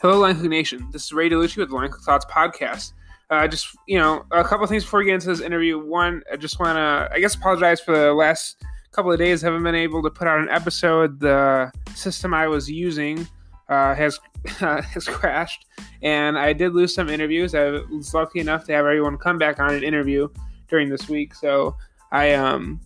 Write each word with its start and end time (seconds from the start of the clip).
Hello, 0.00 0.20
Line 0.20 0.36
Cook 0.36 0.48
Nation. 0.48 0.86
This 0.92 1.06
is 1.06 1.12
Ray 1.12 1.28
DeLucci 1.28 1.56
with 1.56 1.70
the 1.70 1.74
Line 1.74 1.90
Cook 1.90 2.02
Thoughts 2.02 2.24
podcast. 2.26 2.92
Uh, 3.30 3.48
just 3.48 3.76
you 3.88 3.98
know, 3.98 4.24
a 4.30 4.44
couple 4.44 4.64
things 4.68 4.84
before 4.84 5.00
we 5.00 5.06
get 5.06 5.14
into 5.14 5.26
this 5.26 5.40
interview. 5.40 5.76
One, 5.84 6.22
I 6.32 6.36
just 6.36 6.60
want 6.60 6.76
to, 6.76 7.12
I 7.12 7.18
guess, 7.18 7.34
apologize 7.34 7.80
for 7.80 7.98
the 7.98 8.12
last 8.12 8.62
couple 8.92 9.10
of 9.10 9.18
days. 9.18 9.42
I 9.42 9.48
Haven't 9.48 9.64
been 9.64 9.74
able 9.74 10.00
to 10.04 10.10
put 10.10 10.28
out 10.28 10.38
an 10.38 10.48
episode. 10.50 11.18
The 11.18 11.72
system 11.96 12.32
I 12.32 12.46
was 12.46 12.70
using 12.70 13.26
uh, 13.68 13.92
has 13.96 14.20
uh, 14.60 14.82
has 14.94 15.06
crashed, 15.06 15.66
and 16.00 16.38
I 16.38 16.52
did 16.52 16.74
lose 16.74 16.94
some 16.94 17.08
interviews. 17.08 17.56
I 17.56 17.64
was 17.90 18.14
lucky 18.14 18.38
enough 18.38 18.66
to 18.66 18.74
have 18.74 18.86
everyone 18.86 19.18
come 19.18 19.36
back 19.36 19.58
on 19.58 19.74
an 19.74 19.82
interview 19.82 20.28
during 20.68 20.90
this 20.90 21.08
week, 21.08 21.34
so 21.34 21.76
I 22.12 22.34
um 22.34 22.78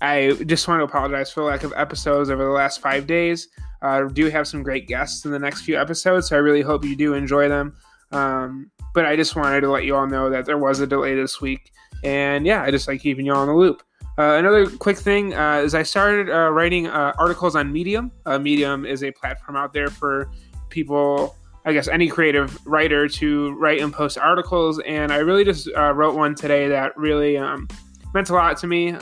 I 0.00 0.32
just 0.46 0.68
want 0.68 0.80
to 0.80 0.84
apologize 0.84 1.30
for 1.30 1.42
lack 1.42 1.64
of 1.64 1.72
episodes 1.76 2.30
over 2.30 2.44
the 2.44 2.50
last 2.50 2.80
five 2.80 3.06
days. 3.06 3.48
Uh, 3.82 4.04
do 4.04 4.28
have 4.28 4.46
some 4.46 4.62
great 4.62 4.88
guests 4.88 5.24
in 5.24 5.30
the 5.30 5.38
next 5.38 5.62
few 5.62 5.78
episodes, 5.80 6.28
so 6.28 6.36
I 6.36 6.40
really 6.40 6.62
hope 6.62 6.84
you 6.84 6.96
do 6.96 7.14
enjoy 7.14 7.48
them. 7.48 7.74
Um, 8.10 8.70
but 8.94 9.06
I 9.06 9.16
just 9.16 9.36
wanted 9.36 9.60
to 9.62 9.70
let 9.70 9.84
you 9.84 9.94
all 9.94 10.06
know 10.06 10.30
that 10.30 10.46
there 10.46 10.58
was 10.58 10.80
a 10.80 10.86
delay 10.86 11.14
this 11.14 11.40
week, 11.40 11.72
and 12.02 12.46
yeah, 12.46 12.62
I 12.62 12.70
just 12.70 12.88
like 12.88 13.00
keeping 13.00 13.26
you 13.26 13.34
all 13.34 13.42
in 13.42 13.48
the 13.48 13.54
loop. 13.54 13.82
Uh, 14.18 14.36
another 14.36 14.68
quick 14.68 14.96
thing 14.96 15.34
uh, 15.34 15.58
is 15.64 15.74
I 15.74 15.84
started 15.84 16.28
uh, 16.28 16.50
writing 16.50 16.88
uh, 16.88 17.12
articles 17.18 17.54
on 17.54 17.72
Medium. 17.72 18.10
Uh, 18.26 18.38
Medium 18.38 18.84
is 18.84 19.04
a 19.04 19.12
platform 19.12 19.56
out 19.56 19.72
there 19.72 19.88
for 19.88 20.28
people, 20.70 21.36
I 21.64 21.72
guess, 21.72 21.86
any 21.86 22.08
creative 22.08 22.58
writer 22.66 23.08
to 23.08 23.52
write 23.52 23.80
and 23.80 23.92
post 23.92 24.18
articles, 24.18 24.80
and 24.80 25.12
I 25.12 25.18
really 25.18 25.44
just 25.44 25.68
uh, 25.76 25.92
wrote 25.92 26.16
one 26.16 26.34
today 26.34 26.66
that 26.68 26.96
really 26.96 27.36
um, 27.36 27.68
meant 28.12 28.30
a 28.30 28.34
lot 28.34 28.56
to 28.58 28.66
me 28.66 28.96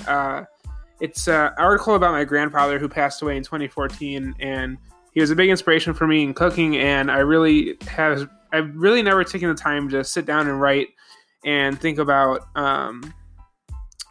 it's 1.00 1.28
an 1.28 1.52
article 1.58 1.94
about 1.94 2.12
my 2.12 2.24
grandfather 2.24 2.78
who 2.78 2.88
passed 2.88 3.22
away 3.22 3.36
in 3.36 3.42
2014, 3.42 4.34
and 4.38 4.78
he 5.12 5.20
was 5.20 5.30
a 5.30 5.36
big 5.36 5.50
inspiration 5.50 5.94
for 5.94 6.06
me 6.06 6.22
in 6.22 6.34
cooking. 6.34 6.76
And 6.76 7.10
I 7.10 7.18
really 7.18 7.76
have 7.88 8.28
I've 8.52 8.74
really 8.74 9.02
never 9.02 9.24
taken 9.24 9.48
the 9.48 9.54
time 9.54 9.88
to 9.90 10.04
sit 10.04 10.24
down 10.26 10.48
and 10.48 10.60
write 10.60 10.88
and 11.44 11.78
think 11.80 11.98
about 11.98 12.46
um, 12.56 13.14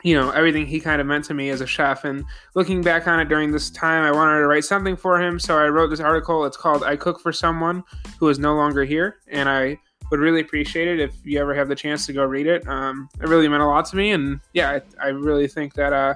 you 0.03 0.15
know 0.15 0.29
everything 0.31 0.67
he 0.67 0.79
kind 0.79 1.01
of 1.01 1.07
meant 1.07 1.25
to 1.25 1.33
me 1.33 1.49
as 1.49 1.61
a 1.61 1.67
chef. 1.67 2.03
And 2.03 2.23
looking 2.53 2.81
back 2.81 3.07
on 3.07 3.19
it 3.19 3.27
during 3.27 3.51
this 3.51 3.69
time, 3.69 4.03
I 4.03 4.11
wanted 4.11 4.39
to 4.39 4.47
write 4.47 4.63
something 4.63 4.95
for 4.95 5.19
him, 5.21 5.39
so 5.39 5.57
I 5.57 5.67
wrote 5.67 5.89
this 5.89 5.99
article. 5.99 6.45
It's 6.45 6.57
called 6.57 6.83
"I 6.83 6.95
Cook 6.95 7.19
for 7.19 7.31
Someone 7.31 7.83
Who 8.19 8.29
Is 8.29 8.39
No 8.39 8.55
Longer 8.55 8.85
Here," 8.85 9.17
and 9.27 9.49
I 9.49 9.79
would 10.11 10.19
really 10.19 10.41
appreciate 10.41 10.87
it 10.87 10.99
if 10.99 11.15
you 11.23 11.39
ever 11.39 11.55
have 11.55 11.67
the 11.67 11.75
chance 11.75 12.05
to 12.05 12.13
go 12.13 12.23
read 12.23 12.45
it. 12.45 12.67
Um, 12.67 13.09
it 13.19 13.27
really 13.27 13.47
meant 13.47 13.63
a 13.63 13.65
lot 13.65 13.85
to 13.87 13.95
me, 13.95 14.11
and 14.11 14.39
yeah, 14.53 14.79
I, 14.99 15.07
I 15.07 15.09
really 15.09 15.47
think 15.47 15.73
that 15.73 15.91
uh, 15.91 16.13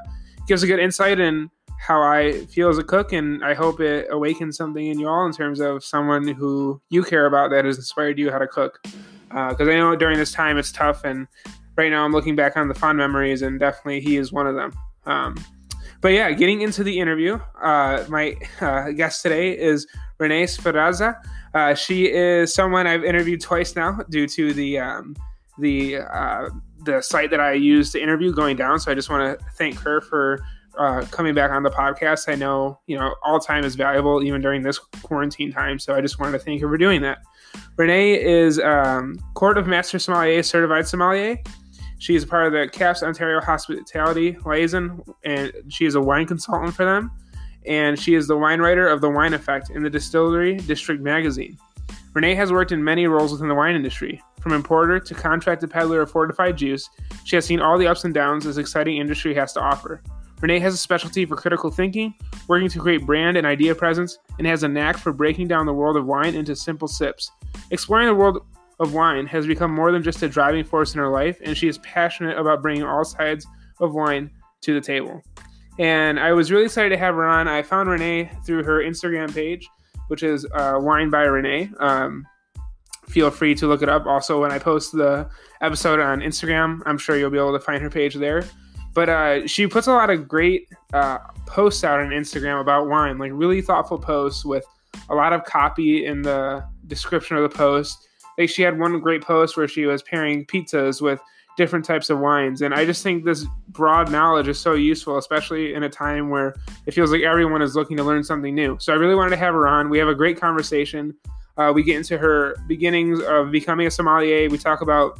gives 0.50 0.64
a 0.64 0.67
good 0.67 0.80
insight 0.80 1.19
in 1.19 1.50
how 1.80 2.02
I 2.02 2.45
feel 2.47 2.69
as 2.69 2.80
a 2.80 2.83
cook, 2.83 3.14
and 3.14 3.45
I 3.45 3.53
hope 3.53 3.80
it 3.80 4.08
awakens 4.09 4.58
something 4.58 4.86
in 4.86 5.00
you 5.00 5.08
all 5.08 5.25
in 5.28 5.31
terms 5.31 5.61
of 5.61 5.83
someone 5.83 6.28
who 6.28 6.81
you 6.89 7.03
care 7.03 7.28
about 7.28 7.52
that 7.52 7.66
has 7.66 7.78
inspired 7.78 8.17
you 8.17 8.31
how 8.31 8.39
to 8.39 8.47
cook. 8.47 8.80
Because 9.30 9.67
uh, 9.67 9.72
I 9.72 9.78
know 9.78 9.95
during 9.95 10.17
this 10.17 10.31
time 10.31 10.58
it's 10.58 10.72
tough, 10.72 11.06
and 11.06 11.28
right 11.78 11.91
now 11.91 12.03
I'm 12.03 12.11
looking 12.11 12.36
back 12.36 12.58
on 12.58 12.67
the 12.67 12.73
fond 12.73 12.97
memories, 12.97 13.44
and 13.44 13.59
definitely 13.59 14.02
he 14.02 14.17
is 14.17 14.33
one 14.33 14.47
of 14.47 14.56
them. 14.56 14.73
Um, 15.06 15.38
but 16.02 16.09
yeah, 16.09 16.31
getting 16.31 16.61
into 16.61 16.84
the 16.84 17.00
interview, 17.00 17.39
uh, 17.61 18.03
my 18.09 18.36
uh, 18.61 18.89
guest 18.91 19.22
today 19.22 19.58
is 19.58 19.88
Renee 20.17 20.45
Sferrazza. 20.45 21.16
Uh, 21.53 21.75
she 21.75 22.11
is 22.11 22.53
someone 22.53 22.88
I've 22.88 23.03
interviewed 23.03 23.39
twice 23.39 23.75
now 23.75 24.00
due 24.09 24.28
to 24.28 24.52
the 24.53 24.80
um, 24.80 25.16
the 25.59 25.97
uh, 25.97 26.50
the 26.83 27.02
site 27.02 27.30
that 27.31 27.39
I 27.39 27.53
use 27.53 27.91
to 27.91 28.02
interview 28.02 28.33
going 28.33 28.55
down. 28.55 28.80
So 28.80 28.91
I 28.91 28.95
just 28.95 29.09
want 29.09 29.39
to 29.39 29.45
thank 29.55 29.77
her 29.80 30.02
for 30.02 30.39
uh, 30.77 31.05
coming 31.11 31.33
back 31.33 31.52
on 31.52 31.63
the 31.63 31.69
podcast. 31.69 32.31
I 32.31 32.35
know 32.35 32.80
you 32.88 32.97
know 32.97 33.16
all 33.23 33.39
time 33.39 33.63
is 33.63 33.75
valuable 33.75 34.23
even 34.23 34.41
during 34.41 34.61
this 34.61 34.80
quarantine 35.03 35.52
time. 35.52 35.80
So 35.80 35.95
I 35.95 36.02
just 36.02 36.19
wanted 36.19 36.33
to 36.33 36.39
thank 36.39 36.61
her 36.61 36.67
for 36.67 36.77
doing 36.77 37.02
that. 37.02 37.19
Renee 37.77 38.22
is 38.22 38.59
um, 38.59 39.17
Court 39.34 39.57
of 39.57 39.67
Master 39.67 40.00
Sommelier 40.00 40.44
certified 40.44 40.88
sommelier. 40.88 41.38
She 42.00 42.16
is 42.16 42.23
part 42.23 42.47
of 42.47 42.53
the 42.53 42.69
CAPS 42.69 43.03
Ontario 43.03 43.41
Hospitality 43.41 44.38
Liaison, 44.46 45.03
and 45.25 45.51
she 45.67 45.85
is 45.85 45.96
a 45.96 46.01
wine 46.01 46.25
consultant 46.25 46.73
for 46.73 46.85
them. 46.85 47.11
And 47.66 48.00
she 48.00 48.16
is 48.16 48.25
the 48.25 48.38
wine 48.38 48.61
writer 48.61 48.88
of 48.88 49.01
The 49.01 49.09
Wine 49.09 49.34
Effect 49.34 49.69
in 49.69 49.84
the 49.84 49.90
Distillery 49.90 50.56
District 50.56 51.01
magazine. 51.01 51.57
Renee 52.13 52.35
has 52.35 52.51
worked 52.53 52.72
in 52.72 52.81
many 52.84 53.06
roles 53.07 53.34
within 53.34 53.50
the 53.50 53.56
wine 53.56 53.75
industry. 53.75 54.22
From 54.39 54.53
importer 54.53 55.00
to 55.00 55.13
contracted 55.13 55.69
peddler 55.69 56.01
of 56.01 56.11
fortified 56.11 56.57
juice, 56.57 56.89
she 57.25 57.35
has 57.35 57.45
seen 57.45 57.59
all 57.59 57.77
the 57.77 57.88
ups 57.88 58.05
and 58.05 58.13
downs 58.13 58.45
this 58.45 58.57
exciting 58.57 58.97
industry 58.97 59.33
has 59.35 59.53
to 59.53 59.61
offer. 59.61 60.01
Renee 60.41 60.59
has 60.59 60.73
a 60.73 60.77
specialty 60.77 61.25
for 61.25 61.35
critical 61.35 61.69
thinking, 61.69 62.13
working 62.47 62.69
to 62.69 62.79
create 62.79 63.05
brand 63.05 63.35
and 63.35 63.45
idea 63.45 63.75
presence, 63.75 64.17
and 64.38 64.47
has 64.47 64.63
a 64.63 64.67
knack 64.67 64.97
for 64.97 65.11
breaking 65.11 65.47
down 65.49 65.66
the 65.66 65.73
world 65.73 65.97
of 65.97 66.05
wine 66.05 66.35
into 66.35 66.55
simple 66.55 66.88
sips. 66.88 67.29
Exploring 67.72 68.07
the 68.07 68.16
world 68.16 68.45
of 68.79 68.94
wine 68.94 69.25
has 69.28 69.45
become 69.45 69.72
more 69.72 69.91
than 69.91 70.01
just 70.01 70.23
a 70.23 70.29
driving 70.29 70.63
force 70.63 70.94
in 70.94 70.99
her 70.99 71.09
life, 71.09 71.38
and 71.44 71.57
she 71.57 71.67
is 71.67 71.78
passionate 71.79 72.38
about 72.38 72.61
bringing 72.61 72.83
all 72.83 73.03
sides 73.03 73.45
of 73.81 73.94
wine 73.94 74.31
to 74.61 74.73
the 74.73 74.81
table. 74.81 75.22
And 75.78 76.19
I 76.19 76.31
was 76.33 76.51
really 76.51 76.66
excited 76.66 76.89
to 76.89 76.97
have 76.97 77.16
her 77.16 77.25
on. 77.25 77.47
I 77.47 77.61
found 77.61 77.89
Renee 77.89 78.31
through 78.45 78.63
her 78.63 78.81
Instagram 78.81 79.33
page, 79.33 79.67
which 80.07 80.23
is 80.23 80.45
uh, 80.53 80.75
Wine 80.78 81.09
by 81.09 81.23
Renee. 81.23 81.69
Um, 81.79 82.25
feel 83.09 83.31
free 83.31 83.56
to 83.56 83.68
look 83.68 83.81
it 83.81 83.90
up. 83.90 84.06
Also, 84.06 84.42
when 84.42 84.52
I 84.52 84.59
post 84.59 84.92
the 84.92 85.30
episode 85.62 86.00
on 86.00 86.20
Instagram, 86.20 86.81
I'm 86.86 86.97
sure 86.97 87.18
you'll 87.18 87.31
be 87.31 87.38
able 87.38 87.53
to 87.53 87.59
find 87.59 87.81
her 87.81 87.90
page 87.90 88.16
there. 88.16 88.46
But 88.94 89.09
uh, 89.09 89.47
she 89.47 89.68
puts 89.68 89.88
a 89.88 89.94
lot 89.94 90.09
of 90.09 90.28
great 90.28 90.68
uh, 90.94 91.20
posts 91.46 91.84
out 91.84 92.00
on 92.00 92.09
Instagram 92.09 92.62
about 92.62 92.88
wine, 92.88 93.18
like 93.18 93.31
really 93.34 93.62
thoughtful 93.62 93.97
posts 93.97 94.46
with 94.46 94.66
a 95.09 95.16
lot 95.16 95.34
of 95.34 95.44
copy 95.44 96.06
in 96.06 96.22
the 96.22 96.64
description 96.88 97.38
of 97.38 97.44
the 97.44 97.56
post. 97.56 98.08
Like 98.38 98.50
she 98.50 98.62
had 98.62 98.80
one 98.80 99.00
great 99.00 99.22
post 99.22 99.58
where 99.58 99.68
she 99.68 99.86
was 99.86 100.02
pairing 100.02 100.46
pizzas 100.46 101.02
with 101.02 101.20
different 101.58 101.84
types 101.84 102.09
of 102.09 102.20
wines. 102.20 102.62
And 102.62 102.74
I 102.74 102.86
just 102.86 103.03
think 103.03 103.26
this 103.26 103.46
broad 103.68 104.09
knowledge 104.09 104.47
is 104.47 104.58
so 104.58 104.74
useful, 104.76 105.18
especially 105.18 105.74
in 105.74 105.84
a 105.84 105.90
time 105.90 106.30
where 106.30 106.56
it 106.86 106.94
feels 106.94 107.12
like 107.12 107.22
everyone 107.22 107.62
is 107.62 107.76
looking 107.76 107.97
to 107.97 108.03
learn 108.03 108.24
something 108.24 108.56
new. 108.56 108.78
So 108.80 108.94
I 108.94 108.96
really 108.96 109.16
wanted 109.16 109.31
to 109.31 109.38
have 109.38 109.53
her 109.53 109.68
on. 109.68 109.90
We 109.90 109.97
have 109.97 110.08
a 110.08 110.16
great 110.16 110.40
conversation. 110.40 111.14
Uh, 111.57 111.71
we 111.73 111.83
get 111.83 111.97
into 111.97 112.17
her 112.17 112.55
beginnings 112.67 113.21
of 113.21 113.51
becoming 113.51 113.87
a 113.87 113.91
sommelier. 113.91 114.49
We 114.49 114.57
talk 114.57 114.81
about 114.81 115.19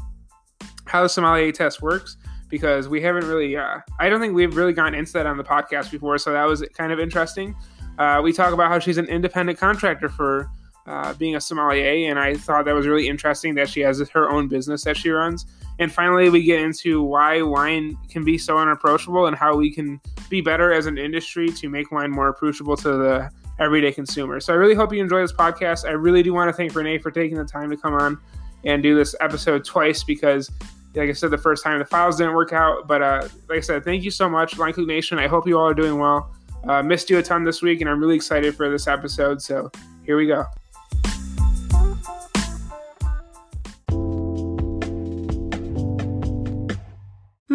how 0.86 1.04
the 1.04 1.10
sommelier 1.10 1.52
test 1.52 1.82
works 1.82 2.18
because 2.50 2.88
we 2.88 3.02
haven't 3.02 3.26
really, 3.26 3.56
uh, 3.56 3.80
I 4.00 4.10
don't 4.10 4.20
think 4.20 4.34
we've 4.34 4.56
really 4.56 4.74
gotten 4.74 4.96
into 4.96 5.14
that 5.14 5.26
on 5.26 5.38
the 5.38 5.44
podcast 5.44 5.92
before. 5.92 6.18
So 6.18 6.34
that 6.34 6.46
was 6.46 6.64
kind 6.74 6.92
of 6.92 7.00
interesting. 7.00 7.56
Uh, 7.98 8.22
we 8.24 8.34
talk 8.34 8.54
about 8.54 8.70
how 8.70 8.80
she's 8.80 8.98
an 8.98 9.06
independent 9.06 9.60
contractor 9.60 10.10
for 10.10 10.50
uh, 10.88 11.14
being 11.14 11.36
a 11.36 11.42
sommelier, 11.42 12.10
and 12.10 12.18
I 12.18 12.34
thought 12.34 12.66
that 12.66 12.74
was 12.74 12.88
really 12.88 13.08
interesting 13.08 13.54
that 13.56 13.70
she 13.70 13.82
has 13.82 14.00
her 14.10 14.30
own 14.32 14.48
business 14.48 14.84
that 14.86 14.98
she 14.98 15.12
runs. 15.12 15.46
And 15.78 15.92
finally, 15.92 16.30
we 16.30 16.44
get 16.44 16.62
into 16.62 17.04
why 17.04 17.42
wine 17.42 17.98
can 18.10 18.26
be 18.26 18.38
so 18.38 18.58
unapproachable 18.58 19.28
and 19.28 19.36
how 19.36 19.56
we 19.56 19.72
can 19.72 20.02
be 20.30 20.42
better 20.42 20.74
as 20.74 20.88
an 20.88 20.98
industry 20.98 21.50
to 21.50 21.70
make 21.70 21.92
wine 21.92 22.10
more 22.10 22.28
approachable 22.28 22.76
to 22.78 22.90
the 22.90 23.30
everyday 23.60 23.92
consumer. 23.92 24.40
So 24.40 24.54
I 24.54 24.56
really 24.56 24.76
hope 24.76 24.94
you 24.94 25.02
enjoy 25.02 25.22
this 25.22 25.34
podcast. 25.34 25.86
I 25.86 25.92
really 25.92 26.24
do 26.24 26.34
want 26.34 26.50
to 26.50 26.54
thank 26.54 26.74
Renee 26.76 26.98
for 26.98 27.12
taking 27.12 27.38
the 27.38 27.46
time 27.46 27.70
to 27.70 27.78
come 27.78 27.94
on 27.94 28.18
and 28.66 28.82
do 28.84 28.96
this 28.96 29.16
episode 29.22 29.64
twice 29.66 30.04
because, 30.04 30.50
like 30.96 31.10
I 31.10 31.14
said, 31.14 31.32
the 31.32 31.38
first 31.38 31.64
time 31.64 31.80
the 31.80 31.86
files 31.86 32.18
didn't 32.18 32.34
work 32.34 32.54
out. 32.54 32.88
But 32.88 33.02
uh, 33.02 33.28
like 33.48 33.60
I 33.60 33.62
said, 33.62 33.84
thank 33.84 34.04
you 34.04 34.12
so 34.12 34.30
much, 34.30 34.58
Line 34.58 34.74
Nation. 34.78 35.20
I 35.20 35.28
hope 35.28 35.48
you 35.48 35.58
all 35.58 35.68
are 35.68 35.74
doing 35.74 36.00
well. 36.00 36.34
Uh, 36.68 36.84
missed 36.84 37.10
you 37.10 37.18
a 37.18 37.24
ton 37.24 37.44
this 37.44 37.62
week, 37.62 37.82
and 37.82 37.90
I'm 37.90 38.00
really 38.00 38.16
excited 38.16 38.56
for 38.56 38.70
this 38.70 38.88
episode. 38.88 39.42
So 39.42 39.72
here 40.06 40.18
we 40.18 40.28
go. 40.28 40.46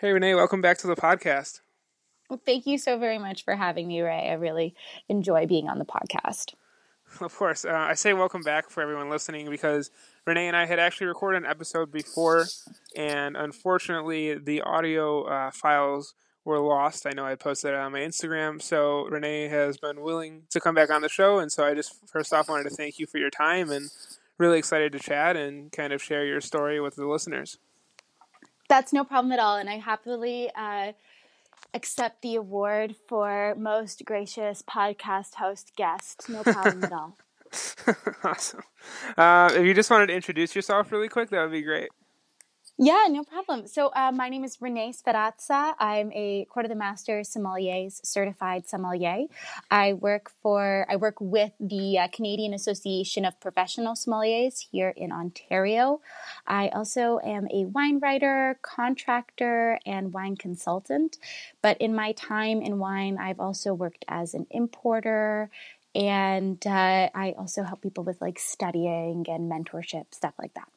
Hey, 0.00 0.12
Renee, 0.12 0.34
welcome 0.34 0.62
back 0.62 0.78
to 0.78 0.86
the 0.86 0.96
podcast. 0.96 1.60
Well, 2.30 2.40
thank 2.46 2.66
you 2.66 2.78
so 2.78 2.98
very 2.98 3.18
much 3.18 3.44
for 3.44 3.54
having 3.54 3.86
me, 3.86 4.00
Ray. 4.00 4.30
I 4.30 4.32
really 4.32 4.74
enjoy 5.10 5.46
being 5.46 5.68
on 5.68 5.78
the 5.78 5.84
podcast. 5.84 6.54
Of 7.20 7.36
course. 7.36 7.66
Uh, 7.66 7.72
I 7.74 7.92
say 7.92 8.14
welcome 8.14 8.40
back 8.40 8.70
for 8.70 8.82
everyone 8.82 9.10
listening 9.10 9.50
because 9.50 9.90
Renee 10.26 10.46
and 10.46 10.56
I 10.56 10.64
had 10.64 10.78
actually 10.78 11.08
recorded 11.08 11.42
an 11.42 11.50
episode 11.50 11.92
before, 11.92 12.46
and 12.96 13.36
unfortunately, 13.36 14.38
the 14.38 14.62
audio 14.62 15.24
uh, 15.24 15.50
files 15.50 16.14
were 16.46 16.60
lost. 16.60 17.06
I 17.06 17.10
know 17.10 17.26
I 17.26 17.34
posted 17.34 17.74
it 17.74 17.76
on 17.76 17.92
my 17.92 17.98
Instagram. 17.98 18.62
So 18.62 19.04
Renee 19.04 19.48
has 19.48 19.76
been 19.76 20.00
willing 20.00 20.44
to 20.48 20.60
come 20.60 20.74
back 20.74 20.88
on 20.88 21.02
the 21.02 21.10
show, 21.10 21.40
and 21.40 21.52
so 21.52 21.66
I 21.66 21.74
just 21.74 21.94
first 22.08 22.32
off 22.32 22.48
wanted 22.48 22.70
to 22.70 22.74
thank 22.74 22.98
you 22.98 23.06
for 23.06 23.18
your 23.18 23.28
time 23.28 23.70
and 23.70 23.90
really 24.38 24.58
excited 24.58 24.92
to 24.92 24.98
chat 24.98 25.36
and 25.36 25.70
kind 25.70 25.92
of 25.92 26.02
share 26.02 26.24
your 26.24 26.40
story 26.40 26.80
with 26.80 26.96
the 26.96 27.06
listeners. 27.06 27.58
That's 28.70 28.92
no 28.92 29.02
problem 29.02 29.32
at 29.32 29.40
all, 29.40 29.56
and 29.56 29.68
I 29.68 29.78
happily 29.78 30.48
uh, 30.54 30.92
accept 31.74 32.22
the 32.22 32.36
award 32.36 32.94
for 33.08 33.56
most 33.58 34.04
gracious 34.04 34.62
podcast 34.62 35.34
host 35.34 35.72
guest. 35.76 36.28
No 36.28 36.44
problem 36.44 36.84
at 36.84 36.92
all. 36.92 37.16
awesome. 38.24 38.62
Uh, 39.18 39.50
if 39.56 39.66
you 39.66 39.74
just 39.74 39.90
wanted 39.90 40.06
to 40.06 40.14
introduce 40.14 40.54
yourself 40.54 40.92
really 40.92 41.08
quick, 41.08 41.30
that 41.30 41.42
would 41.42 41.50
be 41.50 41.62
great. 41.62 41.88
Yeah, 42.82 43.08
no 43.10 43.24
problem. 43.24 43.66
So, 43.66 43.92
uh, 43.94 44.10
my 44.10 44.30
name 44.30 44.42
is 44.42 44.56
Renee 44.58 44.94
Sperazza. 44.94 45.74
I'm 45.78 46.10
a 46.14 46.46
Court 46.46 46.64
of 46.64 46.70
the 46.70 46.74
Master 46.74 47.20
Sommeliers 47.20 48.00
certified 48.06 48.66
sommelier. 48.66 49.26
I 49.70 49.92
work 49.92 50.32
for 50.42 50.86
I 50.88 50.96
work 50.96 51.20
with 51.20 51.52
the 51.60 51.98
uh, 51.98 52.08
Canadian 52.08 52.54
Association 52.54 53.26
of 53.26 53.38
Professional 53.38 53.92
Sommeliers 53.92 54.64
here 54.72 54.94
in 54.96 55.12
Ontario. 55.12 56.00
I 56.46 56.70
also 56.70 57.20
am 57.22 57.48
a 57.52 57.66
wine 57.66 57.98
writer, 57.98 58.58
contractor, 58.62 59.78
and 59.84 60.14
wine 60.14 60.36
consultant. 60.36 61.18
But 61.60 61.76
in 61.82 61.94
my 61.94 62.12
time 62.12 62.62
in 62.62 62.78
wine, 62.78 63.18
I've 63.20 63.40
also 63.40 63.74
worked 63.74 64.06
as 64.08 64.32
an 64.32 64.46
importer. 64.50 65.50
And 65.94 66.66
uh, 66.66 67.10
I 67.14 67.34
also 67.36 67.62
help 67.62 67.82
people 67.82 68.04
with 68.04 68.22
like 68.22 68.38
studying 68.38 69.26
and 69.28 69.52
mentorship, 69.52 70.14
stuff 70.14 70.32
like 70.38 70.54
that. 70.54 70.68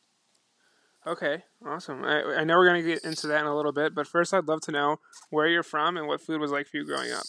Okay, 1.06 1.44
awesome. 1.66 2.04
I, 2.06 2.22
I 2.38 2.44
know 2.46 2.58
we're 2.58 2.68
going 2.68 2.82
to 2.82 2.88
get 2.88 3.04
into 3.04 3.28
that 3.28 3.42
in 3.42 3.46
a 3.46 3.56
little 3.56 3.74
bit, 3.74 3.94
but 3.94 4.08
first 4.08 4.34
I'd 4.34 4.48
love 4.48 4.62
to 4.62 4.72
know 4.72 5.00
where 5.30 5.48
you're 5.48 5.64
from 5.64 5.98
and 5.98 6.08
what 6.08 6.22
food 6.22 6.40
was 6.40 6.52
like 6.52 6.68
for 6.68 6.78
you 6.78 6.86
growing 6.86 7.12
up. 7.12 7.24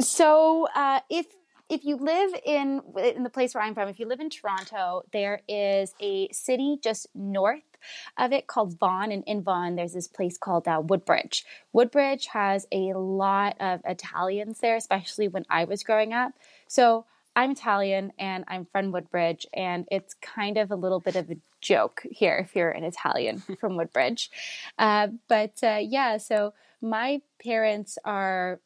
So, 0.00 0.66
uh, 0.74 1.00
if 1.10 1.26
if 1.68 1.84
you 1.84 1.96
live 1.96 2.34
in 2.44 2.80
in 2.96 3.22
the 3.22 3.30
place 3.30 3.54
where 3.54 3.62
I'm 3.62 3.74
from, 3.74 3.88
if 3.88 3.98
you 3.98 4.06
live 4.06 4.20
in 4.20 4.30
Toronto, 4.30 5.02
there 5.12 5.40
is 5.46 5.94
a 6.00 6.28
city 6.32 6.78
just 6.82 7.06
north 7.14 7.62
of 8.16 8.32
it 8.32 8.46
called 8.46 8.78
Vaughan, 8.78 9.12
and 9.12 9.24
in 9.26 9.42
Vaughan 9.42 9.76
there's 9.76 9.92
this 9.92 10.08
place 10.08 10.38
called 10.38 10.66
uh, 10.66 10.82
Woodbridge. 10.82 11.44
Woodbridge 11.72 12.28
has 12.28 12.66
a 12.72 12.94
lot 12.94 13.56
of 13.60 13.80
Italians 13.84 14.60
there, 14.60 14.76
especially 14.76 15.28
when 15.28 15.44
I 15.50 15.64
was 15.64 15.82
growing 15.82 16.12
up. 16.14 16.32
So 16.66 17.04
I'm 17.34 17.52
Italian 17.52 18.12
and 18.18 18.44
I'm 18.48 18.66
from 18.66 18.92
Woodbridge, 18.92 19.46
and 19.54 19.86
it's 19.90 20.14
kind 20.14 20.58
of 20.58 20.70
a 20.70 20.76
little 20.76 21.00
bit 21.00 21.16
of 21.16 21.30
a 21.30 21.36
joke 21.60 22.02
here 22.10 22.36
if 22.36 22.54
you're 22.54 22.70
an 22.70 22.84
Italian 22.84 23.42
from 23.60 23.76
Woodbridge. 23.76 24.30
Uh, 24.78 25.08
but 25.28 25.54
uh, 25.62 25.78
yeah, 25.80 26.18
so 26.18 26.52
my 26.80 27.22
parents 27.42 27.96
are 28.04 28.60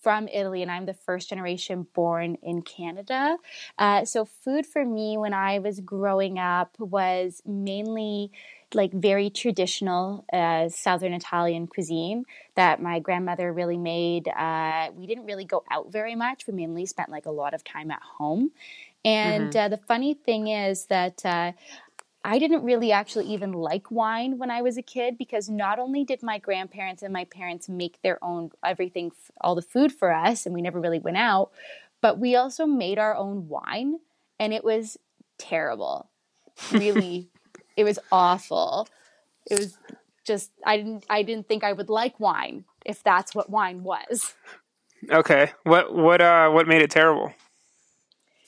from 0.00 0.28
Italy, 0.28 0.60
and 0.60 0.70
I'm 0.70 0.84
the 0.84 0.92
first 0.92 1.30
generation 1.30 1.86
born 1.94 2.36
in 2.42 2.60
Canada. 2.60 3.38
Uh, 3.78 4.04
so, 4.04 4.26
food 4.26 4.66
for 4.66 4.84
me 4.84 5.16
when 5.16 5.32
I 5.32 5.60
was 5.60 5.80
growing 5.80 6.38
up 6.38 6.76
was 6.78 7.40
mainly 7.46 8.30
like 8.74 8.92
very 8.92 9.30
traditional 9.30 10.24
uh, 10.32 10.68
Southern 10.68 11.12
Italian 11.12 11.66
cuisine 11.66 12.24
that 12.54 12.82
my 12.82 12.98
grandmother 12.98 13.52
really 13.52 13.76
made. 13.76 14.28
Uh, 14.28 14.90
we 14.94 15.06
didn't 15.06 15.26
really 15.26 15.44
go 15.44 15.64
out 15.70 15.90
very 15.92 16.14
much. 16.14 16.46
We 16.46 16.54
mainly 16.54 16.86
spent 16.86 17.10
like 17.10 17.26
a 17.26 17.30
lot 17.30 17.54
of 17.54 17.64
time 17.64 17.90
at 17.90 18.02
home. 18.02 18.50
And 19.04 19.52
mm-hmm. 19.52 19.58
uh, 19.58 19.68
the 19.68 19.76
funny 19.76 20.14
thing 20.14 20.48
is 20.48 20.86
that 20.86 21.24
uh, 21.24 21.52
I 22.24 22.38
didn't 22.38 22.64
really 22.64 22.90
actually 22.90 23.26
even 23.26 23.52
like 23.52 23.90
wine 23.90 24.38
when 24.38 24.50
I 24.50 24.62
was 24.62 24.78
a 24.78 24.82
kid 24.82 25.18
because 25.18 25.50
not 25.50 25.78
only 25.78 26.04
did 26.04 26.22
my 26.22 26.38
grandparents 26.38 27.02
and 27.02 27.12
my 27.12 27.24
parents 27.26 27.68
make 27.68 28.00
their 28.02 28.22
own 28.24 28.50
everything, 28.64 29.12
all 29.42 29.54
the 29.54 29.62
food 29.62 29.92
for 29.92 30.10
us, 30.10 30.46
and 30.46 30.54
we 30.54 30.62
never 30.62 30.80
really 30.80 30.98
went 30.98 31.18
out, 31.18 31.50
but 32.00 32.18
we 32.18 32.34
also 32.34 32.64
made 32.64 32.98
our 32.98 33.14
own 33.14 33.48
wine 33.48 33.98
and 34.40 34.52
it 34.54 34.64
was 34.64 34.96
terrible. 35.38 36.10
Really 36.72 37.30
it 37.76 37.84
was 37.84 37.98
awful. 38.12 38.88
It 39.50 39.58
was 39.58 39.78
just 40.24 40.50
I 40.64 40.76
didn't 40.78 41.04
I 41.10 41.22
didn't 41.22 41.48
think 41.48 41.64
I 41.64 41.72
would 41.72 41.88
like 41.88 42.18
wine 42.18 42.64
if 42.84 43.02
that's 43.02 43.34
what 43.34 43.50
wine 43.50 43.82
was. 43.82 44.34
Okay. 45.10 45.52
What 45.64 45.94
what 45.94 46.20
uh 46.20 46.50
what 46.50 46.66
made 46.66 46.82
it 46.82 46.90
terrible? 46.90 47.32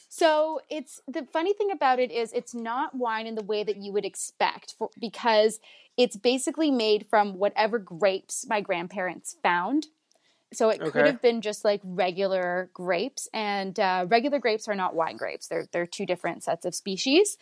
So 0.09 0.61
it's 0.71 1.03
the 1.07 1.27
funny 1.31 1.53
thing 1.53 1.71
about 1.71 1.99
it 1.99 2.11
is 2.11 2.33
it's 2.33 2.55
not 2.55 2.95
wine 2.95 3.27
in 3.27 3.35
the 3.35 3.43
way 3.43 3.63
that 3.65 3.77
you 3.77 3.93
would 3.93 4.07
expect 4.07 4.75
for, 4.79 4.89
because 4.99 5.61
it's 5.99 6.17
basically 6.17 6.71
made 6.71 7.07
from 7.11 7.35
whatever 7.39 7.79
grapes 7.79 8.47
my 8.49 8.63
grandparents 8.63 9.37
found. 9.43 9.89
So 10.55 10.71
it 10.71 10.81
okay. 10.81 10.91
could 10.91 11.07
have 11.07 11.21
been 11.21 11.43
just 11.43 11.65
like 11.65 11.81
regular 11.85 12.71
grapes, 12.73 13.29
and 13.35 13.79
uh, 13.79 14.07
regular 14.09 14.39
grapes 14.39 14.69
are 14.69 14.75
not 14.75 14.95
wine 14.95 15.17
grapes. 15.19 15.49
They're 15.49 15.67
they're 15.73 15.87
two 15.87 16.07
different 16.07 16.45
sets 16.45 16.65
of 16.65 16.75
species, 16.75 17.37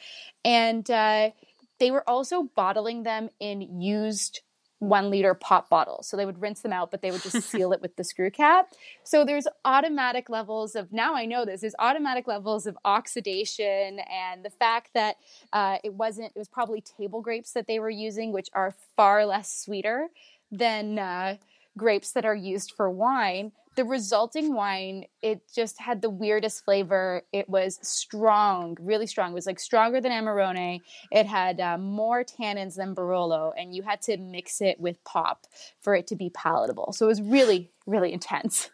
and 0.44 0.90
uh, 0.90 1.30
they 1.78 1.90
were 1.90 2.08
also 2.08 2.44
bottling 2.54 3.02
them 3.02 3.30
in 3.40 3.80
used 3.80 4.40
one 4.78 5.10
liter 5.10 5.34
pop 5.34 5.70
bottles. 5.70 6.08
So 6.08 6.16
they 6.16 6.26
would 6.26 6.40
rinse 6.40 6.60
them 6.60 6.72
out, 6.72 6.90
but 6.90 7.00
they 7.00 7.10
would 7.10 7.22
just 7.22 7.42
seal 7.42 7.72
it 7.72 7.80
with 7.82 7.96
the 7.96 8.04
screw 8.04 8.30
cap. 8.30 8.68
So 9.02 9.24
there's 9.24 9.46
automatic 9.64 10.28
levels 10.28 10.74
of, 10.74 10.92
now 10.92 11.14
I 11.14 11.26
know 11.26 11.44
this, 11.44 11.62
there's 11.62 11.74
automatic 11.78 12.26
levels 12.26 12.66
of 12.66 12.76
oxidation 12.84 14.00
and 14.10 14.44
the 14.44 14.50
fact 14.50 14.90
that 14.94 15.16
uh, 15.52 15.78
it 15.82 15.94
wasn't, 15.94 16.32
it 16.34 16.38
was 16.38 16.48
probably 16.48 16.82
table 16.82 17.22
grapes 17.22 17.52
that 17.52 17.66
they 17.66 17.78
were 17.78 17.90
using, 17.90 18.32
which 18.32 18.48
are 18.52 18.74
far 18.96 19.24
less 19.24 19.54
sweeter 19.54 20.08
than 20.50 20.98
uh, 20.98 21.36
grapes 21.76 22.12
that 22.12 22.24
are 22.24 22.34
used 22.34 22.72
for 22.76 22.90
wine 22.90 23.52
the 23.76 23.84
resulting 23.84 24.54
wine 24.54 25.04
it 25.22 25.42
just 25.54 25.80
had 25.80 26.02
the 26.02 26.10
weirdest 26.10 26.64
flavor. 26.64 27.22
It 27.32 27.48
was 27.48 27.78
strong 27.82 28.76
really 28.80 29.06
strong. 29.06 29.32
It 29.32 29.34
was 29.34 29.46
like 29.46 29.60
stronger 29.60 30.00
than 30.00 30.12
amarone. 30.12 30.80
It 31.10 31.26
had 31.26 31.60
uh, 31.60 31.78
more 31.78 32.24
tannins 32.24 32.76
than 32.76 32.94
barolo 32.94 33.52
and 33.56 33.74
you 33.74 33.82
had 33.82 34.02
to 34.02 34.16
mix 34.16 34.60
it 34.60 34.80
with 34.80 35.02
pop 35.04 35.46
for 35.80 35.94
it 35.94 36.06
to 36.08 36.16
be 36.16 36.30
palatable. 36.30 36.92
So 36.92 37.06
it 37.06 37.08
was 37.08 37.22
really 37.22 37.70
really 37.86 38.12
intense. 38.12 38.70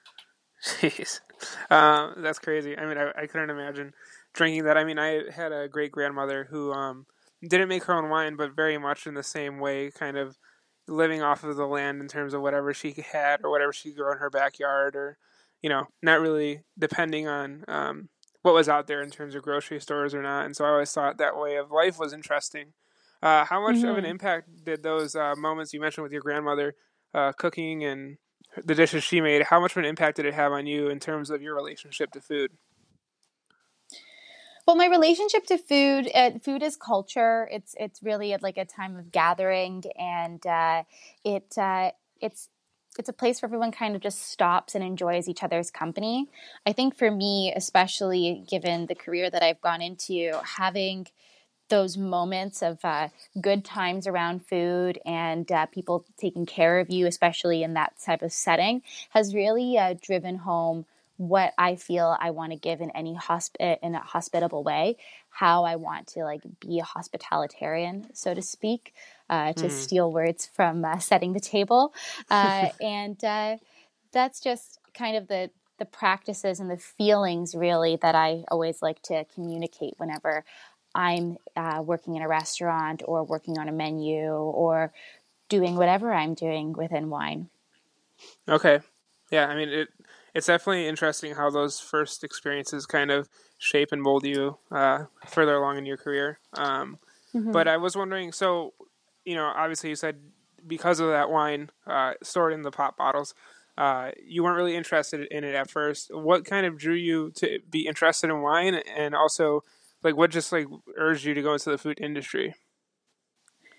Jeez. 0.64 1.20
Uh, 1.70 2.12
that's 2.18 2.38
crazy. 2.38 2.76
I 2.76 2.86
mean 2.86 2.98
I, 2.98 3.22
I, 3.22 3.26
couldn't 3.26 3.50
imagine 3.50 3.94
drinking 4.34 4.64
that. 4.64 4.76
I 4.76 4.84
mean 4.84 4.98
i 4.98 5.22
had 5.34 5.52
a 5.52 5.68
great 5.68 5.92
grandmother 5.92 6.46
who 6.50 6.72
um, 6.72 7.06
didn't 7.46 7.68
make 7.68 7.84
her 7.84 7.94
own 7.94 8.10
wine 8.10 8.36
but 8.36 8.54
very 8.54 8.76
much 8.76 9.06
in 9.06 9.14
the 9.14 9.22
same 9.22 9.58
way 9.58 9.90
kind 9.90 10.18
of 10.18 10.36
living 10.90 11.22
off 11.22 11.44
of 11.44 11.56
the 11.56 11.66
land 11.66 12.00
in 12.00 12.08
terms 12.08 12.34
of 12.34 12.42
whatever 12.42 12.74
she 12.74 12.94
had 13.12 13.40
or 13.44 13.50
whatever 13.50 13.72
she 13.72 13.92
grew 13.92 14.12
in 14.12 14.18
her 14.18 14.30
backyard 14.30 14.96
or 14.96 15.16
you 15.62 15.68
know 15.68 15.86
not 16.02 16.20
really 16.20 16.62
depending 16.78 17.28
on 17.28 17.64
um, 17.68 18.08
what 18.42 18.54
was 18.54 18.68
out 18.68 18.86
there 18.86 19.02
in 19.02 19.10
terms 19.10 19.34
of 19.34 19.42
grocery 19.42 19.80
stores 19.80 20.14
or 20.14 20.22
not 20.22 20.44
and 20.44 20.56
so 20.56 20.64
i 20.64 20.68
always 20.68 20.92
thought 20.92 21.18
that 21.18 21.38
way 21.38 21.56
of 21.56 21.70
life 21.70 21.98
was 21.98 22.12
interesting 22.12 22.72
uh, 23.22 23.44
how 23.44 23.62
much 23.62 23.76
mm-hmm. 23.76 23.88
of 23.88 23.98
an 23.98 24.04
mm-hmm. 24.04 24.12
impact 24.12 24.48
did 24.64 24.82
those 24.82 25.14
uh, 25.14 25.34
moments 25.36 25.72
you 25.72 25.80
mentioned 25.80 26.02
with 26.02 26.12
your 26.12 26.22
grandmother 26.22 26.74
uh, 27.14 27.32
cooking 27.32 27.84
and 27.84 28.16
the 28.64 28.74
dishes 28.74 29.04
she 29.04 29.20
made 29.20 29.42
how 29.42 29.60
much 29.60 29.72
of 29.72 29.78
an 29.78 29.84
impact 29.84 30.16
did 30.16 30.26
it 30.26 30.34
have 30.34 30.52
on 30.52 30.66
you 30.66 30.88
in 30.88 30.98
terms 30.98 31.30
of 31.30 31.40
your 31.40 31.54
relationship 31.54 32.10
to 32.10 32.20
food 32.20 32.50
well, 34.70 34.76
my 34.76 34.86
relationship 34.86 35.46
to 35.46 35.58
food, 35.58 36.08
uh, 36.14 36.30
food 36.38 36.62
is 36.62 36.76
culture. 36.76 37.48
It's 37.50 37.74
it's 37.76 38.04
really 38.04 38.36
like 38.40 38.56
a 38.56 38.64
time 38.64 38.96
of 38.96 39.10
gathering, 39.10 39.82
and 39.98 40.46
uh, 40.46 40.84
it 41.24 41.58
uh, 41.58 41.90
it's 42.20 42.48
it's 42.96 43.08
a 43.08 43.12
place 43.12 43.42
where 43.42 43.48
everyone 43.48 43.72
kind 43.72 43.96
of 43.96 44.00
just 44.00 44.22
stops 44.30 44.76
and 44.76 44.84
enjoys 44.84 45.28
each 45.28 45.42
other's 45.42 45.72
company. 45.72 46.28
I 46.64 46.72
think 46.72 46.96
for 46.96 47.10
me, 47.10 47.52
especially 47.52 48.44
given 48.48 48.86
the 48.86 48.94
career 48.94 49.28
that 49.28 49.42
I've 49.42 49.60
gone 49.60 49.82
into, 49.82 50.38
having 50.56 51.08
those 51.68 51.96
moments 51.96 52.62
of 52.62 52.78
uh, 52.84 53.08
good 53.40 53.64
times 53.64 54.06
around 54.06 54.46
food 54.46 55.00
and 55.04 55.50
uh, 55.50 55.66
people 55.66 56.04
taking 56.16 56.46
care 56.46 56.78
of 56.78 56.90
you, 56.90 57.08
especially 57.08 57.64
in 57.64 57.74
that 57.74 57.94
type 58.04 58.22
of 58.22 58.32
setting, 58.32 58.82
has 59.10 59.34
really 59.34 59.76
uh, 59.76 59.94
driven 60.00 60.36
home 60.36 60.86
what 61.20 61.52
I 61.58 61.76
feel 61.76 62.16
I 62.18 62.30
want 62.30 62.52
to 62.52 62.58
give 62.58 62.80
in 62.80 62.90
any 62.92 63.14
hospi- 63.14 63.76
in 63.82 63.94
a 63.94 64.00
hospitable 64.00 64.64
way, 64.64 64.96
how 65.28 65.64
I 65.64 65.76
want 65.76 66.06
to 66.14 66.24
like 66.24 66.40
be 66.60 66.78
a 66.78 66.82
hospitalitarian, 66.82 68.06
so 68.14 68.32
to 68.32 68.40
speak, 68.40 68.94
uh, 69.28 69.52
to 69.52 69.66
mm. 69.66 69.70
steal 69.70 70.10
words 70.10 70.48
from 70.50 70.82
uh, 70.82 70.98
setting 70.98 71.34
the 71.34 71.40
table, 71.40 71.92
uh, 72.30 72.68
and 72.80 73.22
uh, 73.22 73.58
that's 74.12 74.40
just 74.40 74.78
kind 74.94 75.14
of 75.14 75.28
the 75.28 75.50
the 75.78 75.84
practices 75.84 76.58
and 76.58 76.70
the 76.70 76.78
feelings 76.78 77.54
really 77.54 77.96
that 77.96 78.14
I 78.14 78.44
always 78.48 78.80
like 78.80 79.02
to 79.02 79.26
communicate 79.34 79.94
whenever 79.98 80.44
I'm 80.94 81.36
uh, 81.54 81.82
working 81.84 82.16
in 82.16 82.22
a 82.22 82.28
restaurant 82.28 83.02
or 83.04 83.24
working 83.24 83.58
on 83.58 83.68
a 83.68 83.72
menu 83.72 84.30
or 84.30 84.90
doing 85.50 85.76
whatever 85.76 86.14
I'm 86.14 86.32
doing 86.32 86.72
within 86.72 87.10
wine. 87.10 87.50
Okay. 88.48 88.80
Yeah, 89.30 89.48
I 89.48 89.54
mean 89.54 89.68
it 89.68 89.88
it's 90.34 90.46
definitely 90.46 90.86
interesting 90.86 91.34
how 91.34 91.50
those 91.50 91.80
first 91.80 92.24
experiences 92.24 92.86
kind 92.86 93.10
of 93.10 93.28
shape 93.58 93.92
and 93.92 94.02
mold 94.02 94.24
you 94.24 94.58
uh, 94.70 95.04
further 95.26 95.56
along 95.56 95.78
in 95.78 95.86
your 95.86 95.96
career. 95.96 96.38
Um, 96.54 96.98
mm-hmm. 97.34 97.52
But 97.52 97.68
I 97.68 97.76
was 97.76 97.96
wondering, 97.96 98.32
so 98.32 98.74
you 99.24 99.34
know, 99.34 99.44
obviously 99.44 99.90
you 99.90 99.96
said 99.96 100.16
because 100.66 101.00
of 101.00 101.08
that 101.08 101.30
wine 101.30 101.70
uh, 101.86 102.14
stored 102.22 102.52
in 102.52 102.62
the 102.62 102.70
pop 102.70 102.96
bottles, 102.96 103.34
uh, 103.78 104.10
you 104.22 104.42
weren't 104.42 104.56
really 104.56 104.76
interested 104.76 105.26
in 105.30 105.44
it 105.44 105.54
at 105.54 105.70
first. 105.70 106.14
What 106.14 106.44
kind 106.44 106.66
of 106.66 106.76
drew 106.76 106.94
you 106.94 107.30
to 107.36 107.60
be 107.70 107.86
interested 107.86 108.30
in 108.30 108.42
wine, 108.42 108.74
and 108.96 109.14
also 109.14 109.62
like 110.02 110.16
what 110.16 110.30
just 110.30 110.52
like 110.52 110.66
urged 110.96 111.24
you 111.24 111.34
to 111.34 111.42
go 111.42 111.52
into 111.52 111.70
the 111.70 111.78
food 111.78 111.98
industry? 112.00 112.54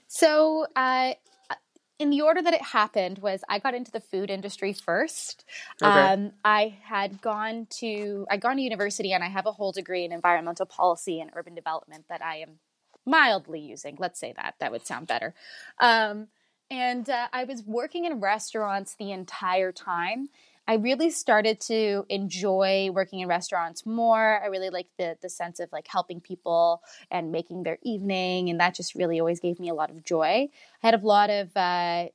So, 0.08 0.68
uh, 0.76 1.14
in 2.02 2.10
the 2.10 2.22
order 2.22 2.42
that 2.42 2.56
it 2.56 2.64
happened 2.64 3.20
was 3.20 3.44
I 3.48 3.60
got 3.60 3.76
into 3.76 3.92
the 3.92 4.00
food 4.00 4.32
industry 4.32 4.74
first. 4.74 5.46
Okay. 5.84 5.88
Um, 5.88 6.32
I 6.44 6.80
had 6.82 7.22
gone 7.22 7.68
to 7.80 8.26
I 8.28 8.38
gone 8.38 8.56
to 8.56 8.62
university 8.64 9.14
and 9.14 9.24
I 9.24 9.28
have 9.28 9.46
a 9.46 9.52
whole 9.52 9.72
degree 9.72 10.04
in 10.04 10.12
environmental 10.12 10.66
policy 10.66 11.22
and 11.22 11.30
urban 11.36 11.54
development 11.54 12.06
that 12.10 12.24
I 12.24 12.38
am 12.38 12.58
mildly 13.06 13.60
using. 13.60 13.98
Let's 14.00 14.20
say 14.20 14.34
that 14.36 14.56
that 14.60 14.72
would 14.72 14.88
sound 14.88 15.06
better. 15.06 15.36
Um, 15.80 16.30
and 16.72 17.08
uh, 17.08 17.28
I 17.32 17.44
was 17.44 17.62
working 17.62 18.06
in 18.06 18.20
restaurants 18.20 18.96
the 18.96 19.12
entire 19.12 19.72
time. 19.72 20.30
I 20.72 20.76
really 20.76 21.10
started 21.10 21.60
to 21.62 22.06
enjoy 22.08 22.92
working 22.94 23.20
in 23.20 23.28
restaurants 23.28 23.86
more. 23.86 24.42
I 24.42 24.46
really 24.46 24.70
liked 24.70 24.96
the 24.98 25.18
the 25.22 25.28
sense 25.28 25.60
of 25.60 25.70
like 25.74 25.86
helping 25.86 26.22
people 26.22 26.82
and 27.12 27.30
making 27.30 27.64
their 27.64 27.78
evening, 27.82 28.50
and 28.50 28.58
that 28.62 28.74
just 28.74 28.96
really 28.96 29.20
always 29.20 29.42
gave 29.42 29.60
me 29.60 29.68
a 29.68 29.74
lot 29.74 29.90
of 29.90 30.02
joy. 30.02 30.48
I 30.82 30.88
had 30.88 30.94
a 30.94 31.06
lot 31.06 31.30
of 31.30 31.58
uh, 31.58 32.06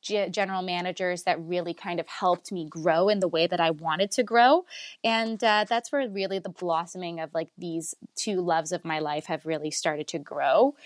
g- 0.00 0.28
general 0.28 0.62
managers 0.62 1.24
that 1.24 1.40
really 1.40 1.74
kind 1.74 1.98
of 1.98 2.06
helped 2.06 2.52
me 2.52 2.66
grow 2.68 3.08
in 3.08 3.18
the 3.18 3.26
way 3.26 3.48
that 3.48 3.58
I 3.58 3.70
wanted 3.72 4.12
to 4.12 4.22
grow, 4.22 4.64
and 5.02 5.42
uh, 5.42 5.64
that's 5.68 5.90
where 5.90 6.08
really 6.08 6.38
the 6.38 6.50
blossoming 6.50 7.18
of 7.18 7.34
like 7.34 7.48
these 7.58 7.96
two 8.14 8.40
loves 8.42 8.70
of 8.70 8.84
my 8.84 9.00
life 9.00 9.26
have 9.26 9.44
really 9.44 9.72
started 9.72 10.06
to 10.06 10.20
grow. 10.20 10.76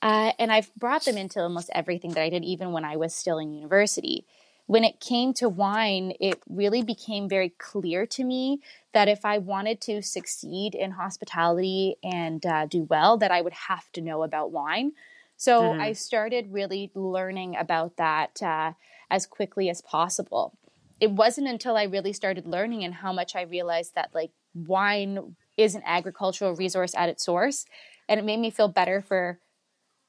Uh, 0.00 0.32
and 0.38 0.50
I've 0.50 0.74
brought 0.74 1.04
them 1.04 1.18
into 1.18 1.42
almost 1.42 1.68
everything 1.74 2.12
that 2.12 2.22
I 2.22 2.30
did, 2.30 2.44
even 2.44 2.72
when 2.72 2.86
I 2.86 2.96
was 2.96 3.14
still 3.14 3.38
in 3.38 3.52
university. 3.52 4.24
When 4.66 4.84
it 4.84 4.98
came 4.98 5.34
to 5.34 5.48
wine, 5.48 6.14
it 6.20 6.42
really 6.48 6.82
became 6.82 7.28
very 7.28 7.50
clear 7.50 8.06
to 8.06 8.24
me 8.24 8.60
that 8.94 9.08
if 9.08 9.24
I 9.24 9.38
wanted 9.38 9.80
to 9.82 10.02
succeed 10.02 10.74
in 10.74 10.92
hospitality 10.92 11.96
and 12.02 12.44
uh, 12.46 12.66
do 12.66 12.84
well, 12.84 13.18
that 13.18 13.30
I 13.30 13.42
would 13.42 13.52
have 13.52 13.90
to 13.92 14.00
know 14.00 14.22
about 14.22 14.52
wine. 14.52 14.92
So 15.36 15.62
mm-hmm. 15.62 15.80
I 15.80 15.92
started 15.92 16.52
really 16.52 16.90
learning 16.94 17.56
about 17.56 17.96
that 17.96 18.42
uh, 18.42 18.72
as 19.10 19.26
quickly 19.26 19.68
as 19.68 19.82
possible. 19.82 20.56
It 20.98 21.10
wasn't 21.10 21.48
until 21.48 21.76
I 21.76 21.82
really 21.82 22.14
started 22.14 22.46
learning 22.46 22.84
and 22.84 22.94
how 22.94 23.12
much 23.12 23.36
I 23.36 23.42
realized 23.42 23.94
that 23.96 24.10
like 24.14 24.30
wine 24.54 25.36
is 25.58 25.74
an 25.74 25.82
agricultural 25.84 26.54
resource 26.54 26.94
at 26.96 27.08
its 27.08 27.24
source, 27.24 27.66
and 28.08 28.18
it 28.18 28.24
made 28.24 28.40
me 28.40 28.50
feel 28.50 28.68
better 28.68 29.02
for 29.02 29.38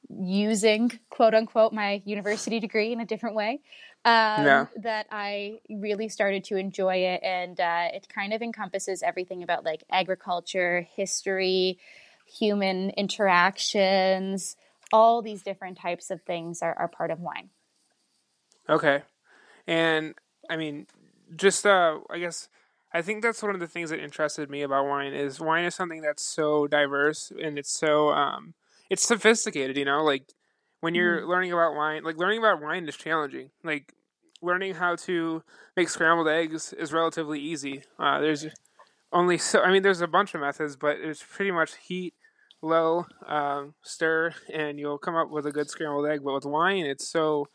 using 0.10 1.00
quote 1.10 1.34
unquote 1.34 1.74
my 1.74 2.02
university 2.06 2.60
degree 2.60 2.94
in 2.94 3.00
a 3.00 3.06
different 3.06 3.36
way 3.36 3.60
um, 4.06 4.68
that 4.78 5.08
i 5.12 5.60
really 5.70 6.08
started 6.08 6.44
to 6.44 6.56
enjoy 6.56 6.96
it 6.96 7.22
and 7.24 7.60
uh, 7.60 7.88
it 7.94 8.08
kind 8.08 8.34
of 8.34 8.42
encompasses 8.42 9.04
everything 9.04 9.44
about 9.44 9.66
like 9.66 9.84
agriculture 9.92 10.88
history 10.96 11.78
human 12.26 12.90
interactions. 12.92 14.56
All 14.92 15.22
these 15.22 15.42
different 15.42 15.78
types 15.78 16.12
of 16.12 16.22
things 16.22 16.62
are, 16.62 16.74
are 16.78 16.88
part 16.88 17.12
of 17.12 17.20
wine. 17.20 17.50
Okay. 18.70 19.04
And 19.68 20.16
i 20.48 20.58
mean 20.58 20.86
just 21.36 21.66
uh 21.66 21.98
i 22.12 22.20
guess 22.20 22.48
I 22.94 23.02
think 23.02 23.24
that's 23.24 23.42
one 23.42 23.54
of 23.54 23.60
the 23.60 23.68
things 23.68 23.90
that 23.90 24.00
interested 24.00 24.50
me 24.50 24.62
about 24.62 24.86
wine 24.86 25.12
is 25.12 25.42
wine 25.42 25.66
is 25.66 25.76
something 25.76 26.02
that's 26.02 26.24
so 26.24 26.66
diverse 26.66 27.30
and 27.42 27.60
it's 27.60 27.78
so 27.78 28.12
um, 28.12 28.54
it's 28.90 29.06
sophisticated, 29.06 29.76
you 29.76 29.84
know, 29.84 30.02
like 30.02 30.32
when 30.86 30.94
you're 30.94 31.22
mm. 31.22 31.28
learning 31.28 31.52
about 31.52 31.74
wine, 31.74 32.04
like 32.04 32.18
learning 32.18 32.38
about 32.38 32.62
wine 32.62 32.88
is 32.88 32.96
challenging. 32.96 33.50
Like 33.64 33.92
learning 34.44 34.76
how 34.76 34.96
to 34.98 35.42
make 35.76 35.90
scrambled 35.90 36.28
eggs 36.28 36.74
is 36.74 36.94
relatively 36.94 37.40
easy. 37.40 37.82
Uh, 37.98 38.20
there's 38.20 38.46
only 39.12 39.40
so 39.40 39.62
I 39.64 39.72
mean 39.72 39.82
there's 39.82 40.02
a 40.02 40.08
bunch 40.08 40.36
of 40.36 40.42
methods, 40.42 40.76
but 40.76 40.98
it's 41.00 41.24
pretty 41.24 41.50
much 41.50 41.72
heat, 41.88 42.14
low, 42.62 43.08
um, 43.26 43.74
stir, 43.82 44.36
and 44.54 44.80
you'll 44.80 45.00
come 45.00 45.16
up 45.16 45.32
with 45.32 45.48
a 45.48 45.52
good 45.52 45.72
scrambled 45.72 46.08
egg. 46.08 46.20
But 46.24 46.36
with 46.36 46.46
wine, 46.46 46.86
it's 46.86 47.10
so 47.10 47.48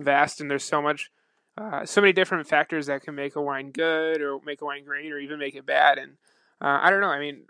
vast 0.00 0.40
and 0.40 0.50
there's 0.50 0.64
so 0.64 0.82
much, 0.82 1.08
uh, 1.56 1.86
so 1.86 2.00
many 2.00 2.12
different 2.12 2.48
factors 2.48 2.86
that 2.86 3.02
can 3.02 3.14
make 3.14 3.36
a 3.36 3.40
wine 3.40 3.70
good 3.70 4.20
or 4.20 4.40
make 4.44 4.60
a 4.60 4.64
wine 4.64 4.84
great 4.84 5.12
or 5.12 5.20
even 5.20 5.38
make 5.38 5.54
it 5.54 5.64
bad. 5.64 5.98
And 5.98 6.16
uh, 6.62 6.78
I 6.80 6.90
don't 6.90 7.00
know. 7.00 7.08
I 7.08 7.18
mean, 7.18 7.46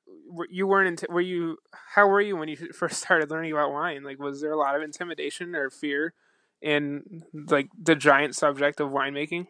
you 0.49 0.66
weren't. 0.66 1.04
Were 1.11 1.21
you? 1.21 1.59
How 1.95 2.07
were 2.07 2.21
you 2.21 2.37
when 2.37 2.49
you 2.49 2.57
first 2.75 3.02
started 3.02 3.31
learning 3.31 3.52
about 3.52 3.73
wine? 3.73 4.02
Like, 4.02 4.19
was 4.19 4.40
there 4.40 4.52
a 4.52 4.59
lot 4.59 4.75
of 4.75 4.83
intimidation 4.83 5.54
or 5.54 5.69
fear 5.69 6.14
in 6.62 7.23
like 7.33 7.69
the 7.81 7.95
giant 7.95 8.35
subject 8.35 8.81
of 8.81 8.90
winemaking? 8.90 9.49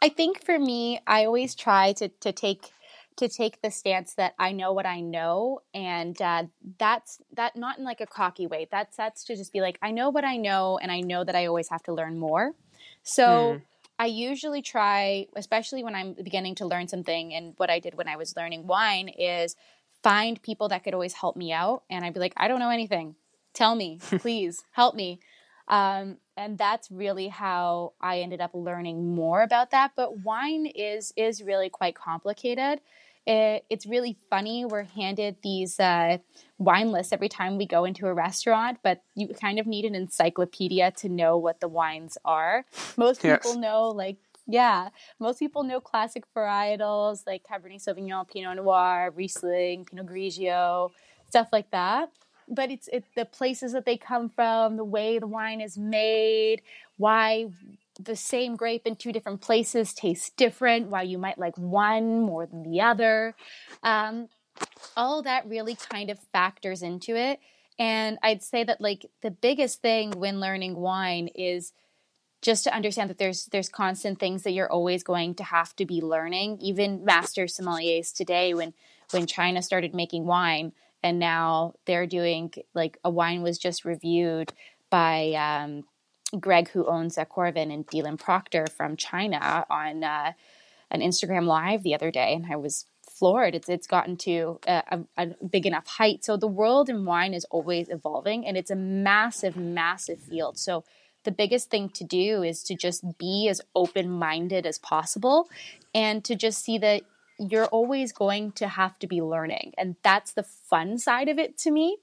I 0.00 0.08
think 0.08 0.44
for 0.44 0.58
me, 0.58 1.00
I 1.06 1.24
always 1.24 1.56
try 1.56 1.92
to 1.94 2.08
to 2.08 2.30
take 2.30 2.70
to 3.16 3.28
take 3.28 3.60
the 3.60 3.72
stance 3.72 4.14
that 4.14 4.34
I 4.38 4.52
know 4.52 4.72
what 4.72 4.86
I 4.86 5.00
know, 5.00 5.58
and 5.74 6.20
uh, 6.22 6.44
that's 6.78 7.20
that 7.34 7.56
not 7.56 7.78
in 7.78 7.84
like 7.84 8.00
a 8.00 8.06
cocky 8.06 8.46
way. 8.46 8.68
That's 8.70 8.96
that's 8.96 9.24
to 9.24 9.36
just 9.36 9.52
be 9.52 9.60
like 9.60 9.78
I 9.82 9.90
know 9.90 10.10
what 10.10 10.24
I 10.24 10.36
know, 10.36 10.78
and 10.80 10.92
I 10.92 11.00
know 11.00 11.24
that 11.24 11.34
I 11.34 11.46
always 11.46 11.68
have 11.70 11.82
to 11.84 11.92
learn 11.92 12.18
more. 12.18 12.52
So. 13.02 13.54
Hmm. 13.54 13.64
I 14.02 14.06
usually 14.06 14.62
try, 14.62 15.28
especially 15.36 15.84
when 15.84 15.94
I'm 15.94 16.14
beginning 16.14 16.56
to 16.56 16.66
learn 16.66 16.88
something, 16.88 17.32
and 17.32 17.54
what 17.56 17.70
I 17.70 17.78
did 17.78 17.94
when 17.94 18.08
I 18.08 18.16
was 18.16 18.34
learning 18.36 18.66
wine 18.66 19.08
is 19.08 19.54
find 20.02 20.42
people 20.42 20.70
that 20.70 20.82
could 20.82 20.92
always 20.92 21.12
help 21.12 21.36
me 21.36 21.52
out. 21.52 21.84
And 21.88 22.04
I'd 22.04 22.12
be 22.12 22.18
like, 22.18 22.32
I 22.36 22.48
don't 22.48 22.58
know 22.58 22.70
anything. 22.70 23.14
Tell 23.54 23.76
me, 23.76 24.00
please 24.18 24.64
help 24.72 24.96
me. 24.96 25.20
Um, 25.68 26.16
and 26.36 26.58
that's 26.58 26.90
really 26.90 27.28
how 27.28 27.92
I 28.00 28.22
ended 28.22 28.40
up 28.40 28.50
learning 28.54 29.14
more 29.14 29.40
about 29.40 29.70
that. 29.70 29.92
But 29.94 30.24
wine 30.24 30.66
is 30.66 31.12
is 31.16 31.40
really 31.40 31.70
quite 31.70 31.94
complicated. 31.94 32.80
It, 33.26 33.64
it's 33.70 33.86
really 33.86 34.16
funny. 34.30 34.64
We're 34.64 34.82
handed 34.82 35.36
these 35.42 35.78
uh, 35.78 36.18
wine 36.58 36.90
lists 36.90 37.12
every 37.12 37.28
time 37.28 37.56
we 37.56 37.66
go 37.66 37.84
into 37.84 38.06
a 38.06 38.14
restaurant, 38.14 38.78
but 38.82 39.02
you 39.14 39.28
kind 39.28 39.58
of 39.58 39.66
need 39.66 39.84
an 39.84 39.94
encyclopedia 39.94 40.90
to 40.92 41.08
know 41.08 41.36
what 41.36 41.60
the 41.60 41.68
wines 41.68 42.18
are. 42.24 42.64
Most 42.96 43.22
yes. 43.22 43.38
people 43.38 43.60
know, 43.60 43.88
like, 43.88 44.16
yeah, 44.48 44.88
most 45.20 45.38
people 45.38 45.62
know 45.62 45.80
classic 45.80 46.24
varietals 46.34 47.22
like 47.26 47.44
Cabernet 47.44 47.84
Sauvignon, 47.84 48.28
Pinot 48.28 48.56
Noir, 48.56 49.12
Riesling, 49.14 49.84
Pinot 49.84 50.06
Grigio, 50.06 50.90
stuff 51.28 51.48
like 51.52 51.70
that. 51.70 52.10
But 52.48 52.72
it's 52.72 52.88
it, 52.88 53.04
the 53.14 53.24
places 53.24 53.72
that 53.72 53.84
they 53.84 53.96
come 53.96 54.28
from, 54.28 54.76
the 54.76 54.84
way 54.84 55.20
the 55.20 55.28
wine 55.28 55.60
is 55.60 55.78
made, 55.78 56.62
why 56.96 57.50
the 58.00 58.16
same 58.16 58.56
grape 58.56 58.86
in 58.86 58.96
two 58.96 59.12
different 59.12 59.40
places 59.40 59.92
tastes 59.92 60.30
different, 60.36 60.88
why 60.88 61.02
you 61.02 61.18
might 61.18 61.38
like 61.38 61.56
one 61.56 62.20
more 62.20 62.46
than 62.46 62.62
the 62.62 62.80
other. 62.80 63.34
Um, 63.82 64.28
all 64.96 65.22
that 65.22 65.46
really 65.46 65.74
kind 65.74 66.10
of 66.10 66.18
factors 66.32 66.82
into 66.82 67.16
it. 67.16 67.40
And 67.78 68.18
I'd 68.22 68.42
say 68.42 68.64
that 68.64 68.80
like 68.80 69.06
the 69.22 69.30
biggest 69.30 69.80
thing 69.80 70.12
when 70.12 70.40
learning 70.40 70.76
wine 70.76 71.28
is 71.34 71.72
just 72.42 72.64
to 72.64 72.74
understand 72.74 73.08
that 73.08 73.18
there's 73.18 73.46
there's 73.46 73.68
constant 73.68 74.18
things 74.18 74.42
that 74.42 74.50
you're 74.50 74.70
always 74.70 75.02
going 75.02 75.34
to 75.36 75.44
have 75.44 75.74
to 75.76 75.86
be 75.86 76.00
learning. 76.00 76.58
Even 76.60 77.04
master 77.04 77.44
sommeliers 77.46 78.12
today, 78.12 78.52
when 78.52 78.74
when 79.12 79.26
China 79.26 79.62
started 79.62 79.94
making 79.94 80.26
wine, 80.26 80.72
and 81.02 81.18
now 81.18 81.74
they're 81.86 82.06
doing 82.06 82.52
like 82.74 82.98
a 83.04 83.10
wine 83.10 83.42
was 83.42 83.58
just 83.58 83.84
reviewed 83.84 84.52
by 84.90 85.32
um, 85.32 85.84
Greg, 86.38 86.68
who 86.70 86.86
owns 86.86 87.18
uh, 87.18 87.24
Corvin 87.24 87.70
and 87.70 87.86
Dylan 87.86 88.18
Proctor 88.18 88.66
from 88.66 88.96
China, 88.96 89.66
on 89.68 90.02
uh, 90.04 90.32
an 90.90 91.00
Instagram 91.00 91.46
live 91.46 91.82
the 91.82 91.94
other 91.94 92.10
day, 92.10 92.34
and 92.34 92.46
I 92.50 92.56
was 92.56 92.86
floored. 93.08 93.54
It's 93.54 93.68
it's 93.68 93.86
gotten 93.86 94.16
to 94.18 94.58
a, 94.66 94.82
a, 94.90 95.00
a, 95.16 95.46
big 95.46 95.66
enough 95.66 95.86
height. 95.86 96.24
So 96.24 96.36
the 96.36 96.46
world 96.46 96.88
in 96.88 97.04
wine 97.04 97.34
is 97.34 97.44
always 97.50 97.88
evolving, 97.88 98.46
and 98.46 98.56
it's 98.56 98.70
a 98.70 98.76
massive, 98.76 99.56
massive 99.56 100.20
field. 100.20 100.58
So 100.58 100.84
the 101.24 101.30
biggest 101.30 101.70
thing 101.70 101.88
to 101.90 102.04
do 102.04 102.42
is 102.42 102.62
to 102.64 102.74
just 102.74 103.18
be 103.18 103.48
as 103.48 103.60
open 103.74 104.10
minded 104.10 104.66
as 104.66 104.78
possible, 104.78 105.48
and 105.94 106.24
to 106.24 106.34
just 106.34 106.64
see 106.64 106.78
that 106.78 107.02
you're 107.38 107.66
always 107.66 108.12
going 108.12 108.52
to 108.52 108.68
have 108.68 108.98
to 109.00 109.06
be 109.06 109.20
learning, 109.20 109.72
and 109.76 109.96
that's 110.02 110.32
the 110.32 110.42
fun 110.42 110.98
side 110.98 111.28
of 111.28 111.38
it 111.38 111.58
to 111.58 111.70
me. 111.70 111.98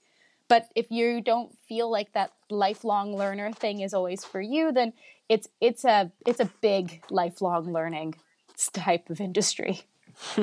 But 0.48 0.69
if 0.75 0.89
you 0.89 1.21
don't 1.21 1.55
feel 1.67 1.91
like 1.91 2.13
that 2.13 2.31
lifelong 2.50 3.15
learner 3.15 3.51
thing 3.51 3.82
is 3.82 3.94
always 3.94 4.25
for 4.25 4.41
you, 4.41 4.72
then 4.72 4.94
it's 5.27 5.48
it's 5.62 5.86
a 5.86 6.12
it's 6.25 6.39
a 6.39 6.50
big 6.62 7.03
lifelong 7.10 7.72
learning 7.72 8.15
type 8.74 9.10
of 9.10 9.22
industry. 9.22 9.82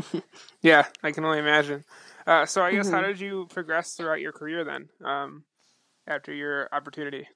yeah, 0.62 0.86
I 1.02 1.12
can 1.12 1.24
only 1.24 1.38
imagine. 1.38 1.84
Uh, 2.26 2.46
so 2.46 2.62
I 2.62 2.72
guess 2.72 2.86
mm-hmm. 2.86 2.94
how 2.94 3.02
did 3.02 3.20
you 3.20 3.46
progress 3.50 3.94
throughout 3.94 4.20
your 4.20 4.32
career 4.32 4.64
then, 4.64 4.88
um, 5.04 5.44
after 6.06 6.32
your 6.32 6.68
opportunity? 6.72 7.28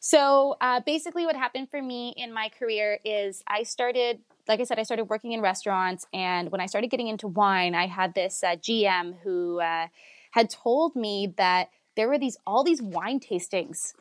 So 0.00 0.56
uh, 0.62 0.80
basically, 0.80 1.26
what 1.26 1.36
happened 1.36 1.70
for 1.70 1.82
me 1.82 2.14
in 2.16 2.32
my 2.32 2.48
career 2.48 2.98
is 3.04 3.42
I 3.46 3.64
started, 3.64 4.20
like 4.48 4.58
I 4.58 4.64
said, 4.64 4.78
I 4.78 4.82
started 4.84 5.04
working 5.04 5.32
in 5.32 5.42
restaurants, 5.42 6.06
and 6.14 6.50
when 6.50 6.60
I 6.62 6.66
started 6.66 6.90
getting 6.90 7.08
into 7.08 7.28
wine, 7.28 7.74
I 7.74 7.86
had 7.86 8.14
this 8.14 8.42
uh, 8.42 8.56
GM 8.56 9.16
who 9.22 9.60
uh, 9.60 9.88
had 10.30 10.48
told 10.48 10.96
me 10.96 11.34
that 11.36 11.68
there 11.96 12.08
were 12.08 12.18
these 12.18 12.36
all 12.46 12.64
these 12.64 12.82
wine 12.82 13.20
tastings 13.20 13.92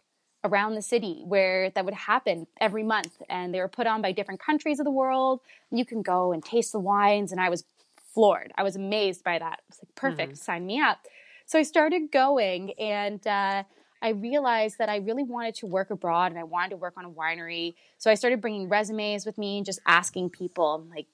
around 0.43 0.75
the 0.75 0.81
city 0.81 1.21
where 1.25 1.69
that 1.71 1.83
would 1.83 1.93
happen 1.93 2.47
every 2.61 2.83
month 2.83 3.21
and 3.29 3.53
they 3.53 3.59
were 3.59 3.67
put 3.67 3.87
on 3.87 4.01
by 4.01 4.11
different 4.11 4.39
countries 4.39 4.79
of 4.79 4.85
the 4.85 4.91
world. 4.91 5.41
You 5.69 5.85
can 5.85 6.01
go 6.01 6.31
and 6.31 6.43
taste 6.43 6.71
the 6.71 6.79
wines 6.79 7.31
and 7.31 7.41
i 7.41 7.49
was 7.49 7.65
floored. 8.13 8.51
I 8.57 8.63
was 8.63 8.75
amazed 8.75 9.23
by 9.23 9.37
that. 9.37 9.59
I 9.59 9.63
was 9.69 9.79
like 9.83 9.95
perfect 9.95 10.33
mm-hmm. 10.33 10.43
sign 10.43 10.65
me 10.65 10.79
up. 10.79 10.99
So 11.45 11.59
i 11.59 11.63
started 11.63 12.11
going 12.11 12.73
and 12.79 13.25
uh, 13.27 13.63
i 14.01 14.09
realized 14.09 14.77
that 14.77 14.87
i 14.87 14.97
really 14.97 15.23
wanted 15.23 15.55
to 15.55 15.65
work 15.65 15.89
abroad 15.89 16.31
and 16.31 16.39
i 16.39 16.43
wanted 16.43 16.71
to 16.71 16.77
work 16.77 16.93
on 16.97 17.05
a 17.05 17.09
winery. 17.09 17.75
So 17.97 18.09
i 18.09 18.13
started 18.13 18.39
bringing 18.39 18.69
resumes 18.69 19.25
with 19.25 19.37
me 19.37 19.57
and 19.57 19.65
just 19.65 19.79
asking 19.85 20.29
people 20.29 20.85
like 20.89 21.07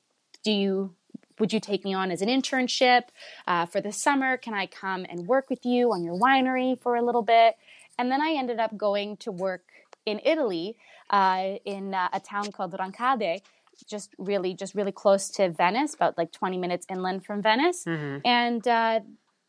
do 0.43 0.51
you 0.51 0.95
would 1.39 1.51
you 1.51 1.59
take 1.59 1.83
me 1.83 1.93
on 1.93 2.11
as 2.11 2.21
an 2.21 2.29
internship 2.29 3.03
uh, 3.47 3.65
for 3.65 3.81
the 3.81 3.91
summer 3.91 4.37
can 4.37 4.53
i 4.53 4.65
come 4.65 5.05
and 5.09 5.27
work 5.27 5.49
with 5.49 5.65
you 5.65 5.91
on 5.91 6.03
your 6.03 6.17
winery 6.17 6.79
for 6.81 6.95
a 6.95 7.01
little 7.01 7.23
bit 7.23 7.55
and 7.97 8.11
then 8.11 8.21
I 8.21 8.35
ended 8.37 8.59
up 8.59 8.75
going 8.77 9.17
to 9.17 9.31
work 9.31 9.63
in 10.05 10.19
Italy, 10.23 10.75
uh, 11.09 11.55
in 11.65 11.93
uh, 11.93 12.09
a 12.13 12.19
town 12.19 12.51
called 12.51 12.75
Roncade, 12.77 13.41
just 13.87 14.13
really, 14.17 14.53
just 14.53 14.75
really 14.75 14.91
close 14.91 15.29
to 15.31 15.49
Venice, 15.49 15.93
about 15.93 16.17
like 16.17 16.31
20 16.31 16.57
minutes 16.57 16.85
inland 16.89 17.25
from 17.25 17.41
Venice. 17.41 17.83
Mm-hmm. 17.85 18.19
And 18.25 18.67
uh, 18.67 18.99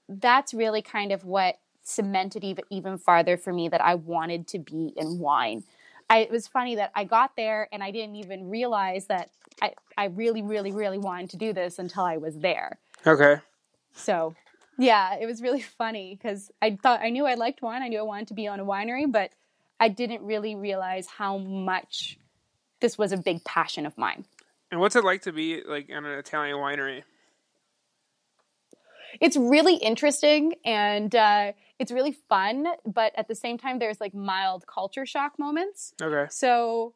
that's 0.08 0.54
really 0.54 0.82
kind 0.82 1.12
of 1.12 1.24
what 1.24 1.58
cemented 1.82 2.42
even, 2.42 2.64
even 2.70 2.98
farther 2.98 3.36
for 3.36 3.52
me 3.52 3.68
that 3.68 3.80
I 3.80 3.94
wanted 3.94 4.48
to 4.48 4.58
be 4.58 4.92
in 4.96 5.18
wine. 5.18 5.64
I, 6.08 6.18
it 6.18 6.30
was 6.30 6.46
funny 6.46 6.76
that 6.76 6.92
I 6.94 7.04
got 7.04 7.36
there 7.36 7.68
and 7.72 7.82
I 7.82 7.90
didn't 7.90 8.16
even 8.16 8.48
realize 8.48 9.06
that 9.06 9.30
I, 9.60 9.72
I 9.96 10.06
really, 10.06 10.42
really, 10.42 10.72
really 10.72 10.98
wanted 10.98 11.30
to 11.30 11.36
do 11.36 11.52
this 11.52 11.78
until 11.78 12.04
I 12.04 12.16
was 12.16 12.38
there. 12.38 12.78
Okay. 13.06 13.40
So 13.92 14.34
yeah, 14.78 15.16
it 15.16 15.26
was 15.26 15.42
really 15.42 15.60
funny 15.78 16.16
because 16.20 16.50
I 16.62 16.78
thought 16.80 17.00
I 17.00 17.10
knew 17.10 17.26
I 17.26 17.34
liked 17.34 17.62
wine. 17.62 17.82
I 17.82 17.88
knew 17.88 17.98
I 17.98 18.02
wanted 18.02 18.28
to 18.28 18.34
be 18.34 18.46
on 18.46 18.60
a 18.60 18.64
winery, 18.64 19.10
but 19.10 19.30
I 19.78 19.88
didn't 19.88 20.22
really 20.22 20.54
realize 20.54 21.06
how 21.06 21.38
much 21.38 22.18
this 22.80 22.96
was 22.96 23.12
a 23.12 23.16
big 23.16 23.44
passion 23.44 23.86
of 23.86 23.96
mine. 23.98 24.24
And 24.70 24.80
what's 24.80 24.96
it 24.96 25.04
like 25.04 25.22
to 25.22 25.32
be 25.32 25.62
like 25.62 25.88
in 25.88 26.04
an 26.04 26.18
Italian 26.18 26.56
winery? 26.56 27.02
It's 29.20 29.36
really 29.36 29.76
interesting 29.76 30.54
and 30.64 31.14
uh, 31.14 31.52
it's 31.78 31.92
really 31.92 32.12
fun, 32.12 32.66
but 32.84 33.12
at 33.16 33.28
the 33.28 33.34
same 33.34 33.58
time, 33.58 33.78
there's 33.78 34.00
like 34.00 34.14
mild 34.14 34.66
culture 34.66 35.06
shock 35.06 35.38
moments. 35.38 35.94
Okay. 36.00 36.26
So 36.30 36.94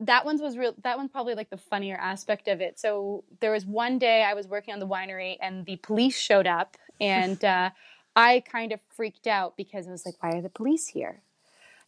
that 0.00 0.24
one's 0.24 0.42
was 0.42 0.58
real 0.58 0.74
that 0.82 0.96
one's 0.96 1.10
probably 1.10 1.36
like 1.36 1.50
the 1.50 1.56
funnier 1.56 1.96
aspect 1.96 2.48
of 2.48 2.60
it 2.60 2.80
so 2.80 3.22
there 3.38 3.52
was 3.52 3.64
one 3.64 3.96
day 3.96 4.24
i 4.24 4.34
was 4.34 4.48
working 4.48 4.74
on 4.74 4.80
the 4.80 4.86
winery 4.88 5.36
and 5.40 5.64
the 5.66 5.76
police 5.76 6.18
showed 6.18 6.48
up 6.48 6.76
and 7.00 7.44
uh, 7.44 7.70
I 8.16 8.40
kind 8.40 8.72
of 8.72 8.80
freaked 8.88 9.26
out 9.26 9.56
because 9.56 9.88
I 9.88 9.90
was 9.90 10.06
like, 10.06 10.22
why 10.22 10.30
are 10.30 10.42
the 10.42 10.48
police 10.48 10.88
here? 10.88 11.22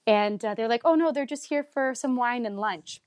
And 0.07 0.45
uh, 0.45 0.55
they're 0.55 0.69
like, 0.69 0.83
oh 0.85 0.95
no, 0.95 1.13
they're 1.13 1.27
just 1.27 1.47
here 1.47 1.65
for 1.65 1.95
some 1.95 2.17
wine 2.17 2.47
and 2.47 2.59
lunch. 2.59 3.01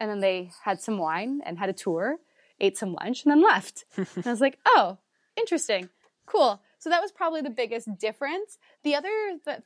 And 0.00 0.10
then 0.10 0.20
they 0.20 0.50
had 0.64 0.80
some 0.80 0.98
wine 0.98 1.40
and 1.44 1.58
had 1.58 1.68
a 1.68 1.72
tour, 1.72 2.18
ate 2.60 2.76
some 2.76 2.94
lunch, 2.94 3.24
and 3.24 3.32
then 3.32 3.42
left. 3.42 3.84
and 3.96 4.26
I 4.26 4.30
was 4.30 4.40
like, 4.40 4.58
oh, 4.66 4.98
interesting, 5.36 5.88
cool. 6.26 6.60
So 6.78 6.90
that 6.90 7.02
was 7.02 7.10
probably 7.10 7.40
the 7.40 7.50
biggest 7.50 7.88
difference. 7.98 8.58
The 8.84 8.94
other 8.94 9.10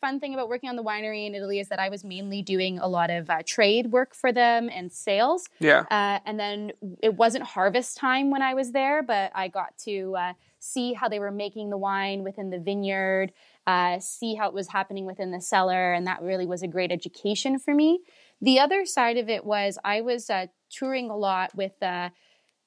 fun 0.00 0.18
thing 0.20 0.34
about 0.34 0.48
working 0.48 0.70
on 0.70 0.76
the 0.76 0.82
winery 0.82 1.26
in 1.26 1.34
Italy 1.34 1.60
is 1.60 1.68
that 1.68 1.78
I 1.78 1.88
was 1.88 2.04
mainly 2.04 2.42
doing 2.42 2.78
a 2.78 2.88
lot 2.88 3.10
of 3.10 3.28
uh, 3.28 3.42
trade 3.46 3.92
work 3.92 4.14
for 4.14 4.32
them 4.32 4.70
and 4.72 4.90
sales. 4.92 5.48
Yeah. 5.60 5.84
Uh, 5.90 6.20
and 6.24 6.40
then 6.40 6.72
it 7.02 7.14
wasn't 7.14 7.44
harvest 7.44 7.96
time 7.98 8.30
when 8.30 8.42
I 8.42 8.54
was 8.54 8.72
there, 8.72 9.02
but 9.02 9.30
I 9.34 9.48
got 9.48 9.76
to 9.84 10.16
uh, 10.16 10.32
see 10.58 10.94
how 10.94 11.08
they 11.08 11.18
were 11.18 11.30
making 11.30 11.70
the 11.70 11.76
wine 11.76 12.22
within 12.22 12.50
the 12.50 12.58
vineyard, 12.58 13.32
uh, 13.66 13.98
see 13.98 14.34
how 14.34 14.48
it 14.48 14.54
was 14.54 14.68
happening 14.68 15.06
within 15.06 15.30
the 15.32 15.40
cellar, 15.40 15.92
and 15.92 16.06
that 16.06 16.22
really 16.22 16.46
was 16.46 16.62
a 16.62 16.68
great 16.68 16.92
education 16.92 17.58
for 17.58 17.74
me. 17.74 18.00
The 18.40 18.58
other 18.58 18.86
side 18.86 19.18
of 19.18 19.28
it 19.28 19.44
was 19.44 19.78
I 19.84 20.00
was 20.00 20.30
uh, 20.30 20.46
touring 20.70 21.10
a 21.10 21.16
lot 21.16 21.54
with 21.54 21.80
uh, 21.82 22.10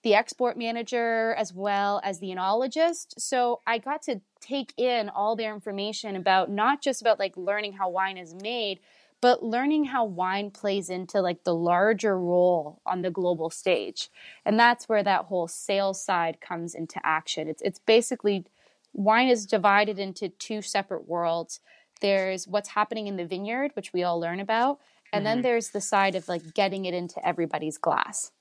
the 0.05 0.13
export 0.13 0.55
manager 0.55 1.33
as 1.33 1.51
well 1.51 1.99
as 2.03 2.19
the 2.19 2.27
enologist. 2.27 3.15
So 3.17 3.61
I 3.65 3.79
got 3.79 4.03
to 4.03 4.21
take 4.39 4.71
in 4.77 5.09
all 5.09 5.35
their 5.35 5.51
information 5.51 6.15
about 6.15 6.51
not 6.51 6.79
just 6.79 7.01
about 7.01 7.17
like 7.17 7.35
learning 7.35 7.73
how 7.73 7.89
wine 7.89 8.15
is 8.15 8.35
made, 8.35 8.81
but 9.19 9.41
learning 9.41 9.85
how 9.85 10.05
wine 10.05 10.51
plays 10.51 10.91
into 10.91 11.21
like 11.21 11.43
the 11.43 11.55
larger 11.55 12.19
role 12.19 12.83
on 12.85 13.01
the 13.01 13.09
global 13.09 13.49
stage. 13.49 14.11
And 14.45 14.59
that's 14.59 14.87
where 14.87 15.01
that 15.01 15.25
whole 15.25 15.47
sales 15.47 15.99
side 15.99 16.39
comes 16.39 16.75
into 16.75 17.03
action. 17.03 17.47
It's 17.47 17.63
it's 17.63 17.79
basically 17.79 18.45
wine 18.93 19.27
is 19.27 19.47
divided 19.47 19.97
into 19.97 20.29
two 20.29 20.61
separate 20.61 21.07
worlds. 21.07 21.61
There's 21.99 22.47
what's 22.47 22.69
happening 22.69 23.07
in 23.07 23.15
the 23.15 23.25
vineyard, 23.25 23.71
which 23.73 23.91
we 23.91 24.03
all 24.03 24.19
learn 24.19 24.39
about, 24.39 24.79
and 25.11 25.25
mm-hmm. 25.25 25.37
then 25.37 25.41
there's 25.41 25.69
the 25.69 25.81
side 25.81 26.13
of 26.13 26.27
like 26.27 26.53
getting 26.53 26.85
it 26.85 26.93
into 26.93 27.27
everybody's 27.27 27.79
glass. 27.79 28.31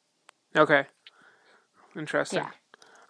Okay. 0.55 0.85
Interesting. 1.97 2.43
Yeah. 2.43 2.51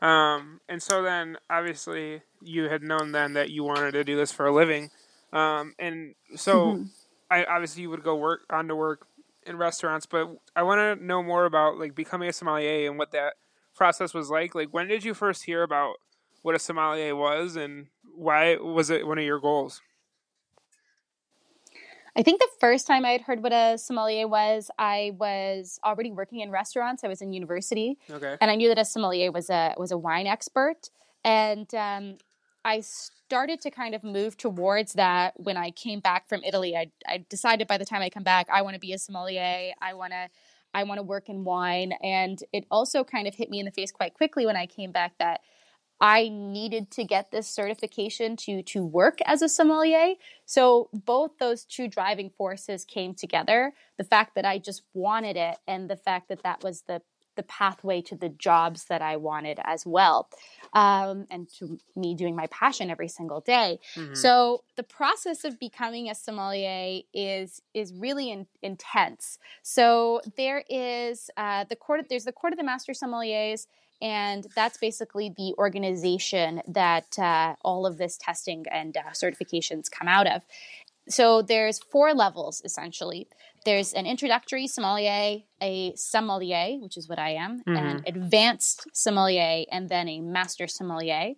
Um, 0.01 0.61
and 0.69 0.83
so 0.83 1.03
then 1.03 1.39
obviously 1.49 2.23
you 2.43 2.65
had 2.69 2.83
known 2.83 3.13
then 3.13 3.33
that 3.35 3.51
you 3.51 3.65
wanted 3.65 3.93
to 3.93 4.05
do 4.05 4.17
this 4.17 4.33
for 4.33 4.47
a 4.47 4.55
living. 4.55 4.91
Um, 5.33 5.75
and 5.79 6.15
so 6.37 6.75
mm-hmm. 6.75 6.83
I 7.31 7.45
obviously 7.45 7.83
you 7.83 7.91
would 7.91 8.03
go 8.03 8.15
work 8.15 8.43
on 8.51 8.69
to 8.69 8.77
work 8.77 9.07
in 9.47 9.57
restaurants, 9.57 10.07
but 10.07 10.31
I 10.55 10.63
want 10.63 10.99
to 10.99 11.05
know 11.05 11.23
more 11.23 11.47
about 11.47 11.79
like 11.79 11.95
becoming 11.95 12.29
a 12.29 12.33
sommelier 12.33 12.89
and 12.89 12.99
what 12.99 13.13
that 13.13 13.35
process 13.75 14.13
was 14.13 14.31
like. 14.31 14.55
Like 14.55 14.69
when 14.73 14.89
did 14.89 15.05
you 15.05 15.15
first 15.15 15.45
hear 15.45 15.63
about 15.63 15.97
what 16.43 16.55
a 16.55 16.59
sommelier 16.59 17.17
was 17.17 17.57
and 17.57 17.87
why 18.15 18.57
was 18.57 18.91
it 18.91 19.07
one 19.07 19.19
of 19.19 19.25
your 19.25 19.41
goals? 19.41 19.81
I 22.17 22.23
think 22.23 22.41
the 22.41 22.49
first 22.61 22.87
time 22.87 23.05
I 23.05 23.11
had 23.11 23.23
heard 23.23 23.43
what 23.43 23.53
a 23.53 23.77
sommelier 23.77 24.29
was, 24.29 24.71
I 24.79 25.13
was 25.19 25.81
already 25.85 26.13
working 26.13 26.41
in 26.41 26.51
restaurants. 26.51 27.03
I 27.03 27.09
was 27.09 27.21
in 27.21 27.33
university, 27.33 27.99
okay. 28.09 28.37
and 28.41 28.51
I 28.51 28.55
knew 28.55 28.69
that 28.69 28.79
a 28.79 28.85
sommelier 28.85 29.33
was 29.33 29.51
a 29.51 29.75
was 29.77 29.91
a 29.91 29.99
wine 29.99 30.27
expert. 30.27 30.91
And 31.25 31.73
um, 31.75 32.19
I 32.65 32.81
started 32.81 33.61
to 33.63 33.71
kind 33.71 33.95
of 33.95 34.05
move 34.05 34.37
towards 34.37 34.93
that 34.93 35.35
when 35.37 35.57
I 35.57 35.71
came 35.71 36.01
back 36.01 36.29
from 36.29 36.43
Italy. 36.45 36.77
I, 36.77 36.91
I 37.09 37.25
decided 37.29 37.67
by 37.67 37.79
the 37.79 37.85
time 37.85 38.03
I 38.03 38.11
come 38.11 38.23
back, 38.23 38.47
I 38.53 38.63
want 38.63 38.75
to 38.75 38.81
be 38.81 38.93
a 38.93 38.99
sommelier. 38.99 39.73
I 39.81 39.95
want 39.95 40.13
to 40.13 40.29
I 40.73 40.85
want 40.85 40.99
to 40.99 41.03
work 41.03 41.29
in 41.29 41.45
wine, 41.45 41.95
and 42.03 42.43
it 42.53 42.65
also 42.71 43.03
kind 43.05 43.27
of 43.27 43.35
hit 43.35 43.51
me 43.51 43.59
in 43.59 43.65
the 43.65 43.73
face 43.73 43.91
quite 43.91 44.15
quickly 44.15 44.47
when 44.47 44.57
I 44.57 44.67
came 44.67 44.93
back 44.93 45.19
that 45.19 45.41
I 46.01 46.29
needed 46.29 46.91
to 46.93 47.05
get 47.05 47.31
this 47.31 47.49
certification 47.49 48.37
to 48.37 48.63
to 48.63 48.85
work 48.85 49.19
as 49.27 49.43
a 49.43 49.49
sommelier. 49.49 50.15
So 50.45 50.89
both 50.93 51.39
those 51.39 51.65
two 51.65 51.89
driving 51.89 52.31
forces 52.31 52.85
came 52.85 53.15
together. 53.15 53.73
The 53.97 54.05
fact 54.05 54.35
that 54.35 54.45
I 54.45 54.59
just 54.59 54.83
wanted 54.93 55.37
it 55.37 55.57
and 55.67 55.89
the 55.89 55.97
fact 55.97 56.29
that 56.29 56.43
that 56.43 56.63
was 56.63 56.83
the 56.83 57.03
the 57.37 57.43
pathway 57.43 58.01
to 58.01 58.15
the 58.15 58.29
jobs 58.29 58.85
that 58.85 59.03
I 59.03 59.17
wanted 59.17 59.59
as 59.65 59.85
well, 59.85 60.29
um, 60.73 61.27
and 61.31 61.49
to 61.59 61.79
me 61.97 62.15
doing 62.15 62.37
my 62.37 62.47
passion 62.49 62.91
every 62.91 63.09
single 63.09 63.41
day. 63.41 63.79
Mm-hmm. 63.97 64.15
So 64.15 64.65
the 64.77 64.83
process 64.83 65.45
of 65.45 65.59
becoming 65.59 66.11
a 66.11 66.15
sommelier 66.15 67.01
is 67.13 67.63
is 67.73 67.93
really 67.93 68.31
in, 68.31 68.47
intense. 68.63 69.39
So 69.63 70.21
there 70.37 70.65
is 70.69 71.31
uh, 71.37 71.65
the 71.69 71.77
court. 71.77 72.07
There's 72.09 72.25
the 72.25 72.33
court 72.33 72.53
of 72.53 72.59
the 72.59 72.65
master 72.65 72.93
sommeliers, 72.93 73.67
and 74.05 74.47
that's 74.55 74.77
basically 74.77 75.33
the 75.35 75.55
organization 75.57 76.61
that 76.69 77.19
uh, 77.19 77.55
all 77.63 77.87
of 77.87 77.97
this 77.97 78.19
testing 78.21 78.67
and 78.71 78.95
uh, 78.99 79.11
certifications 79.13 79.91
come 79.91 80.07
out 80.07 80.27
of. 80.27 80.43
So 81.09 81.41
there's 81.41 81.79
four 81.79 82.13
levels 82.13 82.61
essentially. 82.67 83.29
There's 83.65 83.95
an 83.95 84.05
introductory 84.05 84.67
sommelier, 84.67 85.39
a 85.63 85.95
sommelier, 85.97 86.79
which 86.83 86.99
is 86.99 87.09
what 87.09 87.19
I 87.19 87.31
am, 87.31 87.61
mm-hmm. 87.61 87.77
an 87.77 88.03
advanced 88.07 88.87
sommelier, 88.93 89.65
and 89.73 89.89
then 89.89 90.07
a 90.07 90.21
master 90.21 90.67
sommelier. 90.67 91.33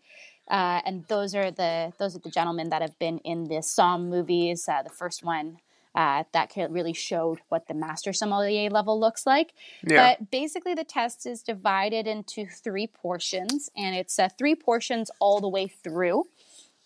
Uh, 0.51 0.81
and 0.85 1.05
those 1.07 1.37
are 1.37 1.53
the 1.53 1.93
those 1.99 2.17
are 2.17 2.21
the 2.21 2.31
gentlemen 2.31 2.71
that 2.71 2.83
have 2.83 2.99
been 2.99 3.19
in 3.19 3.45
the 3.45 3.57
Somm 3.57 4.09
movies. 4.09 4.69
Uh, 4.69 4.83
the 4.83 4.91
first 4.91 5.25
one 5.25 5.59
uh, 5.97 6.25
that 6.33 6.53
really 6.71 6.93
showed 6.93 7.41
what 7.49 7.67
the 7.67 7.75
master 7.75 8.13
sommelier 8.13 8.69
level 8.69 9.01
looks 9.01 9.27
like. 9.27 9.55
Yeah. 9.83 10.15
But 10.19 10.31
basically, 10.31 10.75
the 10.75 10.85
test 10.85 11.27
is 11.27 11.43
divided 11.43 12.07
into 12.07 12.47
three 12.47 12.87
portions, 12.87 13.71
and 13.75 13.97
it's 13.97 14.19
uh, 14.19 14.29
three 14.39 14.55
portions 14.55 15.11
all 15.21 15.41
the 15.41 15.49
way 15.49 15.67
through 15.67 16.25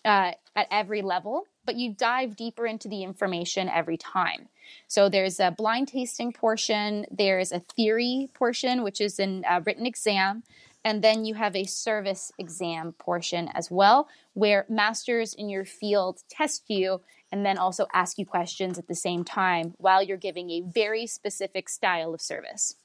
uh, 0.05 0.31
at 0.55 0.67
every 0.71 1.01
level. 1.01 1.43
But 1.65 1.75
you 1.75 1.93
dive 1.93 2.37
deeper 2.37 2.65
into 2.65 2.87
the 2.87 3.03
information 3.03 3.69
every 3.69 3.97
time. 3.97 4.47
So 4.87 5.09
there's 5.09 5.39
a 5.39 5.51
blind 5.51 5.89
tasting 5.89 6.31
portion, 6.31 7.05
there's 7.11 7.51
a 7.51 7.59
theory 7.59 8.29
portion, 8.33 8.81
which 8.81 9.01
is 9.01 9.19
a 9.19 9.41
uh, 9.43 9.59
written 9.65 9.85
exam, 9.85 10.43
and 10.85 11.03
then 11.03 11.25
you 11.25 11.35
have 11.35 11.55
a 11.55 11.65
service 11.65 12.31
exam 12.39 12.93
portion 12.93 13.49
as 13.53 13.69
well, 13.69 14.07
where 14.33 14.65
masters 14.69 15.33
in 15.33 15.49
your 15.49 15.65
field 15.65 16.23
test 16.29 16.63
you 16.69 17.01
and 17.31 17.45
then 17.45 17.57
also 17.57 17.87
ask 17.93 18.17
you 18.17 18.25
questions 18.25 18.77
at 18.77 18.87
the 18.87 18.95
same 18.95 19.23
time 19.23 19.73
while 19.77 20.03
you're 20.03 20.17
giving 20.17 20.49
a 20.49 20.61
very 20.61 21.07
specific 21.07 21.69
style 21.69 22.13
of 22.13 22.21
service. 22.21 22.75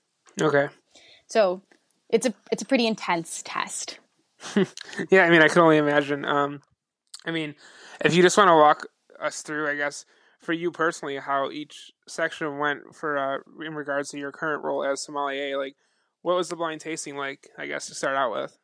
Okay. 0.41 0.69
So 1.27 1.63
it's 2.09 2.27
a 2.27 2.35
it's 2.53 2.63
a 2.63 2.67
pretty 2.67 2.87
intense 2.87 3.43
test. 3.45 3.99
yeah, 5.11 5.25
I 5.25 5.31
mean, 5.31 5.43
I 5.43 5.49
can 5.49 5.63
only 5.63 5.79
imagine. 5.79 6.25
Um, 6.25 6.61
I 7.25 7.31
mean, 7.31 7.55
if 8.05 8.15
you 8.15 8.23
just 8.23 8.37
want 8.37 8.49
to 8.49 8.55
walk 8.55 8.87
us 9.21 9.43
through, 9.43 9.69
I 9.69 9.75
guess 9.75 10.05
for 10.41 10.53
you 10.53 10.71
personally 10.71 11.17
how 11.17 11.51
each 11.51 11.91
section 12.07 12.59
went 12.59 12.95
for 12.95 13.19
uh, 13.19 13.39
in 13.65 13.75
regards 13.75 14.11
to 14.11 14.19
your 14.19 14.31
current 14.31 14.63
role 14.63 14.85
as 14.85 15.03
sommelier. 15.03 15.59
Like, 15.59 15.75
what 16.23 16.37
was 16.37 16.49
the 16.49 16.57
blind 16.57 16.81
tasting 16.81 17.17
like? 17.17 17.49
I 17.59 17.67
guess 17.67 17.87
to 17.87 17.95
start 17.95 18.17
out 18.17 18.33
with. 18.33 18.57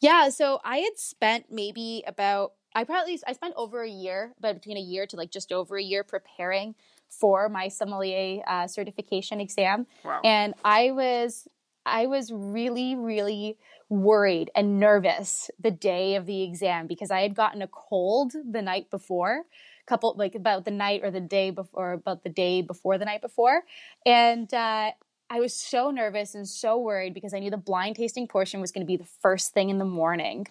Yeah, 0.00 0.28
so 0.28 0.60
I 0.64 0.78
had 0.78 0.98
spent 0.98 1.46
maybe 1.50 2.04
about 2.06 2.52
I 2.74 2.84
probably 2.84 3.18
I 3.26 3.32
spent 3.32 3.54
over 3.56 3.82
a 3.82 3.88
year, 3.88 4.34
but 4.40 4.54
between 4.54 4.76
a 4.76 4.80
year 4.80 5.06
to 5.06 5.16
like 5.16 5.30
just 5.30 5.52
over 5.52 5.76
a 5.76 5.82
year 5.82 6.02
preparing 6.04 6.74
for 7.08 7.48
my 7.48 7.68
sommelier 7.68 8.42
uh, 8.46 8.66
certification 8.66 9.40
exam, 9.40 9.86
Wow. 10.04 10.20
and 10.24 10.54
I 10.64 10.90
was 10.90 11.46
I 11.86 12.06
was 12.06 12.32
really 12.32 12.96
really 12.96 13.58
worried 13.88 14.50
and 14.56 14.80
nervous 14.80 15.50
the 15.60 15.70
day 15.70 16.16
of 16.16 16.26
the 16.26 16.42
exam 16.42 16.86
because 16.86 17.10
I 17.10 17.20
had 17.20 17.34
gotten 17.34 17.62
a 17.62 17.68
cold 17.68 18.32
the 18.50 18.62
night 18.62 18.90
before, 18.90 19.42
couple 19.86 20.14
like 20.16 20.34
about 20.34 20.64
the 20.64 20.70
night 20.70 21.02
or 21.04 21.10
the 21.10 21.20
day 21.20 21.50
before, 21.50 21.92
about 21.92 22.24
the 22.24 22.30
day 22.30 22.62
before 22.62 22.98
the 22.98 23.04
night 23.04 23.20
before, 23.22 23.62
and 24.04 24.52
uh, 24.52 24.90
I 25.30 25.40
was 25.40 25.54
so 25.54 25.90
nervous 25.90 26.34
and 26.34 26.48
so 26.48 26.78
worried 26.78 27.14
because 27.14 27.34
I 27.34 27.38
knew 27.38 27.50
the 27.50 27.56
blind 27.56 27.96
tasting 27.96 28.26
portion 28.26 28.60
was 28.60 28.72
going 28.72 28.84
to 28.84 28.90
be 28.90 28.96
the 28.96 29.08
first 29.22 29.52
thing 29.52 29.70
in 29.70 29.78
the 29.78 29.84
morning. 29.84 30.48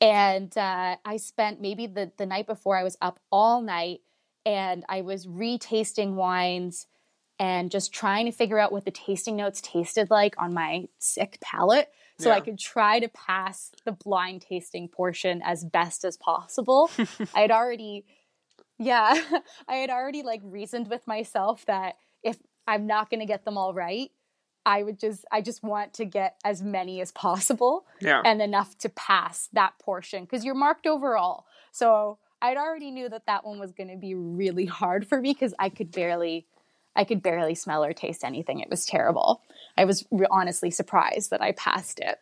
And 0.00 0.56
uh, 0.56 0.96
I 1.04 1.16
spent 1.16 1.60
maybe 1.60 1.86
the, 1.86 2.12
the 2.16 2.26
night 2.26 2.46
before, 2.46 2.76
I 2.76 2.84
was 2.84 2.96
up 3.02 3.18
all 3.32 3.62
night 3.62 4.00
and 4.46 4.84
I 4.88 5.00
was 5.00 5.26
retasting 5.26 6.14
wines 6.14 6.86
and 7.40 7.70
just 7.70 7.92
trying 7.92 8.26
to 8.26 8.32
figure 8.32 8.58
out 8.58 8.72
what 8.72 8.84
the 8.84 8.90
tasting 8.90 9.36
notes 9.36 9.60
tasted 9.60 10.10
like 10.10 10.34
on 10.38 10.54
my 10.54 10.88
sick 10.98 11.38
palate 11.40 11.88
so 12.18 12.32
I 12.32 12.40
could 12.40 12.58
try 12.58 12.98
to 12.98 13.08
pass 13.08 13.70
the 13.84 13.92
blind 13.92 14.42
tasting 14.42 14.88
portion 14.88 15.40
as 15.44 15.64
best 15.64 16.04
as 16.04 16.16
possible. 16.16 16.90
I 17.34 17.42
had 17.42 17.52
already, 17.52 18.04
yeah, 18.78 19.14
I 19.68 19.76
had 19.76 19.90
already 19.90 20.22
like 20.24 20.40
reasoned 20.42 20.88
with 20.88 21.06
myself 21.06 21.64
that 21.66 21.94
if 22.24 22.36
I'm 22.66 22.86
not 22.86 23.08
going 23.08 23.20
to 23.20 23.26
get 23.26 23.44
them 23.44 23.56
all 23.56 23.72
right, 23.72 24.10
I 24.68 24.82
would 24.82 25.00
just, 25.00 25.24
I 25.32 25.40
just 25.40 25.62
want 25.62 25.94
to 25.94 26.04
get 26.04 26.36
as 26.44 26.62
many 26.62 27.00
as 27.00 27.10
possible 27.10 27.86
Yeah. 28.00 28.20
and 28.22 28.42
enough 28.42 28.76
to 28.78 28.90
pass 28.90 29.48
that 29.54 29.78
portion 29.78 30.24
because 30.24 30.44
you're 30.44 30.54
marked 30.54 30.86
overall. 30.86 31.46
So 31.72 32.18
I'd 32.42 32.58
already 32.58 32.90
knew 32.90 33.08
that 33.08 33.24
that 33.24 33.46
one 33.46 33.58
was 33.58 33.72
going 33.72 33.88
to 33.88 33.96
be 33.96 34.14
really 34.14 34.66
hard 34.66 35.08
for 35.08 35.22
me 35.22 35.32
because 35.32 35.54
I 35.58 35.70
could 35.70 35.90
barely, 35.90 36.46
I 36.94 37.04
could 37.04 37.22
barely 37.22 37.54
smell 37.54 37.82
or 37.82 37.94
taste 37.94 38.22
anything. 38.22 38.60
It 38.60 38.68
was 38.68 38.84
terrible. 38.84 39.40
I 39.78 39.86
was 39.86 40.06
honestly 40.30 40.70
surprised 40.70 41.30
that 41.30 41.40
I 41.40 41.52
passed 41.52 41.98
it. 41.98 42.18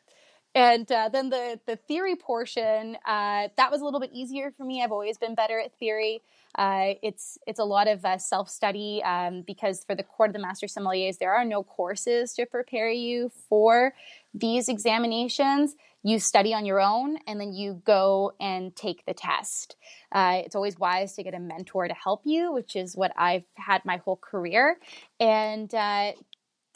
And 0.57 0.91
uh, 0.91 1.11
then 1.11 1.29
the 1.29 1.61
the 1.67 1.77
theory 1.77 2.17
portion 2.17 2.97
uh, 3.07 3.49
that 3.59 3.71
was 3.71 3.83
a 3.83 3.85
little 3.85 4.01
bit 4.01 4.11
easier 4.15 4.51
for 4.57 4.65
me. 4.65 4.83
I've 4.83 4.91
always 4.91 5.19
been 5.19 5.35
better 5.35 5.61
at 5.61 5.79
theory. 5.79 6.23
Uh, 6.57 6.95
it's 7.03 7.37
it's 7.47 7.61
a 7.61 7.65
lot 7.65 7.89
of 7.89 8.03
uh, 8.07 8.17
self 8.17 8.49
study 8.49 9.03
um, 9.05 9.45
because 9.47 9.85
for 9.85 9.95
the 9.95 10.03
court 10.03 10.31
of 10.31 10.33
the 10.33 10.39
master 10.39 10.67
sommeliers 10.67 11.19
there 11.19 11.35
are 11.35 11.45
no 11.45 11.63
courses 11.63 12.33
to 12.35 12.47
prepare 12.47 12.91
you 12.91 13.31
for 13.51 13.93
these 14.33 14.71
examinations. 14.71 15.77
You 16.03 16.19
study 16.19 16.55
on 16.55 16.65
your 16.65 16.81
own 16.81 17.19
and 17.27 17.39
then 17.39 17.53
you 17.53 17.83
go 17.85 18.33
and 18.41 18.75
take 18.75 19.05
the 19.05 19.13
test. 19.13 19.77
Uh, 20.11 20.41
it's 20.43 20.55
always 20.55 20.79
wise 20.79 21.15
to 21.17 21.23
get 21.23 21.35
a 21.35 21.41
mentor 21.41 21.87
to 21.87 21.95
help 21.95 22.23
you, 22.25 22.53
which 22.53 22.77
is 22.77 22.97
what 22.97 23.13
I've 23.19 23.45
had 23.57 23.85
my 23.85 23.99
whole 23.99 24.17
career. 24.17 24.79
And 25.21 25.75
uh, 25.75 26.13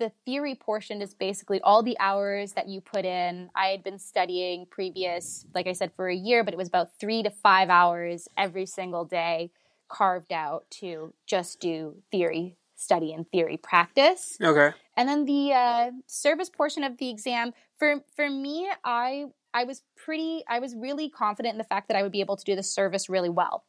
the 0.00 0.10
theory 0.24 0.56
portion 0.56 1.00
is 1.00 1.14
basically 1.14 1.60
all 1.60 1.84
the 1.84 1.96
hours 2.00 2.54
that 2.54 2.68
you 2.68 2.80
put 2.80 3.04
in. 3.04 3.50
I 3.54 3.66
had 3.66 3.84
been 3.84 3.98
studying 3.98 4.66
previous, 4.68 5.46
like 5.54 5.68
I 5.68 5.72
said, 5.72 5.92
for 5.94 6.08
a 6.08 6.16
year, 6.16 6.42
but 6.42 6.52
it 6.52 6.56
was 6.56 6.66
about 6.66 6.98
three 6.98 7.22
to 7.22 7.30
five 7.30 7.68
hours 7.68 8.26
every 8.36 8.66
single 8.66 9.04
day 9.04 9.52
carved 9.88 10.32
out 10.32 10.64
to 10.70 11.12
just 11.26 11.60
do 11.60 11.96
theory 12.10 12.56
study 12.74 13.12
and 13.12 13.30
theory 13.30 13.58
practice. 13.58 14.38
Okay. 14.42 14.74
And 14.96 15.08
then 15.08 15.26
the 15.26 15.52
uh, 15.52 15.90
service 16.06 16.48
portion 16.48 16.82
of 16.82 16.96
the 16.96 17.10
exam 17.10 17.52
for 17.78 18.02
for 18.16 18.28
me, 18.28 18.70
I 18.84 19.26
I 19.52 19.64
was 19.64 19.82
pretty 19.96 20.42
I 20.48 20.58
was 20.60 20.74
really 20.74 21.10
confident 21.10 21.52
in 21.52 21.58
the 21.58 21.64
fact 21.64 21.88
that 21.88 21.96
I 21.96 22.02
would 22.02 22.12
be 22.12 22.20
able 22.20 22.36
to 22.36 22.44
do 22.44 22.56
the 22.56 22.62
service 22.62 23.08
really 23.08 23.28
well. 23.28 23.64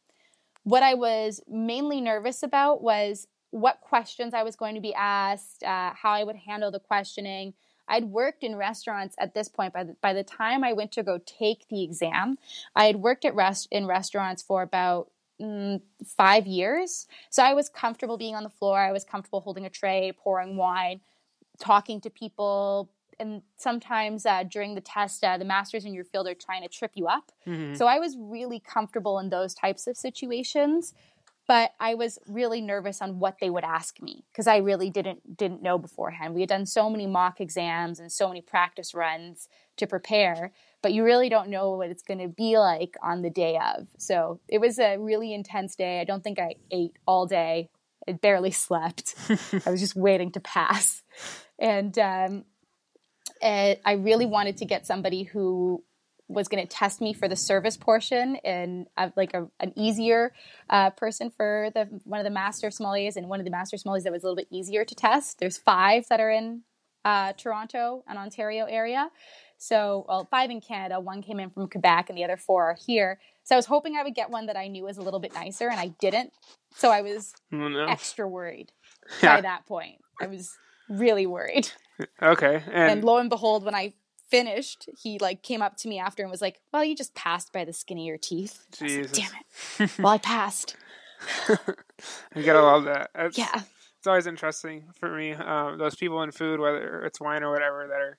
What 0.64 0.82
I 0.82 0.94
was 0.94 1.40
mainly 1.48 2.00
nervous 2.00 2.42
about 2.42 2.82
was 2.82 3.26
what 3.52 3.80
questions 3.82 4.32
I 4.34 4.42
was 4.42 4.56
going 4.56 4.74
to 4.74 4.80
be 4.80 4.94
asked, 4.94 5.62
uh, 5.62 5.92
how 5.94 6.10
I 6.10 6.24
would 6.24 6.36
handle 6.36 6.70
the 6.70 6.80
questioning. 6.80 7.54
I'd 7.86 8.06
worked 8.06 8.42
in 8.42 8.56
restaurants 8.56 9.14
at 9.18 9.34
this 9.34 9.48
point. 9.48 9.74
By 9.74 9.84
the, 9.84 9.96
by 10.00 10.14
the 10.14 10.24
time 10.24 10.64
I 10.64 10.72
went 10.72 10.90
to 10.92 11.02
go 11.02 11.20
take 11.24 11.68
the 11.68 11.82
exam, 11.82 12.38
I 12.74 12.86
had 12.86 12.96
worked 12.96 13.24
at 13.24 13.34
rest 13.34 13.68
in 13.70 13.86
restaurants 13.86 14.42
for 14.42 14.62
about 14.62 15.10
mm, 15.40 15.82
five 16.04 16.46
years. 16.46 17.06
So 17.28 17.42
I 17.42 17.52
was 17.52 17.68
comfortable 17.68 18.16
being 18.16 18.34
on 18.34 18.42
the 18.42 18.50
floor. 18.50 18.78
I 18.78 18.90
was 18.90 19.04
comfortable 19.04 19.42
holding 19.42 19.66
a 19.66 19.70
tray, 19.70 20.12
pouring 20.16 20.56
wine, 20.56 21.00
talking 21.58 22.00
to 22.00 22.10
people. 22.10 22.90
And 23.20 23.42
sometimes 23.56 24.24
uh, 24.24 24.44
during 24.44 24.74
the 24.74 24.80
test, 24.80 25.22
uh, 25.22 25.36
the 25.36 25.44
masters 25.44 25.84
in 25.84 25.92
your 25.92 26.04
field 26.04 26.26
are 26.26 26.34
trying 26.34 26.62
to 26.62 26.68
trip 26.68 26.92
you 26.94 27.06
up. 27.06 27.30
Mhm. 27.46 27.76
So 27.76 27.86
I 27.86 27.98
was 27.98 28.16
really 28.18 28.60
comfortable 28.60 29.18
in 29.18 29.28
those 29.28 29.54
types 29.54 29.86
of 29.86 29.98
situations. 29.98 30.94
But 31.48 31.72
I 31.80 31.94
was 31.94 32.18
really 32.28 32.60
nervous 32.60 33.02
on 33.02 33.18
what 33.18 33.36
they 33.40 33.50
would 33.50 33.64
ask 33.64 34.00
me 34.00 34.24
because 34.32 34.46
I 34.46 34.58
really 34.58 34.90
didn't 34.90 35.36
didn't 35.36 35.62
know 35.62 35.76
beforehand. 35.76 36.34
We 36.34 36.40
had 36.40 36.48
done 36.48 36.66
so 36.66 36.88
many 36.88 37.06
mock 37.06 37.40
exams 37.40 37.98
and 37.98 38.10
so 38.12 38.28
many 38.28 38.40
practice 38.40 38.94
runs 38.94 39.48
to 39.76 39.86
prepare, 39.86 40.52
but 40.82 40.92
you 40.92 41.02
really 41.04 41.28
don't 41.28 41.48
know 41.48 41.72
what 41.72 41.90
it's 41.90 42.02
going 42.02 42.20
to 42.20 42.28
be 42.28 42.58
like 42.58 42.96
on 43.02 43.22
the 43.22 43.30
day 43.30 43.58
of. 43.58 43.88
So 43.98 44.40
it 44.48 44.60
was 44.60 44.78
a 44.78 44.98
really 44.98 45.34
intense 45.34 45.74
day. 45.74 46.00
I 46.00 46.04
don't 46.04 46.22
think 46.22 46.38
I 46.38 46.56
ate 46.70 46.96
all 47.06 47.26
day. 47.26 47.70
I 48.06 48.12
barely 48.12 48.50
slept. 48.52 49.14
I 49.66 49.70
was 49.70 49.80
just 49.80 49.96
waiting 49.96 50.30
to 50.32 50.40
pass, 50.40 51.02
and 51.58 51.98
um, 51.98 52.44
and 53.40 53.78
I 53.84 53.92
really 53.94 54.26
wanted 54.26 54.58
to 54.58 54.64
get 54.64 54.86
somebody 54.86 55.24
who 55.24 55.82
was 56.32 56.48
going 56.48 56.66
to 56.66 56.68
test 56.68 57.00
me 57.00 57.12
for 57.12 57.28
the 57.28 57.36
service 57.36 57.76
portion 57.76 58.36
and 58.44 58.86
uh, 58.96 59.10
like 59.16 59.34
a, 59.34 59.48
an 59.60 59.72
easier 59.76 60.32
uh, 60.70 60.90
person 60.90 61.30
for 61.30 61.70
the 61.74 61.88
one 62.04 62.20
of 62.20 62.24
the 62.24 62.30
master 62.30 62.68
sommeliers 62.68 63.16
and 63.16 63.28
one 63.28 63.40
of 63.40 63.44
the 63.44 63.50
master 63.50 63.76
sommeliers 63.76 64.02
that 64.04 64.12
was 64.12 64.22
a 64.22 64.26
little 64.26 64.36
bit 64.36 64.48
easier 64.50 64.84
to 64.84 64.94
test. 64.94 65.38
There's 65.38 65.58
five 65.58 66.06
that 66.08 66.20
are 66.20 66.30
in 66.30 66.62
uh, 67.04 67.32
Toronto 67.34 68.04
and 68.08 68.18
Ontario 68.18 68.64
area. 68.66 69.10
So, 69.58 70.04
well, 70.08 70.26
five 70.30 70.50
in 70.50 70.60
Canada. 70.60 70.98
One 70.98 71.22
came 71.22 71.38
in 71.38 71.50
from 71.50 71.68
Quebec, 71.68 72.08
and 72.08 72.18
the 72.18 72.24
other 72.24 72.36
four 72.36 72.64
are 72.70 72.76
here. 72.84 73.20
So, 73.44 73.54
I 73.54 73.58
was 73.58 73.66
hoping 73.66 73.96
I 73.96 74.02
would 74.02 74.14
get 74.16 74.28
one 74.28 74.46
that 74.46 74.56
I 74.56 74.66
knew 74.66 74.82
was 74.82 74.98
a 74.98 75.02
little 75.02 75.20
bit 75.20 75.32
nicer, 75.34 75.68
and 75.68 75.78
I 75.78 75.88
didn't. 76.00 76.32
So, 76.74 76.90
I 76.90 77.02
was 77.02 77.32
Oh, 77.52 77.68
no. 77.68 77.84
extra 77.86 78.26
worried 78.28 78.72
Yeah. 79.22 79.36
by 79.36 79.40
that 79.42 79.66
point. 79.66 80.00
I 80.20 80.26
was 80.26 80.52
really 80.88 81.26
worried. 81.26 81.70
Okay. 82.20 82.56
And 82.72 82.90
And, 82.90 83.04
lo 83.04 83.18
and 83.18 83.30
behold, 83.30 83.64
when 83.64 83.74
I 83.76 83.92
finished, 84.32 84.88
he 84.98 85.18
like 85.18 85.42
came 85.42 85.60
up 85.60 85.76
to 85.76 85.88
me 85.88 85.98
after 85.98 86.22
and 86.22 86.30
was 86.30 86.40
like, 86.40 86.60
"Well, 86.72 86.82
you 86.82 86.96
just 86.96 87.14
passed 87.14 87.52
by 87.52 87.66
the 87.66 87.72
skin 87.74 87.98
of 87.98 88.04
your 88.04 88.16
teeth." 88.16 88.64
Was 88.70 88.80
like, 88.80 88.90
Jesus. 88.90 89.12
Damn 89.12 89.30
it! 89.88 89.98
Well, 89.98 90.14
I 90.14 90.18
passed. 90.18 90.74
you 91.48 92.42
gotta 92.42 92.62
love 92.62 92.84
that. 92.84 93.10
It's, 93.14 93.36
Yeah, 93.36 93.62
It's 93.98 94.06
always 94.06 94.26
interesting 94.26 94.86
for 94.98 95.14
me. 95.14 95.32
Um, 95.32 95.78
those 95.78 95.94
people 95.94 96.22
in 96.22 96.32
food, 96.32 96.60
whether 96.60 97.04
it's 97.04 97.20
wine 97.20 97.42
or 97.42 97.52
whatever, 97.52 97.86
that 97.88 98.00
are, 98.00 98.18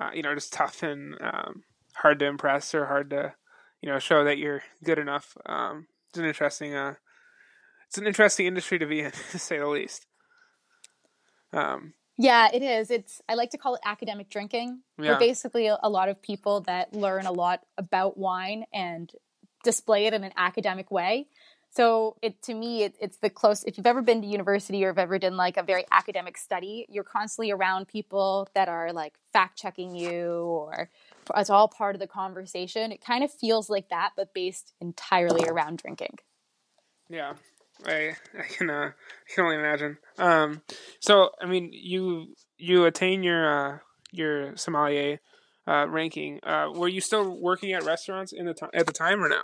uh, 0.00 0.10
you 0.14 0.22
know, 0.22 0.34
just 0.34 0.52
tough 0.52 0.82
and 0.84 1.16
um, 1.20 1.64
hard 1.94 2.20
to 2.20 2.26
impress 2.26 2.72
or 2.74 2.86
hard 2.86 3.10
to, 3.10 3.34
you 3.82 3.90
know, 3.90 3.98
show 3.98 4.24
that 4.24 4.38
you're 4.38 4.62
good 4.84 4.98
enough. 4.98 5.36
Um, 5.44 5.88
it's 6.08 6.18
an 6.18 6.24
interesting, 6.24 6.74
uh, 6.74 6.94
it's 7.88 7.98
an 7.98 8.06
interesting 8.06 8.46
industry 8.46 8.78
to 8.78 8.86
be 8.86 9.00
in, 9.00 9.10
to 9.32 9.38
say 9.38 9.58
the 9.58 9.66
least. 9.66 10.06
Um, 11.52 11.94
yeah, 12.18 12.48
it 12.52 12.62
is. 12.62 12.90
It's 12.90 13.22
I 13.28 13.34
like 13.34 13.50
to 13.50 13.58
call 13.58 13.76
it 13.76 13.80
academic 13.84 14.28
drinking. 14.28 14.80
Yeah. 14.98 15.12
We're 15.12 15.18
basically 15.20 15.68
a, 15.68 15.78
a 15.82 15.88
lot 15.88 16.08
of 16.08 16.20
people 16.20 16.62
that 16.62 16.92
learn 16.92 17.26
a 17.26 17.32
lot 17.32 17.60
about 17.78 18.18
wine 18.18 18.64
and 18.72 19.10
display 19.62 20.06
it 20.06 20.14
in 20.14 20.24
an 20.24 20.32
academic 20.36 20.90
way. 20.90 21.28
So 21.70 22.16
it 22.20 22.42
to 22.42 22.54
me, 22.54 22.82
it, 22.82 22.96
it's 23.00 23.18
the 23.18 23.30
close. 23.30 23.62
If 23.62 23.78
you've 23.78 23.86
ever 23.86 24.02
been 24.02 24.20
to 24.22 24.26
university 24.26 24.84
or 24.84 24.88
have 24.88 24.98
ever 24.98 25.18
done 25.18 25.36
like 25.36 25.56
a 25.56 25.62
very 25.62 25.84
academic 25.92 26.36
study, 26.36 26.86
you're 26.88 27.04
constantly 27.04 27.52
around 27.52 27.86
people 27.86 28.48
that 28.54 28.68
are 28.68 28.92
like 28.92 29.14
fact 29.32 29.56
checking 29.56 29.94
you, 29.94 30.42
or 30.42 30.90
it's 31.36 31.50
all 31.50 31.68
part 31.68 31.94
of 31.94 32.00
the 32.00 32.08
conversation. 32.08 32.90
It 32.90 33.04
kind 33.04 33.22
of 33.22 33.32
feels 33.32 33.70
like 33.70 33.90
that, 33.90 34.12
but 34.16 34.34
based 34.34 34.72
entirely 34.80 35.48
around 35.48 35.78
drinking. 35.78 36.18
Yeah, 37.08 37.34
I 37.86 38.16
I 38.38 38.42
can 38.48 38.70
uh, 38.70 38.90
I 38.92 39.34
can 39.34 39.44
only 39.44 39.56
imagine. 39.56 39.98
Um, 40.18 40.62
so 41.00 41.30
I 41.40 41.46
mean, 41.46 41.70
you 41.72 42.34
you 42.56 42.84
attain 42.84 43.22
your 43.22 43.48
uh, 43.48 43.78
your 44.12 44.56
sommelier 44.56 45.20
uh, 45.66 45.86
ranking. 45.88 46.40
Uh, 46.42 46.70
were 46.74 46.88
you 46.88 47.00
still 47.00 47.38
working 47.40 47.72
at 47.72 47.84
restaurants 47.84 48.32
in 48.32 48.46
the 48.46 48.54
time 48.54 48.70
at 48.74 48.86
the 48.86 48.92
time 48.92 49.22
or 49.22 49.28
no? 49.28 49.42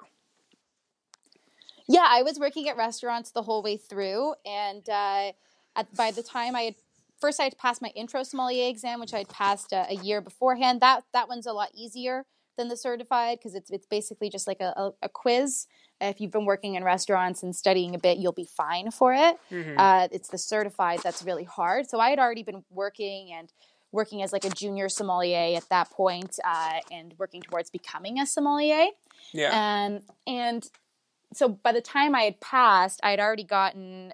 Yeah, 1.87 2.07
I 2.09 2.23
was 2.23 2.39
working 2.39 2.69
at 2.69 2.77
restaurants 2.77 3.31
the 3.31 3.43
whole 3.43 3.63
way 3.63 3.77
through, 3.77 4.35
and 4.47 4.89
uh, 4.89 5.33
at, 5.77 5.95
by 5.95 6.11
the 6.11 6.23
time 6.23 6.57
I 6.57 6.63
had 6.63 6.75
first 7.21 7.41
I 7.41 7.45
had 7.45 7.59
passed 7.59 7.83
my 7.83 7.93
intro 7.95 8.23
sommelier 8.23 8.69
exam, 8.69 9.01
which 9.01 9.15
I 9.15 9.19
had 9.19 9.29
passed 9.29 9.73
uh, 9.73 9.87
a 9.89 9.97
year 9.97 10.21
beforehand. 10.21 10.81
That 10.81 11.05
that 11.13 11.29
one's 11.29 11.47
a 11.47 11.53
lot 11.53 11.71
easier 11.75 12.25
than 12.57 12.69
the 12.69 12.77
certified 12.77 13.39
because 13.39 13.55
it's 13.55 13.71
it's 13.71 13.87
basically 13.87 14.31
just 14.31 14.47
like 14.47 14.61
a, 14.61 14.93
a, 15.03 15.09
quiz. 15.09 15.67
If 16.01 16.21
you've 16.21 16.31
been 16.31 16.45
working 16.45 16.75
in 16.75 16.85
restaurants 16.85 17.43
and 17.43 17.55
studying 17.55 17.95
a 17.95 17.99
bit, 17.99 18.19
you'll 18.19 18.33
be 18.33 18.49
fine 18.57 18.91
for 18.91 19.13
it. 19.13 19.37
Mm-hmm. 19.51 19.79
Uh, 19.79 20.09
it's 20.13 20.29
the 20.29 20.39
certified 20.39 21.01
that's 21.03 21.23
really 21.23 21.45
hard. 21.45 21.89
So 21.89 22.01
I 22.01 22.11
had 22.11 22.19
already 22.19 22.43
been 22.43 22.65
working 22.71 23.33
and 23.33 23.53
working 23.93 24.23
as 24.23 24.33
like 24.33 24.45
a 24.45 24.51
junior 24.51 24.89
sommelier 24.89 25.57
at 25.57 25.69
that 25.69 25.91
point, 25.91 26.39
uh, 26.45 26.81
and 26.91 27.15
working 27.19 27.43
towards 27.43 27.71
becoming 27.71 28.19
a 28.19 28.27
sommelier. 28.27 28.87
Yeah. 29.33 29.51
And 29.53 30.03
and 30.27 30.69
so 31.33 31.49
by 31.49 31.73
the 31.73 31.81
time 31.81 32.15
I 32.15 32.23
had 32.23 32.41
passed, 32.41 33.01
I 33.03 33.11
had 33.11 33.21
already 33.21 33.45
gotten 33.45 34.13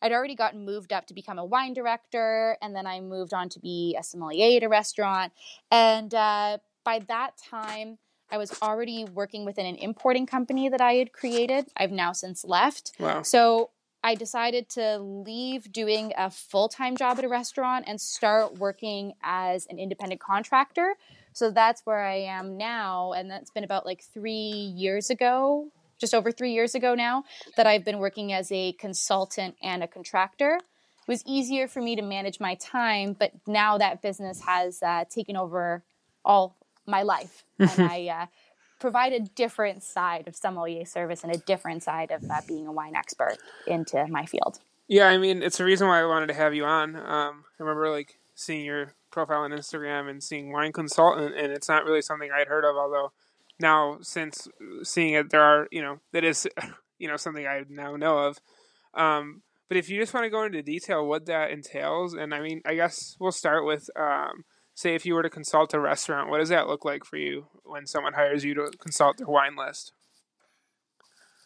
I'd 0.00 0.12
already 0.12 0.34
gotten 0.34 0.64
moved 0.64 0.92
up 0.92 1.06
to 1.06 1.14
become 1.14 1.38
a 1.38 1.44
wine 1.44 1.72
director, 1.72 2.56
and 2.62 2.74
then 2.74 2.86
I 2.86 3.00
moved 3.00 3.34
on 3.34 3.48
to 3.50 3.60
be 3.60 3.96
a 3.98 4.02
sommelier 4.02 4.56
at 4.56 4.62
a 4.62 4.68
restaurant. 4.68 5.32
And 5.70 6.14
uh, 6.14 6.58
by 6.84 7.00
that 7.08 7.32
time, 7.36 7.98
I 8.30 8.38
was 8.38 8.60
already 8.62 9.04
working 9.04 9.44
within 9.44 9.66
an 9.66 9.76
importing 9.76 10.26
company 10.26 10.68
that 10.68 10.80
I 10.80 10.94
had 10.94 11.12
created. 11.12 11.66
I've 11.76 11.90
now 11.90 12.12
since 12.12 12.44
left. 12.44 12.92
Wow. 12.98 13.22
So 13.22 13.70
I 14.02 14.14
decided 14.14 14.68
to 14.70 14.98
leave 14.98 15.72
doing 15.72 16.12
a 16.16 16.30
full 16.30 16.68
time 16.68 16.96
job 16.96 17.18
at 17.18 17.24
a 17.24 17.28
restaurant 17.28 17.86
and 17.88 18.00
start 18.00 18.58
working 18.58 19.14
as 19.22 19.66
an 19.66 19.78
independent 19.78 20.20
contractor. 20.20 20.94
So 21.32 21.50
that's 21.50 21.82
where 21.84 22.04
I 22.04 22.16
am 22.16 22.56
now. 22.56 23.12
And 23.12 23.30
that's 23.30 23.50
been 23.50 23.64
about 23.64 23.86
like 23.86 24.02
three 24.02 24.32
years 24.32 25.10
ago 25.10 25.70
just 25.98 26.14
over 26.14 26.30
three 26.30 26.52
years 26.52 26.74
ago 26.74 26.94
now 26.94 27.24
that 27.56 27.66
I've 27.66 27.84
been 27.84 27.98
working 27.98 28.32
as 28.32 28.52
a 28.52 28.72
consultant 28.74 29.56
and 29.62 29.82
a 29.82 29.88
contractor. 29.88 30.54
It 30.56 31.10
was 31.10 31.24
easier 31.26 31.66
for 31.66 31.80
me 31.80 31.96
to 31.96 32.02
manage 32.02 32.38
my 32.38 32.54
time, 32.54 33.16
but 33.18 33.32
now 33.46 33.78
that 33.78 34.02
business 34.02 34.42
has 34.42 34.82
uh, 34.82 35.04
taken 35.10 35.36
over 35.36 35.82
all 36.24 36.57
my 36.88 37.02
life, 37.02 37.44
and 37.58 37.70
I 37.78 38.06
uh, 38.06 38.26
provide 38.80 39.12
a 39.12 39.20
different 39.20 39.82
side 39.82 40.26
of 40.26 40.34
sommelier 40.34 40.84
service 40.84 41.22
and 41.22 41.34
a 41.34 41.38
different 41.38 41.82
side 41.82 42.10
of 42.10 42.24
uh, 42.30 42.40
being 42.46 42.66
a 42.66 42.72
wine 42.72 42.96
expert 42.96 43.38
into 43.66 44.06
my 44.08 44.26
field. 44.26 44.58
Yeah, 44.88 45.08
I 45.08 45.18
mean, 45.18 45.42
it's 45.42 45.58
the 45.58 45.64
reason 45.64 45.86
why 45.86 46.00
I 46.00 46.06
wanted 46.06 46.28
to 46.28 46.34
have 46.34 46.54
you 46.54 46.64
on. 46.64 46.96
Um, 46.96 47.44
I 47.60 47.62
remember 47.62 47.90
like 47.90 48.18
seeing 48.34 48.64
your 48.64 48.94
profile 49.10 49.42
on 49.42 49.50
Instagram 49.50 50.08
and 50.08 50.22
seeing 50.22 50.50
wine 50.50 50.72
consultant, 50.72 51.36
and 51.36 51.52
it's 51.52 51.68
not 51.68 51.84
really 51.84 52.02
something 52.02 52.30
I'd 52.32 52.48
heard 52.48 52.64
of, 52.64 52.76
although 52.76 53.12
now 53.60 53.98
since 54.02 54.48
seeing 54.82 55.14
it 55.14 55.30
there 55.30 55.42
are 55.42 55.68
you 55.70 55.82
know 55.82 55.98
that 56.12 56.24
is 56.24 56.46
you 56.98 57.08
know 57.08 57.16
something 57.16 57.46
i 57.46 57.64
now 57.68 57.96
know 57.96 58.18
of 58.18 58.38
um, 58.94 59.42
but 59.68 59.76
if 59.76 59.90
you 59.90 60.00
just 60.00 60.14
want 60.14 60.24
to 60.24 60.30
go 60.30 60.44
into 60.44 60.62
detail 60.62 61.06
what 61.06 61.26
that 61.26 61.50
entails 61.50 62.14
and 62.14 62.34
i 62.34 62.40
mean 62.40 62.60
i 62.64 62.74
guess 62.74 63.16
we'll 63.18 63.32
start 63.32 63.64
with 63.64 63.90
um, 63.96 64.44
say 64.78 64.94
if 64.94 65.04
you 65.04 65.14
were 65.14 65.22
to 65.22 65.30
consult 65.30 65.74
a 65.74 65.80
restaurant 65.80 66.30
what 66.30 66.38
does 66.38 66.48
that 66.48 66.68
look 66.68 66.84
like 66.84 67.04
for 67.04 67.16
you 67.16 67.46
when 67.64 67.86
someone 67.86 68.12
hires 68.12 68.44
you 68.44 68.54
to 68.54 68.70
consult 68.78 69.16
their 69.18 69.26
wine 69.26 69.56
list 69.56 69.92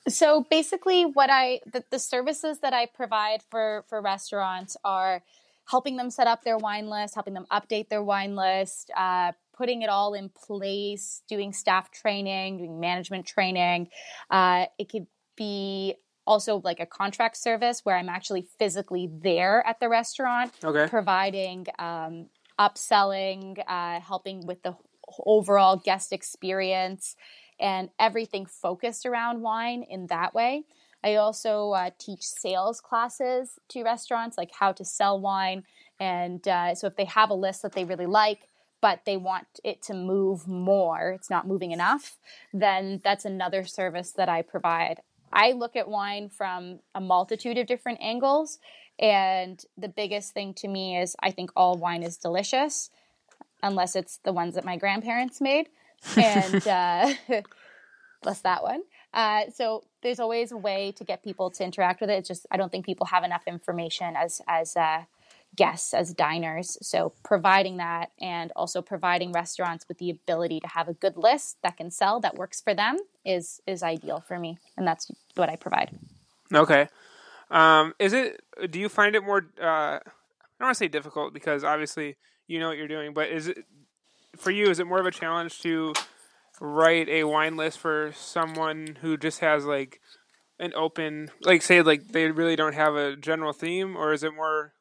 so 0.09 0.45
basically 0.51 1.05
what 1.05 1.31
i 1.31 1.61
the, 1.73 1.85
the 1.91 1.99
services 1.99 2.61
that 2.61 2.73
i 2.73 2.87
provide 2.87 3.43
for 3.51 3.85
for 3.89 4.01
restaurants 4.01 4.77
are 4.85 5.23
helping 5.71 5.97
them 5.97 6.11
set 6.11 6.27
up 6.27 6.43
their 6.43 6.59
wine 6.59 6.89
list 6.89 7.15
helping 7.15 7.35
them 7.35 7.47
update 7.51 7.89
their 7.89 8.03
wine 8.03 8.35
list 8.35 8.91
uh, 8.97 9.33
putting 9.63 9.83
it 9.83 9.89
all 9.89 10.15
in 10.15 10.29
place, 10.29 11.23
doing 11.29 11.53
staff 11.53 11.91
training, 11.91 12.59
doing 12.59 12.81
management 12.81 13.27
training. 13.27 13.89
Uh, 14.31 14.67
it 14.79 14.89
could 14.89 15.07
be 15.37 15.95
also 16.27 16.61
like 16.65 16.81
a 16.81 16.87
contract 16.87 17.37
service 17.37 17.85
where 17.85 17.97
I'm 17.97 18.09
actually 18.09 18.47
physically 18.59 19.09
there 19.23 19.65
at 19.67 19.81
the 19.81 19.89
restaurant, 19.89 20.53
okay. 20.65 20.89
providing 20.89 21.67
um, 21.79 22.27
upselling, 22.59 23.63
uh, 23.67 24.01
helping 24.01 24.47
with 24.47 24.63
the 24.63 24.77
overall 25.25 25.77
guest 25.77 26.13
experience, 26.13 27.17
and 27.61 27.91
everything 27.99 28.47
focused 28.47 29.07
around 29.07 29.41
wine 29.41 29.85
in 29.89 30.07
that 30.09 30.35
way. 30.35 30.65
I 31.05 31.17
also 31.17 31.71
uh, 31.73 31.91
teach 31.99 32.23
sales 32.23 32.81
classes 32.81 33.59
to 33.71 33.83
restaurants, 33.83 34.39
like 34.39 34.51
how 34.53 34.73
to 34.73 34.85
sell 34.85 35.21
wine. 35.21 35.65
And 35.99 36.47
uh, 36.47 36.75
so 36.75 36.87
if 36.87 36.97
they 36.97 37.05
have 37.07 37.31
a 37.31 37.35
list 37.35 37.63
that 37.63 37.73
they 37.73 37.85
really 37.85 38.07
like, 38.07 38.49
but 38.81 39.05
they 39.05 39.17
want 39.17 39.47
it 39.65 39.83
to 39.83 39.95
move 39.95 40.49
more, 40.49 41.13
it's 41.13 41.31
not 41.31 41.47
moving 41.47 41.71
enough, 41.71 42.19
then 42.53 43.01
that's 43.05 43.25
another 43.25 43.65
service 43.65 44.13
that 44.13 44.29
I 44.29 44.43
provide. 44.43 45.01
I 45.33 45.53
look 45.53 45.77
at 45.77 45.89
wine 45.89 46.29
from 46.29 46.81
a 46.95 47.01
multitude 47.01 47.59
of 47.59 47.67
different 47.67 48.01
angles. 48.03 48.59
And 49.03 49.63
the 49.77 49.89
biggest 49.89 50.33
thing 50.33 50.55
to 50.55 50.69
me 50.69 50.97
is 50.97 51.17
I 51.21 51.33
think 51.33 51.51
all 51.57 51.77
wine 51.77 52.05
is 52.05 52.17
delicious, 52.17 52.89
unless 53.63 53.97
it's 53.97 54.19
the 54.19 54.33
ones 54.33 54.55
that 54.55 54.65
my 54.65 54.77
grandparents 54.77 55.41
made. 55.41 55.69
And 56.17 56.67
uh, 56.67 57.13
plus 58.23 58.41
that 58.41 58.63
one. 58.63 58.83
Uh, 59.13 59.43
so 59.53 59.83
there's 60.03 60.21
always 60.21 60.53
a 60.53 60.57
way 60.57 60.93
to 60.93 61.05
get 61.05 61.23
people 61.23 61.51
to 61.51 61.65
interact 61.65 62.01
with 62.01 62.11
it. 62.11 62.15
It's 62.15 62.29
just 62.29 62.47
I 62.51 62.57
don't 62.57 62.71
think 62.71 62.87
people 62.87 63.07
have 63.07 63.25
enough 63.25 63.43
information 63.47 64.15
as 64.17 64.41
as 64.49 64.77
uh, 64.77 65.03
guests 65.57 65.93
as 65.93 66.15
diners. 66.15 66.79
So 66.81 67.13
providing 67.25 67.77
that 67.79 68.13
and 68.21 68.53
also 68.57 68.81
providing 68.81 69.33
restaurants 69.33 69.87
with 69.87 69.99
the 69.99 70.11
ability 70.11 70.61
to 70.61 70.69
have 70.69 70.89
a 70.89 70.95
good 70.95 71.17
list 71.17 71.59
that 71.63 71.77
can 71.77 71.91
sell 71.91 72.21
that 72.21 72.37
works 72.37 72.61
for 72.61 72.73
them 72.73 72.97
is 73.25 73.61
is 73.67 73.83
ideal 73.83 74.21
for 74.21 74.39
me, 74.39 74.59
and 74.77 74.87
that's 74.87 75.11
what 75.35 75.51
I 75.51 75.57
provide. 75.57 75.91
Okay. 76.55 76.89
Um, 77.53 77.95
is 77.99 78.13
it? 78.13 78.41
Do 78.71 78.81
you 78.81 78.89
find 78.89 79.15
it 79.15 79.23
more? 79.23 79.47
Uh, 79.61 79.65
I 79.65 80.01
don't 80.59 80.67
want 80.67 80.75
to 80.75 80.79
say 80.79 80.89
difficult 80.89 81.33
because 81.35 81.63
obviously 81.63 82.17
you 82.47 82.59
know 82.59 82.69
what 82.69 82.79
you're 82.79 82.89
doing, 82.89 83.13
but 83.13 83.29
is 83.29 83.47
it 83.49 83.65
for 84.37 84.51
you? 84.51 84.71
Is 84.71 84.81
it 84.81 84.87
more 84.87 84.99
of 84.99 85.07
a 85.07 85.11
challenge 85.11 85.61
to 85.61 85.93
write 86.61 87.09
a 87.09 87.25
wine 87.25 87.57
list 87.57 87.79
for 87.79 88.13
someone 88.17 88.99
who 89.03 89.17
just 89.17 89.41
has 89.41 89.65
like 89.65 90.01
an 90.59 90.73
open, 90.75 91.31
like 91.43 91.61
say, 91.61 91.83
like 91.83 92.09
they 92.09 92.31
really 92.31 92.57
don't 92.57 92.75
have 92.75 92.95
a 92.95 93.17
general 93.17 93.53
theme, 93.53 93.97
or 93.97 94.13
is 94.13 94.23
it 94.23 94.35
more 94.35 94.73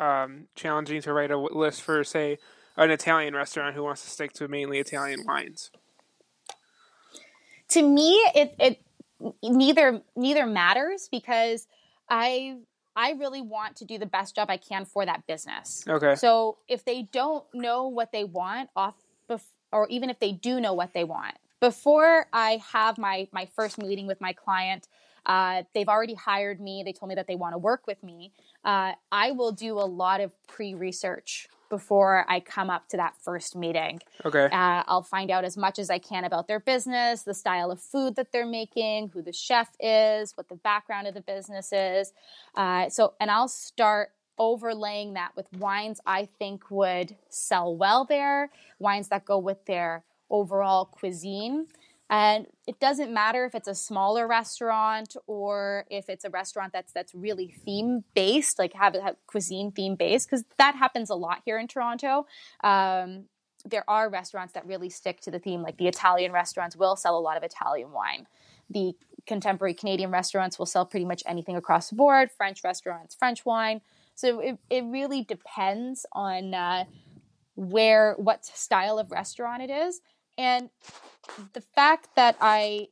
um, 0.00 0.46
challenging 0.54 1.02
to 1.02 1.12
write 1.12 1.30
a 1.30 1.38
list 1.38 1.82
for, 1.82 2.04
say, 2.04 2.38
an 2.76 2.90
Italian 2.90 3.34
restaurant 3.34 3.74
who 3.74 3.82
wants 3.82 4.02
to 4.04 4.10
stick 4.10 4.32
to 4.34 4.48
mainly 4.48 4.78
Italian 4.78 5.24
wines? 5.26 5.70
To 7.70 7.82
me, 7.82 8.12
it 8.34 8.54
it 8.58 8.80
neither 9.42 10.00
neither 10.16 10.46
matters 10.46 11.08
because 11.10 11.66
I 12.08 12.56
I 12.96 13.12
really 13.12 13.42
want 13.42 13.76
to 13.76 13.84
do 13.84 13.96
the 13.96 14.06
best 14.06 14.34
job 14.34 14.50
I 14.50 14.56
can 14.56 14.84
for 14.84 15.06
that 15.06 15.26
business. 15.26 15.84
Okay. 15.88 16.16
So 16.16 16.58
if 16.66 16.84
they 16.84 17.02
don't 17.02 17.44
know 17.54 17.86
what 17.86 18.10
they 18.10 18.24
want 18.24 18.70
off, 18.74 18.96
bef- 19.30 19.52
or 19.72 19.86
even 19.88 20.10
if 20.10 20.18
they 20.18 20.32
do 20.32 20.60
know 20.60 20.74
what 20.74 20.94
they 20.94 21.04
want, 21.04 21.36
before 21.60 22.26
I 22.32 22.60
have 22.72 22.98
my 22.98 23.28
my 23.32 23.46
first 23.54 23.78
meeting 23.78 24.06
with 24.06 24.20
my 24.20 24.32
client, 24.32 24.88
uh, 25.26 25.62
they've 25.74 25.88
already 25.88 26.14
hired 26.14 26.60
me. 26.60 26.82
They 26.84 26.92
told 26.92 27.08
me 27.08 27.14
that 27.16 27.26
they 27.26 27.36
want 27.36 27.54
to 27.54 27.58
work 27.58 27.86
with 27.86 28.02
me. 28.02 28.32
Uh, 28.64 28.92
I 29.12 29.32
will 29.32 29.52
do 29.52 29.74
a 29.78 29.86
lot 29.86 30.20
of 30.20 30.32
pre 30.46 30.74
research 30.74 31.48
before 31.68 32.24
I 32.28 32.40
come 32.40 32.70
up 32.70 32.88
to 32.88 32.96
that 32.96 33.14
first 33.22 33.56
meeting. 33.56 34.00
Okay. 34.24 34.46
Uh, 34.46 34.82
I'll 34.86 35.02
find 35.02 35.30
out 35.30 35.44
as 35.44 35.56
much 35.56 35.78
as 35.78 35.90
I 35.90 35.98
can 35.98 36.24
about 36.24 36.48
their 36.48 36.60
business, 36.60 37.22
the 37.22 37.34
style 37.34 37.70
of 37.70 37.80
food 37.80 38.16
that 38.16 38.32
they're 38.32 38.46
making, 38.46 39.08
who 39.08 39.22
the 39.22 39.32
chef 39.32 39.68
is, 39.80 40.36
what 40.36 40.48
the 40.48 40.56
background 40.56 41.06
of 41.06 41.14
the 41.14 41.20
business 41.20 41.72
is. 41.72 42.12
Uh, 42.54 42.88
so, 42.88 43.14
and 43.20 43.30
I'll 43.30 43.48
start 43.48 44.10
overlaying 44.38 45.14
that 45.14 45.34
with 45.36 45.52
wines 45.54 46.00
I 46.06 46.28
think 46.38 46.70
would 46.70 47.16
sell 47.28 47.76
well 47.76 48.04
there, 48.04 48.50
wines 48.78 49.08
that 49.08 49.24
go 49.24 49.38
with 49.38 49.64
their 49.66 50.04
overall 50.30 50.84
cuisine. 50.86 51.66
And 52.10 52.46
it 52.66 52.80
doesn't 52.80 53.12
matter 53.12 53.44
if 53.44 53.54
it's 53.54 53.68
a 53.68 53.74
smaller 53.74 54.26
restaurant 54.26 55.14
or 55.26 55.84
if 55.90 56.08
it's 56.08 56.24
a 56.24 56.30
restaurant 56.30 56.72
that's 56.72 56.92
that's 56.92 57.14
really 57.14 57.54
theme 57.64 58.04
based, 58.14 58.58
like 58.58 58.72
have, 58.72 58.94
have 58.94 59.16
cuisine 59.26 59.72
theme 59.72 59.94
based, 59.94 60.28
because 60.28 60.44
that 60.56 60.74
happens 60.74 61.10
a 61.10 61.14
lot 61.14 61.42
here 61.44 61.58
in 61.58 61.68
Toronto. 61.68 62.26
Um, 62.64 63.24
there 63.64 63.84
are 63.88 64.08
restaurants 64.08 64.54
that 64.54 64.66
really 64.66 64.88
stick 64.88 65.20
to 65.22 65.30
the 65.30 65.38
theme, 65.38 65.62
like 65.62 65.76
the 65.76 65.88
Italian 65.88 66.32
restaurants 66.32 66.76
will 66.76 66.96
sell 66.96 67.18
a 67.18 67.20
lot 67.20 67.36
of 67.36 67.42
Italian 67.42 67.92
wine. 67.92 68.26
The 68.70 68.94
contemporary 69.26 69.74
Canadian 69.74 70.10
restaurants 70.10 70.58
will 70.58 70.66
sell 70.66 70.86
pretty 70.86 71.04
much 71.04 71.22
anything 71.26 71.56
across 71.56 71.90
the 71.90 71.96
board. 71.96 72.30
French 72.30 72.64
restaurants, 72.64 73.14
French 73.14 73.44
wine. 73.44 73.82
So 74.14 74.40
it, 74.40 74.58
it 74.70 74.84
really 74.84 75.24
depends 75.24 76.06
on 76.12 76.54
uh, 76.54 76.84
where, 77.54 78.14
what 78.16 78.46
style 78.46 78.98
of 78.98 79.10
restaurant 79.10 79.62
it 79.62 79.70
is. 79.70 80.00
And 80.38 80.70
the 81.52 81.60
fact 81.60 82.08
that 82.14 82.36
I 82.40 82.88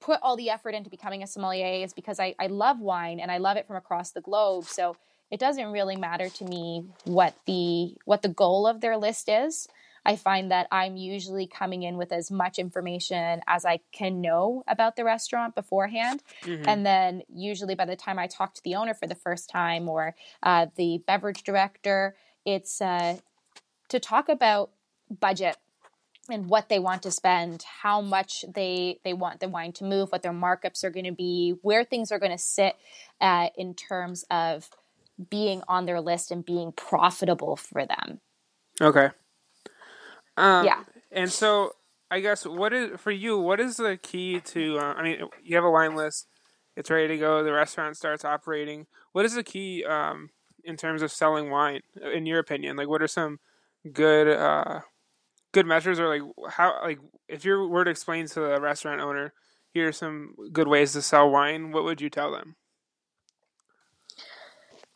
put 0.00 0.20
all 0.22 0.36
the 0.36 0.50
effort 0.50 0.74
into 0.74 0.90
becoming 0.90 1.22
a 1.22 1.26
sommelier 1.26 1.84
is 1.84 1.92
because 1.92 2.20
I, 2.20 2.34
I 2.38 2.46
love 2.46 2.78
wine 2.78 3.18
and 3.18 3.32
I 3.32 3.38
love 3.38 3.56
it 3.56 3.66
from 3.66 3.76
across 3.76 4.12
the 4.12 4.20
globe. 4.20 4.64
So 4.64 4.96
it 5.30 5.40
doesn't 5.40 5.72
really 5.72 5.96
matter 5.96 6.28
to 6.28 6.44
me 6.44 6.84
what 7.04 7.34
the 7.46 7.96
what 8.04 8.22
the 8.22 8.28
goal 8.28 8.66
of 8.66 8.80
their 8.80 8.96
list 8.96 9.28
is. 9.28 9.68
I 10.06 10.16
find 10.16 10.50
that 10.50 10.68
I'm 10.70 10.96
usually 10.96 11.46
coming 11.46 11.82
in 11.82 11.98
with 11.98 12.12
as 12.12 12.30
much 12.30 12.58
information 12.58 13.42
as 13.46 13.66
I 13.66 13.80
can 13.92 14.22
know 14.22 14.62
about 14.66 14.96
the 14.96 15.04
restaurant 15.04 15.54
beforehand. 15.54 16.22
Mm-hmm. 16.44 16.64
And 16.66 16.86
then, 16.86 17.22
usually, 17.28 17.74
by 17.74 17.84
the 17.84 17.96
time 17.96 18.18
I 18.18 18.26
talk 18.26 18.54
to 18.54 18.62
the 18.62 18.76
owner 18.76 18.94
for 18.94 19.06
the 19.06 19.14
first 19.14 19.50
time 19.50 19.86
or 19.86 20.14
uh, 20.42 20.66
the 20.76 21.02
beverage 21.06 21.42
director, 21.42 22.14
it's 22.46 22.80
uh, 22.80 23.18
to 23.88 24.00
talk 24.00 24.30
about 24.30 24.70
budget 25.10 25.58
and 26.28 26.48
what 26.48 26.68
they 26.68 26.78
want 26.78 27.02
to 27.02 27.10
spend, 27.10 27.64
how 27.82 28.00
much 28.00 28.44
they 28.54 29.00
they 29.04 29.12
want 29.12 29.40
the 29.40 29.48
wine 29.48 29.72
to 29.72 29.84
move, 29.84 30.10
what 30.12 30.22
their 30.22 30.32
markups 30.32 30.84
are 30.84 30.90
going 30.90 31.06
to 31.06 31.12
be, 31.12 31.56
where 31.62 31.84
things 31.84 32.12
are 32.12 32.18
going 32.18 32.32
to 32.32 32.38
sit 32.38 32.76
uh, 33.20 33.48
in 33.56 33.74
terms 33.74 34.24
of 34.30 34.68
being 35.30 35.62
on 35.68 35.86
their 35.86 36.00
list 36.00 36.30
and 36.30 36.44
being 36.44 36.72
profitable 36.72 37.56
for 37.56 37.84
them. 37.84 38.20
Okay. 38.80 39.10
Um, 40.36 40.64
Yeah. 40.64 40.84
And 41.10 41.32
so, 41.32 41.72
I 42.10 42.20
guess 42.20 42.46
what 42.46 42.72
is 42.72 43.00
for 43.00 43.10
you? 43.10 43.38
What 43.38 43.60
is 43.60 43.76
the 43.76 43.96
key 43.96 44.40
to? 44.40 44.78
Uh, 44.78 44.94
I 44.94 45.02
mean, 45.02 45.20
you 45.42 45.56
have 45.56 45.64
a 45.64 45.70
wine 45.70 45.96
list. 45.96 46.26
It's 46.76 46.90
ready 46.90 47.08
to 47.08 47.18
go. 47.18 47.42
The 47.42 47.52
restaurant 47.52 47.96
starts 47.96 48.24
operating. 48.24 48.86
What 49.12 49.24
is 49.24 49.34
the 49.34 49.42
key 49.42 49.84
um, 49.84 50.30
in 50.62 50.76
terms 50.76 51.02
of 51.02 51.10
selling 51.10 51.50
wine, 51.50 51.80
in 52.14 52.24
your 52.24 52.38
opinion? 52.38 52.76
Like, 52.76 52.88
what 52.88 53.02
are 53.02 53.08
some 53.08 53.40
good 53.92 54.28
uh, 54.28 54.80
good 55.52 55.66
measures, 55.66 55.98
or 55.98 56.08
like 56.08 56.22
how 56.50 56.80
like 56.82 56.98
if 57.28 57.44
you 57.44 57.66
were 57.68 57.84
to 57.84 57.90
explain 57.90 58.26
to 58.26 58.40
the 58.40 58.60
restaurant 58.60 59.00
owner, 59.00 59.32
here 59.72 59.88
are 59.88 59.92
some 59.92 60.34
good 60.52 60.68
ways 60.68 60.92
to 60.92 61.02
sell 61.02 61.30
wine. 61.30 61.72
What 61.72 61.84
would 61.84 62.00
you 62.00 62.10
tell 62.10 62.32
them? 62.32 62.56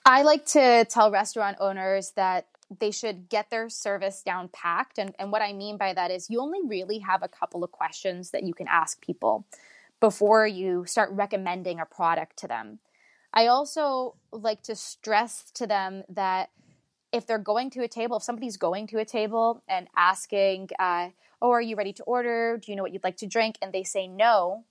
I 0.04 0.22
like 0.22 0.46
to 0.46 0.84
tell 0.86 1.10
restaurant 1.10 1.58
owners 1.60 2.12
that 2.16 2.46
they 2.80 2.90
should 2.90 3.28
get 3.28 3.50
their 3.50 3.68
service 3.68 4.22
down 4.22 4.48
packed. 4.48 4.98
And, 4.98 5.14
and 5.18 5.30
what 5.30 5.42
I 5.42 5.52
mean 5.52 5.76
by 5.76 5.92
that 5.92 6.10
is 6.10 6.30
you 6.30 6.40
only 6.40 6.60
really 6.66 6.98
have 6.98 7.22
a 7.22 7.28
couple 7.28 7.62
of 7.62 7.70
questions 7.70 8.30
that 8.30 8.42
you 8.42 8.54
can 8.54 8.66
ask 8.66 9.00
people 9.00 9.46
before 10.00 10.46
you 10.46 10.84
start 10.86 11.10
recommending 11.12 11.78
a 11.78 11.86
product 11.86 12.38
to 12.38 12.48
them. 12.48 12.80
I 13.32 13.46
also 13.46 14.16
like 14.32 14.62
to 14.64 14.74
stress 14.74 15.50
to 15.54 15.66
them 15.66 16.02
that 16.08 16.50
if 17.12 17.26
they're 17.26 17.38
going 17.38 17.70
to 17.70 17.82
a 17.82 17.88
table, 17.88 18.16
if 18.16 18.22
somebody's 18.22 18.56
going 18.56 18.86
to 18.88 18.98
a 18.98 19.04
table 19.04 19.62
and 19.68 19.88
asking, 19.96 20.70
uh, 20.78 21.10
Oh, 21.40 21.50
are 21.50 21.60
you 21.60 21.74
ready 21.74 21.92
to 21.94 22.02
order? 22.04 22.56
Do 22.56 22.70
you 22.70 22.76
know 22.76 22.82
what 22.82 22.92
you'd 22.92 23.02
like 23.04 23.16
to 23.18 23.26
drink? 23.26 23.58
And 23.60 23.72
they 23.72 23.82
say 23.82 24.06
no, 24.06 24.64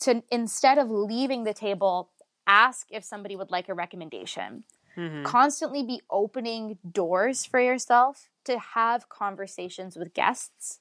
to 0.00 0.22
instead 0.30 0.76
of 0.76 0.90
leaving 0.90 1.44
the 1.44 1.54
table, 1.54 2.10
ask 2.46 2.88
if 2.90 3.04
somebody 3.04 3.36
would 3.36 3.50
like 3.50 3.68
a 3.68 3.74
recommendation 3.74 4.64
Mm-hmm. 4.98 5.22
constantly 5.22 5.84
be 5.84 6.00
opening 6.10 6.76
doors 6.90 7.44
for 7.44 7.60
yourself 7.60 8.28
to 8.44 8.58
have 8.58 9.08
conversations 9.08 9.96
with 9.96 10.12
guests. 10.12 10.80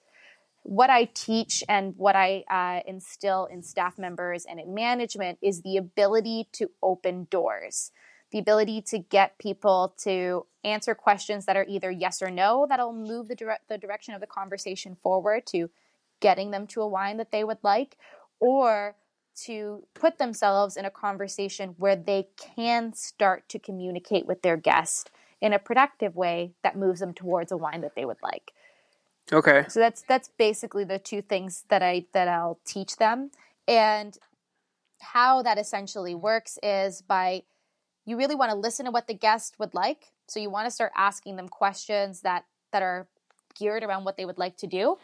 What 0.63 0.89
I 0.89 1.05
teach 1.05 1.63
and 1.69 1.93
what 1.97 2.15
I 2.15 2.43
uh, 2.49 2.81
instill 2.87 3.45
in 3.45 3.61
staff 3.61 3.99
members 3.99 4.43
and 4.43 4.59
in 4.59 4.73
management 4.73 5.37
is 5.39 5.61
the 5.61 5.77
ability 5.77 6.49
to 6.53 6.71
open 6.81 7.27
doors, 7.29 7.91
the 8.31 8.39
ability 8.39 8.81
to 8.81 8.99
get 8.99 9.37
people 9.37 9.93
to 10.03 10.45
answer 10.63 10.93
questions 10.93 11.45
that 11.45 11.55
are 11.55 11.65
either 11.67 11.89
yes 11.89 12.21
or 12.21 12.29
no, 12.29 12.65
that'll 12.67 12.93
move 12.93 13.27
the, 13.27 13.35
dire- 13.35 13.59
the 13.69 13.77
direction 13.77 14.13
of 14.13 14.21
the 14.21 14.27
conversation 14.27 14.97
forward 15.01 15.45
to 15.47 15.69
getting 16.19 16.51
them 16.51 16.67
to 16.67 16.81
a 16.81 16.87
wine 16.87 17.17
that 17.17 17.31
they 17.31 17.43
would 17.43 17.59
like, 17.63 17.97
or 18.39 18.95
to 19.35 19.83
put 19.93 20.17
themselves 20.17 20.75
in 20.75 20.85
a 20.85 20.91
conversation 20.91 21.75
where 21.77 21.95
they 21.95 22.27
can 22.37 22.91
start 22.93 23.47
to 23.49 23.59
communicate 23.59 24.25
with 24.25 24.41
their 24.41 24.57
guest 24.57 25.11
in 25.39 25.53
a 25.53 25.59
productive 25.59 26.15
way 26.15 26.53
that 26.63 26.75
moves 26.75 26.99
them 26.99 27.13
towards 27.13 27.51
a 27.51 27.57
wine 27.57 27.81
that 27.81 27.95
they 27.95 28.05
would 28.05 28.21
like. 28.23 28.51
Okay. 29.31 29.65
So 29.67 29.79
that's 29.79 30.01
that's 30.07 30.29
basically 30.37 30.85
the 30.85 30.99
two 30.99 31.21
things 31.21 31.65
that 31.69 31.83
I 31.83 32.05
that 32.13 32.27
I'll 32.27 32.59
teach 32.65 32.97
them 32.97 33.29
and 33.67 34.17
how 34.99 35.43
that 35.43 35.57
essentially 35.57 36.15
works 36.15 36.57
is 36.63 37.01
by 37.01 37.43
you 38.07 38.17
really 38.17 38.33
want 38.33 38.49
to 38.49 38.57
listen 38.57 38.85
to 38.85 38.91
what 38.91 39.05
the 39.05 39.13
guest 39.13 39.59
would 39.59 39.75
like. 39.75 40.05
So 40.27 40.39
you 40.39 40.49
want 40.49 40.65
to 40.65 40.71
start 40.71 40.93
asking 40.95 41.35
them 41.35 41.47
questions 41.47 42.21
that 42.21 42.45
that 42.71 42.81
are 42.81 43.07
geared 43.59 43.83
around 43.83 44.05
what 44.05 44.17
they 44.17 44.25
would 44.25 44.37
like 44.39 44.57
to 44.57 44.67
do. 44.67 44.97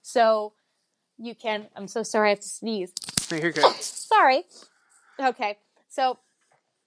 So 0.00 0.54
you 1.18 1.34
can 1.34 1.66
I'm 1.76 1.88
so 1.88 2.02
sorry 2.02 2.28
I 2.28 2.30
have 2.30 2.40
to 2.40 2.48
sneeze. 2.48 2.92
No, 3.30 3.36
You're 3.36 3.52
good. 3.52 3.64
Sorry. 3.82 4.44
Okay. 5.20 5.58
So 5.88 6.18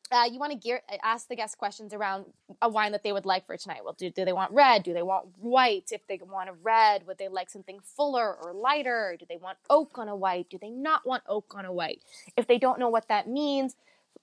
uh, 0.10 0.24
you 0.32 0.40
want 0.40 0.54
to 0.54 0.58
gear 0.58 0.82
ask 1.04 1.28
the 1.28 1.36
guest 1.36 1.58
questions 1.58 1.94
around 1.94 2.26
a 2.62 2.70
wine 2.70 2.94
that 2.94 3.04
they 3.04 3.12
would 3.12 3.26
like 3.26 3.46
for 3.46 3.58
tonight. 3.58 3.82
Well, 3.84 3.96
do, 3.98 4.10
do 4.10 4.24
they 4.24 4.32
want 4.32 4.54
red? 4.54 4.84
Do 4.84 4.94
they 4.94 5.02
want 5.02 5.28
white? 5.38 5.90
If 5.92 6.08
they 6.08 6.20
want 6.24 6.50
a 6.50 6.54
red, 6.64 7.06
would 7.08 7.18
they 7.18 7.28
like 7.28 7.50
something 7.50 7.80
fuller 7.84 8.34
or 8.34 8.54
lighter? 8.54 9.18
Do 9.20 9.26
they 9.28 9.36
want 9.36 9.58
oak 9.70 9.98
on 9.98 10.08
a 10.08 10.16
white? 10.16 10.50
Do 10.50 10.58
they 10.62 10.70
not 10.70 11.06
want 11.06 11.24
oak 11.28 11.54
on 11.58 11.66
a 11.66 11.74
white? 11.74 12.02
If 12.38 12.48
they 12.48 12.58
don't 12.58 12.80
know 12.80 12.90
what 12.90 13.10
that 13.10 13.28
means, 13.28 13.76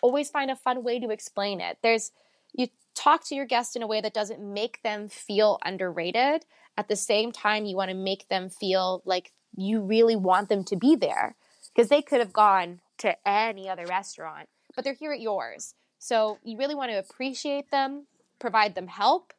always 0.03 0.31
find 0.31 0.51
a 0.51 0.57
fun 0.57 0.83
way 0.83 0.99
to 1.01 1.11
explain 1.11 1.61
it. 1.61 1.79
There's 1.83 2.13
you 2.53 2.69
talk 2.95 3.25
to 3.27 3.35
your 3.35 3.47
guest 3.47 3.77
in 3.77 3.83
a 3.83 3.87
way 3.87 4.01
that 4.01 4.15
doesn't 4.15 4.41
make 4.41 4.83
them 4.83 5.09
feel 5.09 5.59
underrated. 5.65 6.47
At 6.77 6.89
the 6.89 6.97
same 6.97 7.33
time, 7.33 7.67
you 7.67 7.77
want 7.77 7.91
to 7.91 7.97
make 7.97 8.29
them 8.29 8.49
feel 8.49 9.03
like 9.05 9.33
you 9.57 9.81
really 9.81 10.17
want 10.17 10.49
them 10.49 10.65
to 10.65 10.77
be 10.77 10.97
there 10.97 11.37
because 11.75 11.89
they 11.89 12.03
could 12.03 12.21
have 12.21 12.33
gone 12.33 12.81
to 12.99 13.17
any 13.29 13.69
other 13.69 13.87
restaurant, 13.87 14.49
but 14.75 14.85
they're 14.85 14.95
here 14.95 15.13
at 15.13 15.21
yours. 15.21 15.75
So 15.99 16.39
you 16.45 16.59
really 16.59 16.75
want 16.75 16.91
to 16.91 16.99
appreciate 16.99 17.71
them, 17.71 18.07
provide 18.39 18.75
them 18.75 18.89
help, 18.89 19.33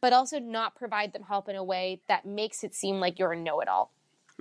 but 0.00 0.12
also 0.12 0.38
not 0.38 0.76
provide 0.76 1.12
them 1.12 1.22
help 1.22 1.48
in 1.48 1.56
a 1.56 1.64
way 1.64 2.00
that 2.08 2.26
makes 2.26 2.62
it 2.64 2.74
seem 2.74 3.00
like 3.00 3.18
you're 3.18 3.32
a 3.32 3.40
know-it-all. 3.40 3.92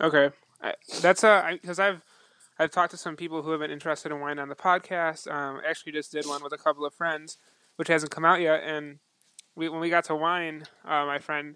Okay, 0.01 0.29
I, 0.61 0.73
that's 1.01 1.23
a 1.23 1.57
because 1.61 1.79
I've 1.79 2.01
I've 2.59 2.71
talked 2.71 2.91
to 2.91 2.97
some 2.97 3.15
people 3.15 3.43
who 3.43 3.51
have 3.51 3.59
been 3.59 3.71
interested 3.71 4.11
in 4.11 4.19
wine 4.19 4.39
on 4.39 4.49
the 4.49 4.55
podcast. 4.55 5.31
Um, 5.31 5.61
actually 5.67 5.91
just 5.91 6.11
did 6.11 6.25
one 6.25 6.43
with 6.43 6.53
a 6.53 6.57
couple 6.57 6.85
of 6.85 6.93
friends, 6.93 7.37
which 7.75 7.87
hasn't 7.87 8.11
come 8.11 8.25
out 8.25 8.41
yet. 8.41 8.63
And 8.63 8.99
we 9.55 9.69
when 9.69 9.79
we 9.79 9.89
got 9.89 10.05
to 10.05 10.15
wine, 10.15 10.63
uh, 10.85 11.05
my 11.05 11.19
friend 11.19 11.55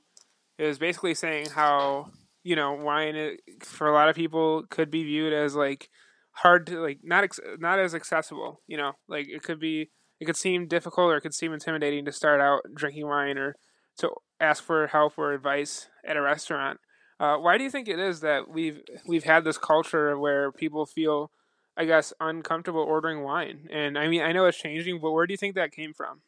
is 0.57 0.77
basically 0.77 1.13
saying 1.13 1.47
how 1.55 2.11
you 2.43 2.55
know 2.55 2.73
wine 2.73 3.37
for 3.61 3.87
a 3.87 3.93
lot 3.93 4.09
of 4.09 4.15
people 4.15 4.63
could 4.69 4.91
be 4.91 5.03
viewed 5.03 5.33
as 5.33 5.55
like 5.55 5.89
hard 6.33 6.67
to 6.67 6.79
like 6.79 6.99
not 7.03 7.23
ex- 7.23 7.39
not 7.59 7.79
as 7.79 7.95
accessible. 7.95 8.61
You 8.67 8.77
know, 8.77 8.93
like 9.07 9.27
it 9.27 9.43
could 9.43 9.59
be 9.59 9.89
it 10.19 10.25
could 10.25 10.37
seem 10.37 10.67
difficult 10.67 11.11
or 11.11 11.17
it 11.17 11.21
could 11.21 11.33
seem 11.33 11.53
intimidating 11.53 12.05
to 12.05 12.11
start 12.11 12.39
out 12.39 12.61
drinking 12.75 13.07
wine 13.07 13.37
or 13.37 13.55
to 13.97 14.11
ask 14.39 14.63
for 14.63 14.87
help 14.87 15.17
or 15.17 15.33
advice 15.33 15.89
at 16.05 16.17
a 16.17 16.21
restaurant. 16.21 16.79
Uh, 17.21 17.37
why 17.37 17.55
do 17.55 17.63
you 17.63 17.69
think 17.69 17.87
it 17.87 17.99
is 17.99 18.21
that 18.21 18.49
we've 18.49 18.81
we've 19.05 19.25
had 19.25 19.43
this 19.43 19.59
culture 19.59 20.17
where 20.17 20.51
people 20.51 20.87
feel, 20.87 21.29
I 21.77 21.85
guess, 21.85 22.13
uncomfortable 22.19 22.81
ordering 22.81 23.21
wine? 23.21 23.69
And 23.71 23.95
I 23.95 24.07
mean, 24.07 24.23
I 24.23 24.31
know 24.31 24.45
it's 24.45 24.57
changing, 24.57 24.99
but 24.99 25.11
where 25.11 25.27
do 25.27 25.33
you 25.33 25.37
think 25.37 25.53
that 25.53 25.71
came 25.71 25.93
from? 25.93 26.21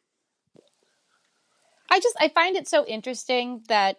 I 1.90 1.98
just 1.98 2.16
I 2.20 2.28
find 2.28 2.54
it 2.54 2.68
so 2.68 2.86
interesting 2.86 3.62
that 3.68 3.96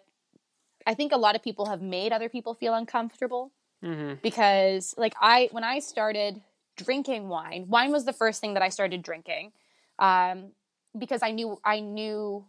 I 0.86 0.94
think 0.94 1.12
a 1.12 1.18
lot 1.18 1.36
of 1.36 1.42
people 1.42 1.66
have 1.66 1.82
made 1.82 2.12
other 2.12 2.30
people 2.30 2.54
feel 2.54 2.72
uncomfortable 2.74 3.52
Mm-hmm. 3.84 4.14
because 4.22 4.94
like 4.96 5.14
I 5.20 5.50
when 5.52 5.62
I 5.62 5.80
started 5.80 6.40
drinking 6.78 7.28
wine, 7.28 7.66
wine 7.68 7.92
was 7.92 8.06
the 8.06 8.12
first 8.14 8.40
thing 8.40 8.54
that 8.54 8.62
I 8.62 8.70
started 8.70 9.02
drinking. 9.02 9.52
Um, 9.98 10.52
because 10.96 11.22
I 11.22 11.30
knew 11.30 11.58
I 11.62 11.80
knew 11.80 12.46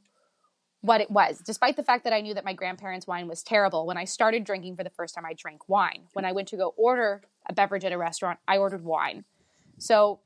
what 0.82 1.02
it 1.02 1.10
was. 1.10 1.40
Despite 1.40 1.76
the 1.76 1.84
fact 1.84 2.04
that 2.04 2.13
I 2.13 2.22
knew 2.22 2.34
that 2.34 2.46
my 2.46 2.54
grandparents' 2.54 3.08
wine 3.08 3.28
was 3.28 3.44
terrible, 3.44 3.86
when 3.86 3.98
I 3.98 4.06
started 4.06 4.44
drinking 4.44 4.76
for 4.76 4.84
the 4.84 4.90
first 4.90 5.16
time 5.16 5.26
I 5.26 5.34
drank 5.34 5.68
wine. 5.68 6.04
When 6.13 6.26
I 6.26 6.32
went 6.32 6.48
to 6.50 6.58
go 6.58 6.74
order 6.78 7.22
a 7.48 7.54
beverage 7.54 7.84
at 7.84 7.92
a 7.92 7.98
restaurant, 7.98 8.40
I 8.48 8.58
ordered 8.58 8.84
wine. 8.84 9.26
So 9.80 10.20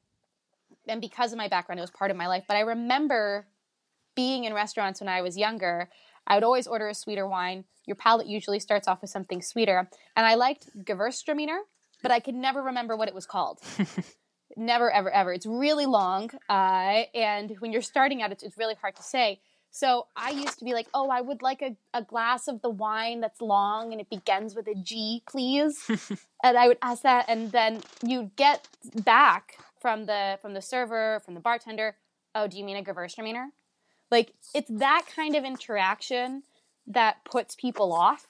and 0.88 1.02
because 1.02 1.32
of 1.32 1.38
my 1.38 1.48
background, 1.48 1.80
it 1.80 1.84
was 1.84 1.92
part 1.92 2.12
of 2.12 2.18
my 2.18 2.28
life. 2.28 2.44
But 2.48 2.58
I 2.58 2.62
remember 2.62 3.48
being 4.16 4.46
in 4.46 4.54
restaurants 4.54 5.00
when 5.00 5.08
I 5.08 5.22
was 5.22 5.38
younger, 5.38 5.90
I 6.28 6.36
would 6.36 6.44
always 6.44 6.68
order 6.68 6.88
a 6.88 6.94
sweeter 6.94 7.28
wine. 7.28 7.66
Your 7.86 7.96
palate 7.96 8.28
usually 8.28 8.60
starts 8.60 8.88
off 8.88 9.02
with 9.02 9.10
something 9.10 9.42
sweeter. 9.42 9.90
And 10.16 10.26
I 10.26 10.36
liked 10.36 10.70
Gewürztraminer, 10.78 11.60
but 12.02 12.12
I 12.12 12.20
could 12.20 12.36
never 12.36 12.62
remember 12.62 12.96
what 12.96 13.08
it 13.08 13.14
was 13.14 13.26
called. 13.26 13.60
never, 14.58 14.92
ever, 14.92 15.12
ever. 15.12 15.34
It's 15.34 15.46
really 15.46 15.86
long. 15.86 16.30
Uh, 16.50 17.04
and 17.14 17.56
when 17.60 17.72
you're 17.72 17.82
starting 17.82 18.22
out, 18.22 18.32
it's, 18.32 18.44
it's 18.44 18.58
really 18.58 18.76
hard 18.76 18.96
to 18.98 19.04
say. 19.04 19.40
So 19.74 20.08
I 20.18 20.32
used 20.32 20.60
to 20.60 20.66
be 20.66 20.74
like, 20.74 20.88
oh, 20.94 21.10
I 21.10 21.22
would 21.22 21.42
like 21.42 21.62
a, 21.62 21.76
a 21.94 22.04
glass 22.04 22.48
of 22.50 22.62
the 22.62 22.70
wine 22.70 23.22
that's 23.22 23.40
long 23.42 23.94
and 23.94 24.02
it 24.02 24.10
begins 24.10 24.54
with 24.54 24.68
a 24.68 24.76
G, 24.76 25.24
please. 25.30 25.90
and 26.44 26.58
I 26.58 26.68
would 26.68 26.78
ask 26.82 27.04
that, 27.04 27.26
and 27.30 27.52
then 27.52 27.82
you'd 28.04 28.36
get 28.36 28.68
back 29.06 29.56
from 29.80 30.06
the 30.06 30.38
from 30.42 30.54
the 30.54 30.62
server, 30.62 31.22
from 31.26 31.34
the 31.36 31.40
bartender, 31.40 31.96
oh, 32.36 32.48
do 32.48 32.58
you 32.58 32.64
mean 32.66 32.78
a 32.78 32.84
Gewürztraminer? 32.84 33.48
Like 34.12 34.34
it's 34.54 34.70
that 34.70 35.06
kind 35.16 35.36
of 35.36 35.46
interaction 35.46 36.44
that 36.88 37.24
puts 37.24 37.56
people 37.56 37.94
off 37.94 38.28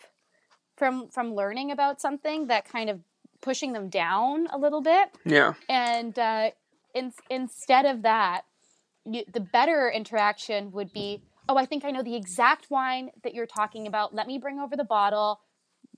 from 0.78 1.10
from 1.10 1.34
learning 1.34 1.72
about 1.72 2.00
something 2.00 2.48
that 2.48 2.66
kind 2.66 2.90
of 2.90 3.00
pushing 3.42 3.74
them 3.74 3.90
down 3.90 4.48
a 4.54 4.58
little 4.58 4.82
bit 4.82 5.10
Yeah. 5.26 5.54
and 5.68 6.18
uh, 6.20 6.52
in, 6.94 7.12
instead 7.32 7.86
of 7.86 8.04
that 8.04 8.42
you, 9.06 9.24
the 9.32 9.40
better 9.40 9.90
interaction 9.90 10.72
would 10.74 10.94
be 10.94 11.24
oh 11.52 11.58
i 11.58 11.66
think 11.66 11.86
i 11.86 11.92
know 11.92 12.04
the 12.04 12.16
exact 12.16 12.72
wine 12.72 13.10
that 13.24 13.34
you're 13.34 13.46
talking 13.46 13.86
about 13.86 14.16
let 14.16 14.26
me 14.26 14.38
bring 14.38 14.60
over 14.60 14.76
the 14.76 14.84
bottle 14.84 15.42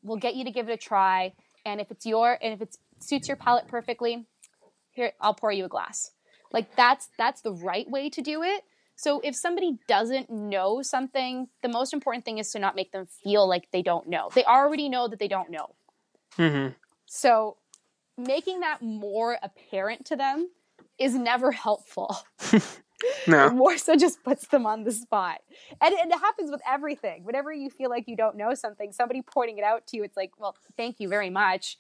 we'll 0.02 0.18
get 0.18 0.36
you 0.36 0.44
to 0.44 0.52
give 0.52 0.68
it 0.68 0.74
a 0.74 0.78
try 0.78 1.34
and 1.66 1.80
if 1.80 1.92
it's 1.92 2.06
your 2.06 2.38
and 2.42 2.54
if 2.54 2.62
it 2.62 2.76
suits 3.00 3.28
your 3.28 3.38
palate 3.38 3.68
perfectly 3.68 4.26
here 4.92 5.14
i'll 5.22 5.34
pour 5.34 5.52
you 5.52 5.66
a 5.66 5.70
glass 5.70 6.12
like 6.52 6.76
that's 6.76 7.10
that's 7.18 7.42
the 7.42 7.54
right 7.54 7.90
way 7.90 8.10
to 8.10 8.22
do 8.22 8.44
it 8.44 8.64
So 8.96 9.22
if 9.24 9.36
somebody 9.36 9.80
doesn't 9.88 10.30
know 10.30 10.82
something, 10.82 11.48
the 11.62 11.70
most 11.70 11.94
important 11.94 12.26
thing 12.26 12.38
is 12.38 12.52
to 12.52 12.60
not 12.60 12.76
make 12.76 12.92
them 12.92 13.08
feel 13.24 13.48
like 13.48 13.70
they 13.72 13.82
don't 13.82 14.08
know. 14.08 14.30
They 14.34 14.46
already 14.46 14.88
know 14.88 15.08
that 15.08 15.20
they 15.20 15.28
don't 15.28 15.50
know. 15.50 15.76
Mm-hmm. 16.38 16.74
So 17.06 17.58
making 18.18 18.60
that 18.60 18.82
more 18.82 19.38
apparent 19.42 20.06
to 20.08 20.16
them 20.16 20.50
is 21.00 21.16
never 21.16 21.52
helpful. 21.66 22.16
No. 23.28 23.50
More 23.54 23.78
so 23.78 23.96
just 23.96 24.24
puts 24.24 24.48
them 24.48 24.66
on 24.66 24.84
the 24.84 24.92
spot. 24.92 25.42
And, 25.82 25.94
and 25.94 26.12
it 26.12 26.20
happens 26.20 26.52
with 26.52 26.62
everything. 26.68 27.24
Whenever 27.24 27.52
you 27.52 27.70
feel 27.70 27.90
like 27.90 28.08
you 28.08 28.16
don't 28.16 28.36
know 28.36 28.54
something, 28.54 28.92
somebody 28.92 29.22
pointing 29.22 29.58
it 29.58 29.64
out 29.64 29.88
to 29.88 29.98
you, 29.98 30.04
it's 30.04 30.18
like, 30.18 30.32
well, 30.38 30.56
thank 30.78 31.00
you 31.00 31.08
very 31.08 31.30
much. 31.30 31.78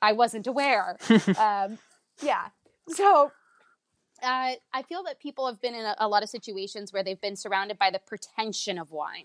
I 0.00 0.12
wasn't 0.12 0.46
aware. 0.46 0.96
um, 1.38 1.78
yeah. 2.22 2.48
So 2.88 3.32
uh, 4.22 4.52
I 4.72 4.82
feel 4.88 5.02
that 5.04 5.20
people 5.20 5.46
have 5.46 5.60
been 5.60 5.74
in 5.74 5.84
a, 5.84 5.96
a, 5.98 6.08
lot 6.08 6.22
of 6.22 6.28
situations 6.28 6.92
where 6.92 7.02
they've 7.02 7.20
been 7.20 7.36
surrounded 7.36 7.78
by 7.78 7.90
the 7.90 7.98
pretension 7.98 8.78
of 8.78 8.90
wine. 8.90 9.24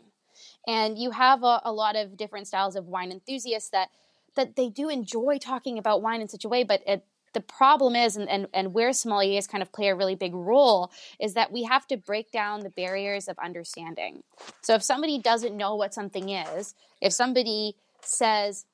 And 0.67 0.97
you 0.97 1.11
have 1.11 1.43
a, 1.43 1.61
a 1.63 1.71
lot 1.71 1.95
of 1.95 2.17
different 2.17 2.47
styles 2.47 2.75
of 2.75 2.87
wine 2.87 3.11
enthusiasts 3.11 3.69
that 3.69 3.89
that 4.35 4.55
they 4.55 4.69
do 4.69 4.87
enjoy 4.87 5.37
talking 5.37 5.77
about 5.77 6.01
wine 6.01 6.21
in 6.21 6.29
such 6.29 6.45
a 6.45 6.47
way, 6.47 6.63
but 6.63 6.81
it, 6.87 7.05
the 7.33 7.41
problem 7.41 7.95
is, 7.95 8.17
and, 8.17 8.29
and, 8.29 8.47
and 8.53 8.73
where 8.73 8.89
sommeliers 8.89 9.47
kind 9.47 9.61
of 9.61 9.71
play 9.71 9.87
a 9.87 9.95
really 9.95 10.15
big 10.15 10.33
role, 10.33 10.91
is 11.19 11.33
that 11.33 11.51
we 11.51 11.63
have 11.63 11.87
to 11.87 11.97
break 11.97 12.31
down 12.31 12.61
the 12.61 12.69
barriers 12.69 13.27
of 13.27 13.37
understanding. 13.39 14.23
So 14.61 14.75
if 14.75 14.83
somebody 14.83 15.17
doesn't 15.19 15.55
know 15.55 15.75
what 15.75 15.93
something 15.93 16.29
is, 16.29 16.75
if 16.99 17.13
somebody 17.13 17.75
says, 18.01 18.65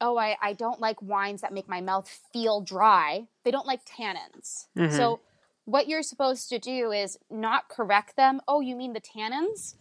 oh, 0.00 0.16
I, 0.16 0.36
I 0.42 0.52
don't 0.52 0.80
like 0.80 1.00
wines 1.00 1.40
that 1.42 1.52
make 1.52 1.68
my 1.68 1.80
mouth 1.80 2.08
feel 2.32 2.60
dry, 2.60 3.26
they 3.44 3.50
don't 3.50 3.66
like 3.66 3.84
tannins. 3.84 4.66
Mm-hmm. 4.76 4.96
So 4.96 5.20
what 5.64 5.88
you're 5.88 6.02
supposed 6.02 6.48
to 6.48 6.58
do 6.58 6.90
is 6.90 7.18
not 7.30 7.68
correct 7.68 8.16
them. 8.16 8.40
Oh, 8.48 8.60
you 8.60 8.74
mean 8.74 8.92
the 8.92 9.00
tannins? 9.00 9.74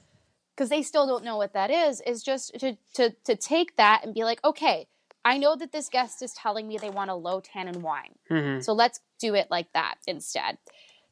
Because 0.55 0.69
they 0.69 0.83
still 0.83 1.07
don't 1.07 1.23
know 1.23 1.37
what 1.37 1.53
that 1.53 1.71
is, 1.71 2.01
is 2.01 2.21
just 2.21 2.59
to, 2.59 2.77
to, 2.93 3.15
to 3.23 3.35
take 3.35 3.77
that 3.77 4.01
and 4.03 4.13
be 4.13 4.23
like, 4.23 4.43
okay, 4.43 4.87
I 5.23 5.37
know 5.37 5.55
that 5.55 5.71
this 5.71 5.89
guest 5.89 6.21
is 6.21 6.33
telling 6.33 6.67
me 6.67 6.77
they 6.77 6.89
want 6.89 7.11
a 7.11 7.15
low 7.15 7.41
tannin 7.41 7.81
wine. 7.81 8.15
Mm-hmm. 8.29 8.61
So 8.61 8.73
let's 8.73 8.99
do 9.19 9.35
it 9.35 9.47
like 9.51 9.71
that 9.73 9.95
instead. 10.07 10.57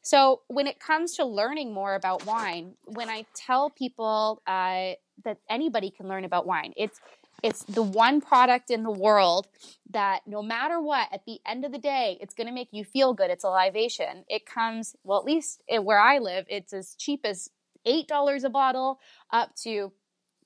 So 0.02 0.40
when 0.48 0.66
it 0.66 0.80
comes 0.80 1.16
to 1.16 1.24
learning 1.24 1.72
more 1.72 1.94
about 1.94 2.24
wine, 2.26 2.74
when 2.84 3.08
I 3.08 3.26
tell 3.34 3.70
people 3.70 4.42
uh, 4.46 4.92
that 5.24 5.38
anybody 5.48 5.90
can 5.90 6.08
learn 6.08 6.24
about 6.24 6.46
wine, 6.46 6.72
it's 6.76 7.00
it's 7.42 7.62
the 7.64 7.82
one 7.82 8.20
product 8.20 8.70
in 8.70 8.82
the 8.82 8.90
world 8.90 9.48
that 9.90 10.20
no 10.26 10.42
matter 10.42 10.80
what, 10.80 11.08
at 11.10 11.24
the 11.24 11.38
end 11.46 11.64
of 11.64 11.72
the 11.72 11.78
day, 11.78 12.18
it's 12.20 12.34
going 12.34 12.46
to 12.46 12.52
make 12.52 12.68
you 12.70 12.84
feel 12.84 13.14
good. 13.14 13.30
It's 13.30 13.44
a 13.44 13.48
libation. 13.48 14.24
It 14.28 14.44
comes, 14.44 14.94
well, 15.04 15.18
at 15.18 15.24
least 15.24 15.62
where 15.66 15.98
I 15.98 16.18
live, 16.18 16.44
it's 16.50 16.74
as 16.74 16.94
cheap 16.98 17.20
as 17.24 17.48
$8 17.86 18.44
a 18.44 18.50
bottle 18.50 19.00
up 19.32 19.54
to 19.62 19.92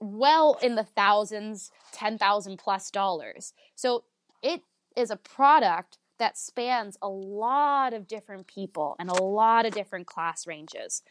well 0.00 0.58
in 0.62 0.74
the 0.74 0.84
thousands, 0.84 1.70
10,000 1.92 2.58
plus 2.58 2.90
dollars. 2.90 3.52
So 3.74 4.04
it 4.42 4.62
is 4.96 5.10
a 5.10 5.16
product 5.16 5.98
that 6.18 6.38
spans 6.38 6.96
a 7.02 7.08
lot 7.08 7.92
of 7.92 8.06
different 8.06 8.46
people 8.46 8.96
and 8.98 9.10
a 9.10 9.22
lot 9.22 9.66
of 9.66 9.74
different 9.74 10.06
class 10.06 10.46
ranges. 10.46 11.02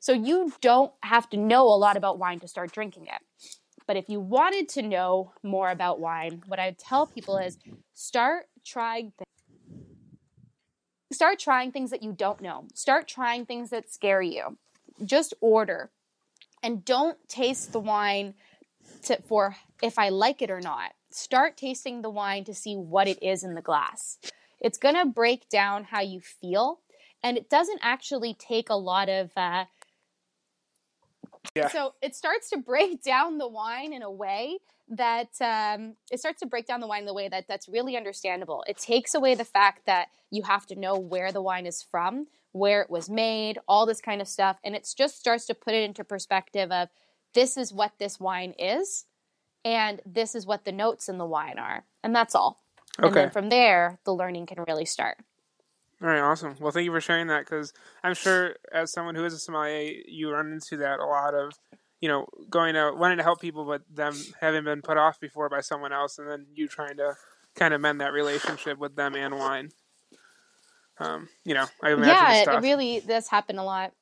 So 0.00 0.12
you 0.12 0.52
don't 0.60 0.92
have 1.02 1.30
to 1.30 1.36
know 1.36 1.64
a 1.64 1.76
lot 1.76 1.96
about 1.96 2.18
wine 2.18 2.40
to 2.40 2.48
start 2.48 2.72
drinking 2.72 3.06
it. 3.06 3.56
But 3.86 3.96
if 3.96 4.08
you 4.08 4.20
wanted 4.20 4.68
to 4.70 4.82
know 4.82 5.32
more 5.42 5.70
about 5.70 6.00
wine, 6.00 6.42
what 6.46 6.58
I 6.58 6.66
would 6.66 6.78
tell 6.78 7.06
people 7.06 7.38
is 7.38 7.58
start 7.94 8.46
trying 8.64 9.12
th- 9.16 9.26
start 11.12 11.38
trying 11.38 11.72
things 11.72 11.90
that 11.90 12.02
you 12.02 12.12
don't 12.12 12.40
know. 12.40 12.66
Start 12.74 13.08
trying 13.08 13.46
things 13.46 13.70
that 13.70 13.90
scare 13.90 14.22
you. 14.22 14.58
Just 15.04 15.34
order 15.40 15.90
and 16.62 16.84
don't 16.84 17.16
taste 17.28 17.72
the 17.72 17.80
wine 17.80 18.34
to, 19.04 19.20
for 19.26 19.56
if 19.82 19.98
I 19.98 20.08
like 20.08 20.42
it 20.42 20.50
or 20.50 20.60
not. 20.60 20.92
Start 21.10 21.56
tasting 21.56 22.02
the 22.02 22.10
wine 22.10 22.44
to 22.44 22.54
see 22.54 22.76
what 22.76 23.08
it 23.08 23.22
is 23.22 23.42
in 23.42 23.54
the 23.54 23.62
glass. 23.62 24.18
It's 24.60 24.78
going 24.78 24.96
to 24.96 25.06
break 25.06 25.48
down 25.48 25.84
how 25.84 26.00
you 26.00 26.20
feel, 26.20 26.80
and 27.22 27.36
it 27.36 27.48
doesn't 27.48 27.80
actually 27.82 28.34
take 28.34 28.70
a 28.70 28.74
lot 28.74 29.08
of. 29.08 29.30
Uh, 29.36 29.64
yeah. 31.54 31.68
So 31.68 31.94
it 32.02 32.14
starts 32.14 32.50
to 32.50 32.58
break 32.58 33.02
down 33.04 33.38
the 33.38 33.48
wine 33.48 33.92
in 33.92 34.02
a 34.02 34.10
way 34.10 34.58
that 34.88 35.30
um, 35.40 35.94
it 36.12 36.20
starts 36.20 36.40
to 36.40 36.46
break 36.46 36.66
down 36.66 36.80
the 36.80 36.86
wine 36.86 37.00
in 37.00 37.06
the 37.06 37.14
way 37.14 37.28
that 37.28 37.46
that's 37.48 37.68
really 37.68 37.96
understandable. 37.96 38.64
It 38.68 38.78
takes 38.78 39.14
away 39.14 39.34
the 39.34 39.44
fact 39.44 39.86
that 39.86 40.08
you 40.30 40.42
have 40.44 40.66
to 40.66 40.76
know 40.76 40.96
where 40.96 41.32
the 41.32 41.42
wine 41.42 41.66
is 41.66 41.82
from, 41.82 42.26
where 42.56 42.80
it 42.80 42.90
was 42.90 43.10
made, 43.10 43.58
all 43.68 43.86
this 43.86 44.00
kind 44.00 44.20
of 44.20 44.28
stuff. 44.28 44.56
And 44.64 44.74
it 44.74 44.88
just 44.96 45.18
starts 45.18 45.44
to 45.46 45.54
put 45.54 45.74
it 45.74 45.84
into 45.84 46.04
perspective 46.04 46.72
of 46.72 46.88
this 47.34 47.56
is 47.56 47.72
what 47.72 47.92
this 47.98 48.18
wine 48.18 48.54
is, 48.58 49.04
and 49.64 50.00
this 50.06 50.34
is 50.34 50.46
what 50.46 50.64
the 50.64 50.72
notes 50.72 51.08
in 51.08 51.18
the 51.18 51.26
wine 51.26 51.58
are. 51.58 51.84
And 52.02 52.14
that's 52.14 52.34
all. 52.34 52.62
Okay. 52.98 53.06
And 53.06 53.16
then 53.16 53.30
from 53.30 53.48
there, 53.50 53.98
the 54.04 54.14
learning 54.14 54.46
can 54.46 54.64
really 54.66 54.86
start. 54.86 55.18
All 56.02 56.08
right, 56.08 56.20
awesome. 56.20 56.56
Well, 56.60 56.72
thank 56.72 56.84
you 56.84 56.92
for 56.92 57.00
sharing 57.00 57.26
that 57.28 57.40
because 57.40 57.72
I'm 58.02 58.14
sure 58.14 58.56
as 58.72 58.92
someone 58.92 59.14
who 59.14 59.24
is 59.24 59.34
a 59.34 59.38
sommelier, 59.38 59.92
you 60.06 60.30
run 60.30 60.52
into 60.52 60.76
that 60.78 60.98
a 60.98 61.06
lot 61.06 61.34
of, 61.34 61.52
you 62.00 62.08
know, 62.08 62.26
going 62.50 62.76
out, 62.76 62.98
wanting 62.98 63.16
to 63.18 63.22
help 63.22 63.40
people, 63.40 63.64
but 63.64 63.82
them 63.90 64.14
having 64.40 64.64
been 64.64 64.82
put 64.82 64.98
off 64.98 65.18
before 65.20 65.48
by 65.48 65.60
someone 65.60 65.92
else, 65.92 66.18
and 66.18 66.28
then 66.28 66.46
you 66.54 66.68
trying 66.68 66.96
to 66.98 67.14
kind 67.54 67.72
of 67.72 67.80
mend 67.80 68.00
that 68.02 68.12
relationship 68.12 68.78
with 68.78 68.96
them 68.96 69.14
and 69.14 69.38
wine. 69.38 69.70
Um, 70.98 71.28
you 71.44 71.54
know, 71.54 71.66
I 71.82 71.92
imagine 71.92 72.08
yeah, 72.08 72.56
it 72.56 72.62
really 72.62 73.02
does 73.06 73.28
happen 73.28 73.58
a 73.58 73.64
lot. 73.64 73.92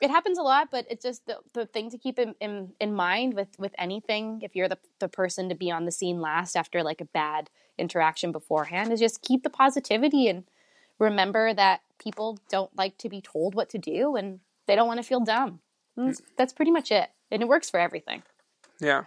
It 0.00 0.10
happens 0.10 0.36
a 0.38 0.42
lot, 0.42 0.68
but 0.72 0.84
it's 0.90 1.04
just 1.04 1.26
the, 1.26 1.38
the 1.52 1.66
thing 1.66 1.88
to 1.90 1.98
keep 1.98 2.18
in, 2.18 2.34
in, 2.40 2.72
in 2.80 2.92
mind 2.92 3.34
with, 3.34 3.48
with 3.58 3.72
anything. 3.78 4.40
If 4.42 4.56
you're 4.56 4.68
the, 4.68 4.78
the 4.98 5.08
person 5.08 5.48
to 5.48 5.54
be 5.54 5.70
on 5.70 5.84
the 5.84 5.92
scene 5.92 6.20
last 6.20 6.56
after 6.56 6.82
like 6.82 7.00
a 7.00 7.04
bad 7.04 7.50
interaction 7.78 8.32
beforehand, 8.32 8.92
is 8.92 8.98
just 8.98 9.22
keep 9.22 9.44
the 9.44 9.50
positivity 9.50 10.26
and 10.26 10.42
remember 10.98 11.54
that 11.54 11.82
people 11.98 12.38
don't 12.48 12.76
like 12.76 12.98
to 12.98 13.08
be 13.08 13.20
told 13.20 13.54
what 13.54 13.68
to 13.70 13.78
do 13.78 14.16
and 14.16 14.40
they 14.66 14.74
don't 14.74 14.88
want 14.88 14.98
to 14.98 15.04
feel 15.04 15.20
dumb. 15.20 15.60
That's, 15.96 16.20
mm, 16.20 16.24
that's 16.36 16.52
pretty 16.52 16.72
much 16.72 16.90
it, 16.90 17.10
and 17.30 17.42
it 17.42 17.48
works 17.48 17.70
for 17.70 17.78
everything. 17.78 18.22
Yeah. 18.80 19.04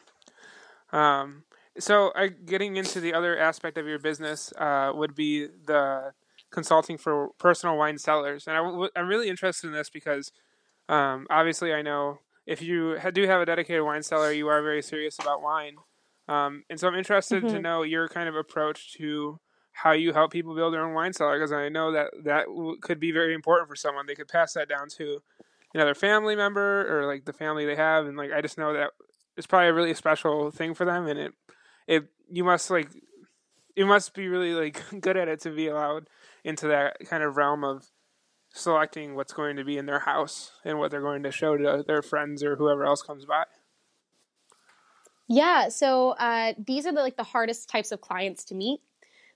Um, 0.94 1.44
so, 1.78 2.10
uh, 2.10 2.30
getting 2.46 2.78
into 2.78 3.02
the 3.02 3.14
other 3.14 3.38
aspect 3.38 3.78
of 3.78 3.86
your 3.88 4.00
business 4.00 4.54
uh, 4.58 4.94
would 4.96 5.16
be 5.16 5.48
the 5.48 6.14
consulting 6.56 6.98
for 6.98 7.30
personal 7.38 7.78
wine 7.78 8.00
cellars, 8.00 8.48
and 8.48 8.58
i 8.58 8.64
w- 8.64 8.90
I'm 8.96 9.08
really 9.08 9.30
interested 9.30 9.68
in 9.68 9.74
this 9.74 9.90
because 9.90 10.32
um, 10.90 11.28
obviously 11.30 11.74
I 11.74 11.82
know 11.84 12.20
if 12.48 12.62
you 12.62 12.98
do 13.14 13.28
have 13.28 13.42
a 13.42 13.46
dedicated 13.46 13.84
wine 13.84 14.02
cellar, 14.02 14.32
you 14.32 14.48
are 14.48 14.64
very 14.64 14.82
serious 14.82 15.20
about 15.20 15.44
wine, 15.44 15.76
um, 16.28 16.64
and 16.70 16.80
so 16.80 16.88
I'm 16.88 16.96
interested 16.96 17.44
mm-hmm. 17.44 17.56
to 17.56 17.62
know 17.62 17.84
your 17.84 18.08
kind 18.08 18.28
of 18.28 18.36
approach 18.36 18.94
to 18.94 19.40
how 19.74 19.92
you 19.92 20.14
help 20.14 20.32
people 20.32 20.56
build 20.56 20.74
their 20.74 20.86
own 20.86 20.94
wine 20.94 21.12
cellar 21.12 21.38
because 21.38 21.52
I 21.52 21.68
know 21.68 21.92
that 21.92 22.12
that 22.24 22.46
w- 22.46 22.80
could 22.82 23.00
be 23.00 23.12
very 23.12 23.34
important 23.34 23.70
for 23.70 23.76
someone. 23.76 24.08
They 24.08 24.16
could 24.16 24.30
pass 24.30 24.54
that 24.54 24.70
down 24.70 24.88
to 24.98 25.22
another 25.74 25.94
family 25.94 26.36
member 26.36 26.88
or 26.90 27.06
like 27.06 27.26
the 27.26 27.34
family 27.34 27.66
they 27.66 27.76
have, 27.76 28.06
and 28.06 28.18
like 28.18 28.32
I 28.32 28.42
just 28.42 28.58
know 28.58 28.74
that 28.74 28.92
it's 29.38 29.48
probably 29.48 29.68
a 29.68 29.74
really 29.74 29.94
special 29.94 30.50
thing 30.50 30.74
for 30.74 30.86
them, 30.86 31.08
and 31.08 31.20
it 31.20 31.34
it 31.88 32.06
you 32.32 32.44
must 32.44 32.70
like 32.72 32.90
you 33.76 33.86
must 33.86 34.14
be 34.14 34.28
really 34.28 34.54
like 34.54 34.82
good 35.02 35.18
at 35.18 35.28
it 35.28 35.42
to 35.42 35.52
be 35.52 35.68
allowed 35.68 36.08
into 36.46 36.68
that 36.68 36.98
kind 37.10 37.24
of 37.24 37.36
realm 37.36 37.64
of 37.64 37.84
selecting 38.54 39.16
what's 39.16 39.34
going 39.34 39.58
to 39.58 39.66
be 39.66 39.78
in 39.78 39.88
their 39.88 40.00
house 40.00 40.52
and 40.64 40.80
what 40.80 40.92
they're 40.92 41.02
going 41.02 41.24
to 41.24 41.32
show 41.32 41.58
to 41.58 41.84
their 41.86 42.02
friends 42.02 42.44
or 42.44 42.56
whoever 42.56 42.86
else 42.86 43.02
comes 43.02 43.26
by. 43.26 43.44
Yeah, 45.28 45.70
so 45.70 46.12
uh, 46.12 46.54
these 46.66 46.86
are 46.86 46.94
the, 46.94 47.02
like 47.02 47.18
the 47.18 47.24
hardest 47.24 47.68
types 47.68 47.92
of 47.92 48.00
clients 48.00 48.46
to 48.46 48.56
meet. 48.56 48.80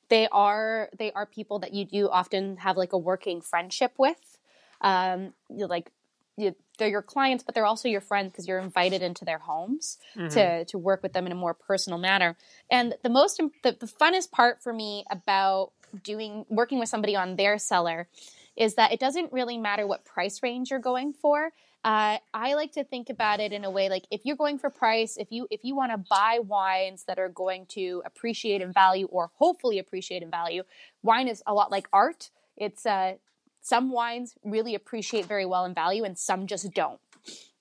They 0.09 0.27
are 0.31 0.89
they 0.97 1.11
are 1.11 1.25
people 1.25 1.59
that 1.59 1.73
you 1.73 1.85
do 1.85 2.09
often 2.09 2.57
have 2.57 2.77
like 2.77 2.93
a 2.93 2.97
working 2.97 3.41
friendship 3.41 3.93
with. 3.97 4.37
Um, 4.81 5.33
you 5.49 5.67
like 5.67 5.91
you, 6.37 6.55
they're 6.77 6.87
your 6.87 7.01
clients, 7.01 7.43
but 7.43 7.53
they're 7.53 7.65
also 7.65 7.89
your 7.89 8.01
friends 8.01 8.31
because 8.31 8.47
you're 8.47 8.59
invited 8.59 9.01
into 9.01 9.25
their 9.25 9.37
homes 9.39 9.97
mm-hmm. 10.15 10.29
to 10.29 10.65
to 10.65 10.77
work 10.77 11.03
with 11.03 11.13
them 11.13 11.25
in 11.25 11.31
a 11.31 11.35
more 11.35 11.53
personal 11.53 11.99
manner. 11.99 12.37
And 12.71 12.95
the 13.03 13.09
most 13.09 13.41
the, 13.63 13.75
the 13.79 13.87
funnest 13.87 14.31
part 14.31 14.63
for 14.63 14.73
me 14.73 15.05
about 15.11 15.73
doing 16.03 16.45
working 16.49 16.79
with 16.79 16.89
somebody 16.89 17.15
on 17.15 17.35
their 17.35 17.57
cellar 17.57 18.07
is 18.55 18.75
that 18.75 18.91
it 18.91 18.99
doesn't 18.99 19.31
really 19.31 19.57
matter 19.57 19.87
what 19.87 20.05
price 20.05 20.43
range 20.43 20.71
you're 20.71 20.79
going 20.79 21.13
for. 21.13 21.51
Uh, 21.85 22.17
I 22.33 22.55
like 22.55 22.73
to 22.73 22.83
think 22.83 23.09
about 23.09 23.39
it 23.39 23.53
in 23.53 23.63
a 23.63 23.71
way 23.71 23.87
like 23.87 24.03
if 24.11 24.25
you're 24.25 24.35
going 24.35 24.59
for 24.59 24.69
price, 24.69 25.15
if 25.17 25.31
you 25.31 25.47
if 25.49 25.63
you 25.63 25.75
want 25.75 25.93
to 25.93 25.97
buy 25.97 26.39
wines 26.41 27.05
that 27.05 27.19
are 27.19 27.29
going 27.29 27.67
to 27.67 28.03
appreciate 28.05 28.61
in 28.61 28.73
value 28.73 29.07
or 29.07 29.31
hopefully 29.35 29.79
appreciate 29.79 30.21
in 30.21 30.29
value, 30.29 30.63
wine 31.03 31.29
is 31.29 31.41
a 31.47 31.53
lot 31.53 31.71
like 31.71 31.87
art. 31.93 32.31
It's 32.57 32.85
uh, 32.85 33.13
some 33.61 33.91
wines 33.91 34.35
really 34.43 34.75
appreciate 34.75 35.25
very 35.25 35.45
well 35.45 35.63
in 35.63 35.73
value, 35.73 36.03
and 36.03 36.17
some 36.17 36.47
just 36.47 36.73
don't. 36.73 36.99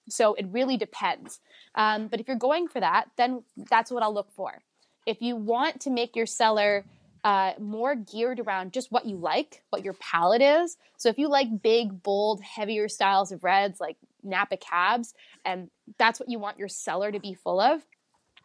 So 0.09 0.35
it 0.35 0.47
really 0.51 0.77
depends. 0.77 1.41
Um, 1.75 2.09
but 2.09 2.19
if 2.19 2.27
you're 2.27 2.37
going 2.37 2.67
for 2.67 2.81
that, 2.81 3.11
then 3.17 3.45
that's 3.57 3.91
what 3.91 4.03
I'll 4.03 4.15
look 4.15 4.33
for. 4.33 4.63
If 5.07 5.23
you 5.23 5.37
want 5.37 5.81
to 5.83 5.91
make 5.91 6.17
your 6.17 6.27
cellar 6.27 6.85
uh, 7.25 7.53
more 7.59 7.95
geared 7.95 8.41
around 8.41 8.73
just 8.73 8.93
what 8.93 9.07
you 9.07 9.17
like, 9.17 9.63
what 9.71 9.85
your 9.85 9.95
palate 9.95 10.43
is. 10.43 10.77
So 10.97 11.09
if 11.09 11.19
you 11.19 11.29
like 11.29 11.63
big, 11.63 12.03
bold, 12.03 12.41
heavier 12.43 12.89
styles 12.89 13.33
of 13.33 13.45
reds 13.45 13.81
like 13.81 13.97
Napa 14.23 14.57
Cabs, 14.57 15.15
and 15.45 15.71
that's 15.99 16.21
what 16.21 16.29
you 16.29 16.39
want 16.39 16.59
your 16.59 16.69
cellar 16.69 17.13
to 17.13 17.21
be 17.21 17.35
full 17.35 17.61
of, 17.61 17.85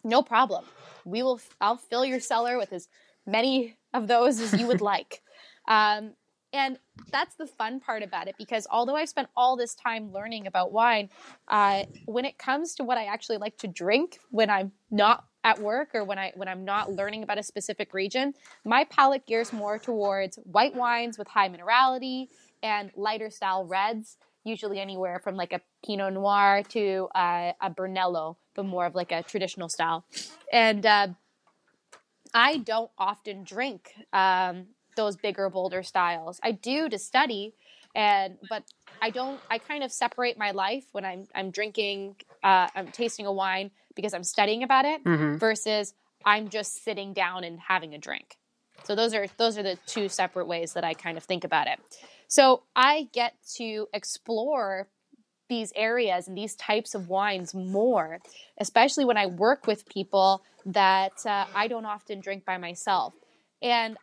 no 0.04 0.22
problem. 0.22 0.66
We 1.06 1.24
will. 1.24 1.40
I'll 1.62 1.78
fill 1.78 2.06
your 2.06 2.20
cellar 2.20 2.58
with 2.58 2.74
as 2.74 2.88
many 3.26 3.78
of 3.94 4.08
those 4.08 4.40
as 4.40 4.54
you 4.54 4.68
would 4.68 4.82
like. 4.94 5.22
Um, 5.68 6.14
and 6.52 6.78
that's 7.12 7.36
the 7.36 7.48
fun 7.48 7.80
part 7.80 8.04
about 8.04 8.28
it 8.28 8.36
because 8.38 8.68
although 8.70 8.96
I've 8.96 9.10
spent 9.10 9.28
all 9.36 9.58
this 9.58 9.74
time 9.74 10.12
learning 10.12 10.46
about 10.46 10.72
wine, 10.72 11.10
uh, 11.48 11.86
when 12.06 12.26
it 12.26 12.38
comes 12.38 12.76
to 12.76 12.84
what 12.84 12.98
I 12.98 13.06
actually 13.06 13.38
like 13.38 13.58
to 13.58 13.68
drink 13.68 14.20
when 14.30 14.52
I'm 14.52 14.72
not 14.92 15.26
at 15.44 15.60
work 15.60 15.90
or 15.94 16.04
when 16.04 16.18
I 16.18 16.32
when 16.36 16.48
I'm 16.48 16.64
not 16.64 16.92
learning 16.92 17.24
about 17.24 17.38
a 17.38 17.44
specific 17.44 17.94
region, 17.94 18.34
my 18.66 18.86
palate 18.86 19.26
gears 19.26 19.52
more 19.52 19.78
towards 19.78 20.38
white 20.44 20.76
wines 20.76 21.18
with 21.18 21.28
high 21.28 21.50
minerality 21.50 22.28
and 22.62 22.92
lighter 22.96 23.30
style 23.30 23.66
reds, 23.66 24.18
usually 24.44 24.80
anywhere 24.80 25.20
from 25.20 25.36
like 25.36 25.52
a 25.52 25.62
Pinot 25.86 26.14
Noir 26.14 26.64
to 26.70 27.10
uh, 27.14 27.52
a 27.62 27.70
Brunello, 27.70 28.38
but 28.56 28.66
more 28.66 28.86
of 28.86 28.96
like 28.96 29.12
a 29.12 29.22
traditional 29.24 29.68
style. 29.68 30.06
And 30.52 30.86
uh, 30.86 31.08
I 32.34 32.58
don't 32.58 32.92
often 32.98 33.44
drink 33.44 33.92
um, 34.14 34.68
those 34.96 35.16
bigger, 35.16 35.50
bolder 35.50 35.84
styles. 35.84 36.40
I 36.42 36.52
do 36.52 36.90
to 36.90 36.98
study, 36.98 37.54
and 37.96 38.38
but 38.50 38.64
I 39.02 39.10
don't. 39.10 39.40
I 39.50 39.58
kind 39.58 39.84
of 39.84 39.92
separate 39.92 40.38
my 40.38 40.52
life 40.52 40.86
when 40.94 41.06
I'm 41.06 41.28
I'm 41.36 41.52
drinking, 41.52 42.16
uh, 42.44 42.68
I'm 42.76 42.88
tasting 42.88 43.26
a 43.26 43.34
wine 43.34 43.72
because 43.96 44.14
I'm 44.14 44.24
studying 44.24 44.64
about 44.64 44.86
it 44.86 45.04
Mhm. 45.04 45.40
versus 45.40 45.94
I'm 46.26 46.50
just 46.50 46.84
sitting 46.84 47.14
down 47.14 47.44
and 47.44 47.60
having 47.60 47.94
a 47.94 47.98
drink. 47.98 48.38
So 48.84 48.96
those 48.96 49.14
are 49.14 49.28
those 49.38 49.58
are 49.58 49.64
the 49.64 49.78
two 49.86 50.10
separate 50.10 50.48
ways 50.48 50.74
that 50.74 50.84
I 50.84 50.94
kind 50.94 51.18
of 51.18 51.24
think 51.24 51.44
about 51.44 51.68
it. 51.68 51.80
So 52.28 52.64
I 52.76 53.10
get 53.12 53.36
to 53.56 53.88
explore 53.94 54.90
these 55.50 55.72
areas 55.76 56.28
and 56.28 56.38
these 56.38 56.56
types 56.56 56.96
of 56.96 57.10
wines 57.10 57.54
more, 57.54 58.20
especially 58.58 59.06
when 59.06 59.18
I 59.18 59.28
work 59.28 59.68
with 59.68 59.88
people 59.88 60.44
that 60.66 61.26
uh, 61.26 61.46
I 61.54 61.68
don't 61.68 61.86
often 61.86 62.22
drink 62.22 62.46
by 62.46 62.58
myself. 62.58 63.14
And 63.62 63.98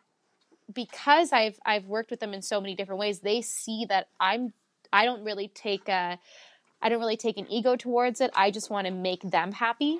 because 0.73 1.33
I've 1.33 1.59
I've 1.65 1.85
worked 1.85 2.11
with 2.11 2.19
them 2.19 2.33
in 2.33 2.41
so 2.41 2.61
many 2.61 2.75
different 2.75 2.99
ways, 2.99 3.19
they 3.19 3.41
see 3.41 3.85
that 3.89 4.07
I'm 4.19 4.53
I 4.93 5.05
don't 5.05 5.23
really 5.23 5.47
take 5.47 5.87
a 5.89 6.19
I 6.81 6.89
don't 6.89 6.99
really 6.99 7.17
take 7.17 7.37
an 7.37 7.51
ego 7.51 7.75
towards 7.75 8.21
it. 8.21 8.31
I 8.35 8.51
just 8.51 8.69
want 8.69 8.87
to 8.87 8.93
make 8.93 9.21
them 9.21 9.51
happy. 9.51 9.99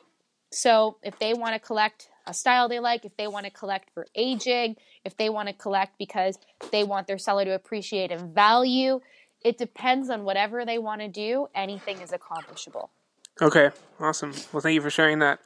So 0.52 0.98
if 1.04 1.18
they 1.20 1.34
want 1.34 1.54
to 1.54 1.60
collect 1.60 2.10
a 2.28 2.34
style 2.34 2.68
they 2.68 2.80
like, 2.80 3.06
if 3.06 3.16
they 3.18 3.28
want 3.28 3.46
to 3.46 3.52
collect 3.52 3.90
for 3.94 4.06
aging, 4.16 4.76
if 5.06 5.16
they 5.18 5.30
want 5.30 5.48
to 5.48 5.54
collect 5.54 5.98
because 5.98 6.38
they 6.72 6.84
want 6.84 7.08
their 7.08 7.18
cellar 7.18 7.46
to 7.46 7.52
appreciate 7.56 8.12
and 8.12 8.34
value, 8.34 9.00
it 9.44 9.58
depends 9.58 10.10
on 10.10 10.24
whatever 10.24 10.66
they 10.66 10.78
want 10.78 11.02
to 11.02 11.08
do. 11.08 11.48
Anything 11.56 12.00
is 12.02 12.12
accomplishable. 12.12 12.92
Okay, 13.42 13.70
awesome. 14.00 14.34
Well, 14.52 14.62
thank 14.62 14.76
you 14.76 14.82
for 14.82 14.90
sharing 14.90 15.20
that. 15.20 15.40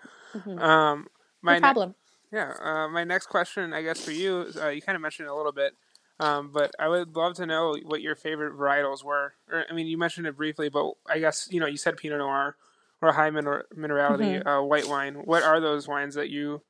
Um, 0.57 1.07
my 1.41 1.53
No 1.53 1.59
ne- 1.59 1.61
problem. 1.61 1.95
yeah, 2.31 2.53
uh, 2.59 2.87
my 2.89 3.03
next 3.03 3.27
question, 3.27 3.73
I 3.73 3.83
guess, 3.83 4.03
for 4.03 4.11
you, 4.11 4.47
uh, 4.59 4.69
you 4.69 4.81
kind 4.81 4.95
of 4.95 5.01
mentioned 5.01 5.27
it 5.27 5.31
a 5.31 5.35
little 5.35 5.53
bit, 5.53 5.73
um, 6.19 6.51
but 6.53 6.73
I 6.79 6.87
would 6.87 7.15
love 7.15 7.35
to 7.35 7.45
know 7.45 7.75
what 7.83 8.01
your 8.01 8.15
favorite 8.15 8.57
varietals 8.57 9.03
were. 9.03 9.33
Or, 9.51 9.65
I 9.69 9.73
mean, 9.73 9.87
you 9.87 9.97
mentioned 9.97 10.27
it 10.27 10.37
briefly, 10.37 10.69
but 10.69 10.93
I 11.09 11.19
guess 11.19 11.47
you 11.51 11.59
know 11.59 11.67
you 11.67 11.77
said 11.77 11.97
Pinot 11.97 12.19
Noir 12.19 12.55
or 13.01 13.11
high 13.11 13.29
mineral- 13.29 13.63
minerality 13.75 14.45
uh, 14.45 14.63
white 14.63 14.87
wine. 14.87 15.15
What 15.15 15.43
are 15.43 15.59
those 15.59 15.87
wines 15.87 16.15
that 16.15 16.29
you 16.29 16.61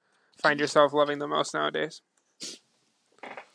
find 0.41 0.60
yourself 0.60 0.93
loving 0.93 1.20
the 1.20 1.28
most 1.28 1.54
nowadays? 1.54 2.02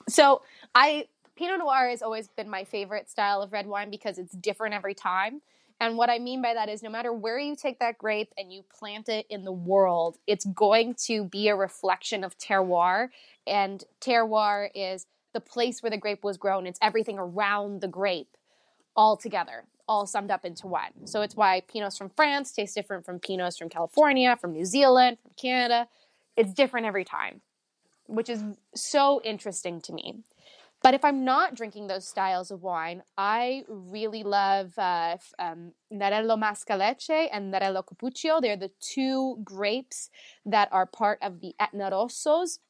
So 0.08 0.42
I 0.74 1.06
Pinot 1.36 1.58
Noir 1.58 1.88
has 1.88 2.02
always 2.02 2.28
been 2.28 2.48
my 2.48 2.64
favorite 2.64 3.10
style 3.10 3.42
of 3.42 3.52
red 3.52 3.66
wine 3.66 3.90
because 3.90 4.18
it's 4.18 4.32
different 4.32 4.74
every 4.74 4.94
time. 4.94 5.40
And 5.80 5.96
what 5.96 6.10
I 6.10 6.18
mean 6.18 6.42
by 6.42 6.52
that 6.52 6.68
is 6.68 6.82
no 6.82 6.90
matter 6.90 7.10
where 7.10 7.38
you 7.38 7.56
take 7.56 7.78
that 7.78 7.96
grape 7.96 8.34
and 8.36 8.52
you 8.52 8.62
plant 8.78 9.08
it 9.08 9.24
in 9.30 9.44
the 9.44 9.52
world, 9.52 10.18
it's 10.26 10.44
going 10.44 10.94
to 11.06 11.24
be 11.24 11.48
a 11.48 11.56
reflection 11.56 12.22
of 12.22 12.36
terroir. 12.36 13.08
And 13.46 13.82
terroir 13.98 14.68
is 14.74 15.06
the 15.32 15.40
place 15.40 15.82
where 15.82 15.90
the 15.90 15.96
grape 15.96 16.24
was 16.24 16.36
grown. 16.36 16.66
It's 16.66 16.78
everything 16.82 17.18
around 17.18 17.80
the 17.80 17.88
grape 17.88 18.36
all 18.96 19.16
together, 19.16 19.64
all 19.88 20.06
summed 20.06 20.30
up 20.30 20.44
into 20.44 20.66
one. 20.66 21.06
So 21.06 21.22
it's 21.22 21.36
why 21.36 21.62
Pinots 21.72 21.96
from 21.96 22.10
France 22.10 22.52
taste 22.52 22.74
different 22.74 23.04
from 23.04 23.20
Pinots 23.20 23.58
from 23.58 23.68
California, 23.68 24.36
from 24.40 24.52
New 24.52 24.64
Zealand, 24.64 25.18
from 25.22 25.32
Canada. 25.40 25.88
It's 26.36 26.52
different 26.52 26.86
every 26.86 27.04
time, 27.04 27.40
which 28.06 28.28
is 28.28 28.42
so 28.74 29.20
interesting 29.24 29.80
to 29.82 29.92
me. 29.92 30.24
But 30.82 30.94
if 30.94 31.04
I'm 31.04 31.24
not 31.24 31.54
drinking 31.54 31.88
those 31.88 32.08
styles 32.08 32.50
of 32.50 32.62
wine, 32.62 33.02
I 33.18 33.64
really 33.68 34.22
love 34.22 34.72
uh, 34.78 35.18
um, 35.38 35.72
Nerello 35.92 36.40
Mascalese 36.40 37.28
and 37.30 37.52
Nerello 37.52 37.84
Cappuccio. 37.84 38.40
They're 38.40 38.56
the 38.56 38.70
two 38.80 39.38
grapes 39.44 40.08
that 40.46 40.70
are 40.72 40.86
part 40.86 41.18
of 41.20 41.40
the 41.40 41.54
Etna 41.60 41.90
Rossos, 41.90 42.60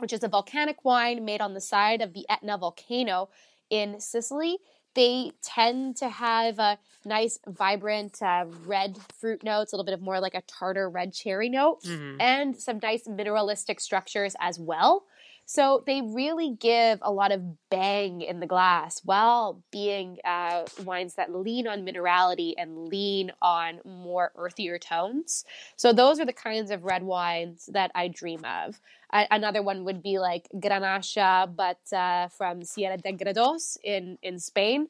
which 0.00 0.12
is 0.12 0.22
a 0.22 0.28
volcanic 0.28 0.84
wine 0.84 1.24
made 1.24 1.40
on 1.40 1.54
the 1.54 1.60
side 1.60 2.00
of 2.02 2.12
the 2.12 2.26
Etna 2.28 2.58
volcano 2.58 3.28
in 3.70 4.00
Sicily. 4.00 4.58
They 4.94 5.30
tend 5.42 5.96
to 5.98 6.08
have 6.08 6.58
a 6.58 6.76
nice, 7.04 7.38
vibrant 7.46 8.20
uh, 8.20 8.46
red 8.66 8.98
fruit 9.20 9.44
notes, 9.44 9.72
a 9.72 9.76
little 9.76 9.84
bit 9.84 9.94
of 9.94 10.00
more 10.00 10.18
like 10.18 10.34
a 10.34 10.42
tartar 10.42 10.90
red 10.90 11.12
cherry 11.12 11.48
note, 11.48 11.78
and 12.18 12.56
some 12.56 12.80
nice 12.82 13.06
mineralistic 13.06 13.80
structures 13.80 14.34
as 14.40 14.58
well. 14.58 15.04
So 15.50 15.82
they 15.84 16.00
really 16.00 16.54
give 16.60 17.00
a 17.02 17.10
lot 17.10 17.32
of 17.32 17.42
bang 17.70 18.20
in 18.20 18.38
the 18.38 18.46
glass 18.46 19.00
while 19.04 19.60
being 19.72 20.18
uh, 20.24 20.66
wines 20.84 21.14
that 21.16 21.34
lean 21.34 21.66
on 21.66 21.84
minerality 21.84 22.54
and 22.56 22.86
lean 22.86 23.32
on 23.42 23.80
more 23.84 24.30
earthier 24.36 24.78
tones. 24.78 25.44
So 25.74 25.92
those 25.92 26.20
are 26.20 26.24
the 26.24 26.32
kinds 26.32 26.70
of 26.70 26.84
red 26.84 27.02
wines 27.02 27.68
that 27.72 27.90
I 27.96 28.06
dream 28.06 28.44
of. 28.44 28.80
Another 29.10 29.60
one 29.60 29.82
would 29.86 30.04
be 30.04 30.20
like 30.20 30.46
Granacha, 30.54 31.52
but 31.56 31.80
uh, 31.92 32.28
from 32.28 32.62
Sierra 32.62 32.98
de 32.98 33.12
Gredos 33.12 33.76
in, 33.82 34.18
in 34.22 34.38
Spain. 34.38 34.86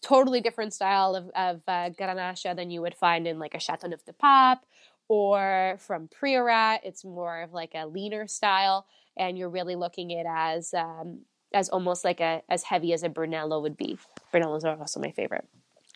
Totally 0.00 0.40
different 0.40 0.74
style 0.74 1.16
of, 1.16 1.28
of 1.30 1.62
uh, 1.66 1.90
Granacha 1.90 2.54
than 2.54 2.70
you 2.70 2.82
would 2.82 2.94
find 2.94 3.26
in 3.26 3.40
like 3.40 3.54
a 3.54 3.58
Chateauneuf 3.58 4.04
du 4.04 4.12
Pape 4.12 4.60
or 5.08 5.76
from 5.80 6.06
Priorat. 6.06 6.80
It's 6.84 7.04
more 7.04 7.42
of 7.42 7.52
like 7.52 7.72
a 7.74 7.86
leaner 7.86 8.28
style, 8.28 8.86
and 9.18 9.38
you're 9.38 9.48
really 9.48 9.76
looking 9.76 10.12
at 10.12 10.20
it 10.20 10.26
as 10.28 10.74
um, 10.74 11.20
as 11.52 11.68
almost 11.68 12.04
like 12.04 12.20
a 12.20 12.42
as 12.48 12.62
heavy 12.62 12.92
as 12.92 13.02
a 13.02 13.08
Brunello 13.08 13.60
would 13.60 13.76
be. 13.76 13.98
Brunellos 14.32 14.64
are 14.64 14.78
also 14.78 15.00
my 15.00 15.10
favorite. 15.10 15.46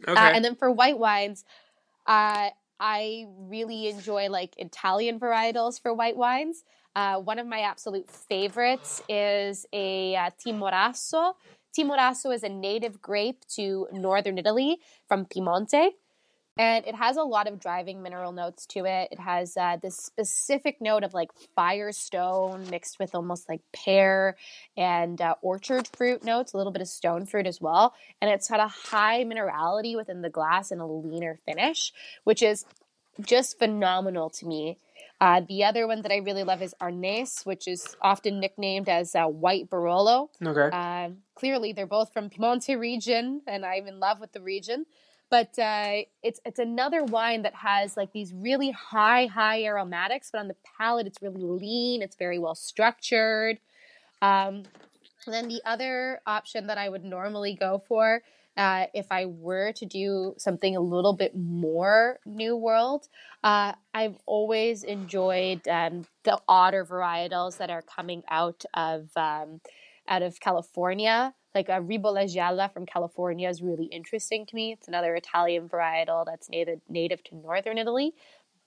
Okay. 0.06 0.20
Uh, 0.20 0.30
and 0.30 0.44
then 0.44 0.56
for 0.56 0.70
white 0.70 0.98
wines, 0.98 1.44
uh, 2.06 2.50
I 2.80 3.26
really 3.38 3.88
enjoy 3.88 4.28
like 4.28 4.54
Italian 4.58 5.20
varietals 5.20 5.80
for 5.80 5.94
white 5.94 6.16
wines. 6.16 6.64
Uh, 6.94 7.18
one 7.20 7.38
of 7.38 7.46
my 7.46 7.60
absolute 7.60 8.10
favorites 8.10 9.02
is 9.08 9.66
a 9.72 10.16
uh, 10.16 10.30
Timorasso. 10.44 11.34
Timorasso 11.78 12.34
is 12.34 12.42
a 12.42 12.48
native 12.48 13.00
grape 13.00 13.44
to 13.56 13.86
northern 13.92 14.36
Italy 14.36 14.78
from 15.08 15.24
Piemonte. 15.24 15.90
And 16.58 16.86
it 16.86 16.94
has 16.94 17.16
a 17.16 17.22
lot 17.22 17.48
of 17.48 17.58
driving 17.58 18.02
mineral 18.02 18.32
notes 18.32 18.66
to 18.66 18.84
it. 18.84 19.08
It 19.10 19.18
has 19.18 19.56
uh, 19.56 19.78
this 19.80 19.96
specific 19.96 20.80
note 20.80 21.02
of 21.02 21.14
like 21.14 21.30
firestone 21.56 22.68
mixed 22.68 22.98
with 22.98 23.14
almost 23.14 23.48
like 23.48 23.62
pear 23.72 24.36
and 24.76 25.20
uh, 25.20 25.36
orchard 25.40 25.88
fruit 25.96 26.24
notes, 26.24 26.52
a 26.52 26.58
little 26.58 26.72
bit 26.72 26.82
of 26.82 26.88
stone 26.88 27.24
fruit 27.24 27.46
as 27.46 27.60
well. 27.60 27.94
And 28.20 28.30
it's 28.30 28.48
got 28.48 28.60
a 28.60 28.68
high 28.68 29.24
minerality 29.24 29.96
within 29.96 30.20
the 30.20 30.28
glass 30.28 30.70
and 30.70 30.80
a 30.80 30.86
leaner 30.86 31.40
finish, 31.46 31.92
which 32.24 32.42
is 32.42 32.66
just 33.20 33.58
phenomenal 33.58 34.28
to 34.30 34.46
me. 34.46 34.78
Uh, 35.22 35.40
the 35.48 35.64
other 35.64 35.86
one 35.86 36.02
that 36.02 36.10
I 36.10 36.16
really 36.16 36.42
love 36.42 36.62
is 36.62 36.74
Arneis, 36.80 37.46
which 37.46 37.68
is 37.68 37.96
often 38.02 38.40
nicknamed 38.40 38.88
as 38.88 39.14
uh, 39.14 39.26
White 39.26 39.70
Barolo. 39.70 40.30
okay. 40.44 40.76
Um, 40.76 41.18
clearly, 41.36 41.72
they're 41.72 41.86
both 41.86 42.12
from 42.12 42.28
Piemonte 42.28 42.76
region, 42.76 43.40
and 43.46 43.64
I'm 43.64 43.86
in 43.86 44.00
love 44.00 44.18
with 44.18 44.32
the 44.32 44.40
region. 44.40 44.84
But 45.32 45.58
uh, 45.58 46.02
it's 46.22 46.40
it's 46.44 46.58
another 46.58 47.04
wine 47.04 47.40
that 47.44 47.54
has 47.54 47.96
like 47.96 48.12
these 48.12 48.34
really 48.34 48.70
high 48.70 49.24
high 49.24 49.62
aromatics, 49.64 50.28
but 50.30 50.40
on 50.40 50.48
the 50.48 50.56
palate 50.76 51.06
it's 51.06 51.22
really 51.22 51.40
lean. 51.42 52.02
It's 52.02 52.16
very 52.16 52.38
well 52.38 52.54
structured. 52.54 53.58
Um, 54.20 54.64
then 55.26 55.48
the 55.48 55.62
other 55.64 56.20
option 56.26 56.66
that 56.66 56.76
I 56.76 56.90
would 56.90 57.02
normally 57.02 57.54
go 57.54 57.82
for, 57.88 58.22
uh, 58.58 58.86
if 58.92 59.06
I 59.10 59.24
were 59.24 59.72
to 59.72 59.86
do 59.86 60.34
something 60.36 60.76
a 60.76 60.80
little 60.80 61.14
bit 61.14 61.34
more 61.34 62.18
New 62.26 62.54
World, 62.54 63.08
uh, 63.42 63.72
I've 63.94 64.18
always 64.26 64.84
enjoyed 64.84 65.66
um, 65.66 66.04
the 66.24 66.42
odder 66.46 66.84
varietals 66.84 67.56
that 67.56 67.70
are 67.70 67.80
coming 67.80 68.22
out 68.28 68.66
of 68.74 69.08
um, 69.16 69.62
out 70.06 70.20
of 70.20 70.40
California. 70.40 71.32
Like 71.54 71.68
a 71.68 71.80
Gialla 71.80 72.72
from 72.72 72.86
California 72.86 73.48
is 73.48 73.62
really 73.62 73.86
interesting 73.86 74.46
to 74.46 74.54
me. 74.54 74.72
It's 74.72 74.88
another 74.88 75.14
Italian 75.14 75.68
varietal 75.68 76.24
that's 76.24 76.48
native 76.48 76.80
native 76.88 77.22
to 77.24 77.36
northern 77.36 77.78
Italy. 77.78 78.14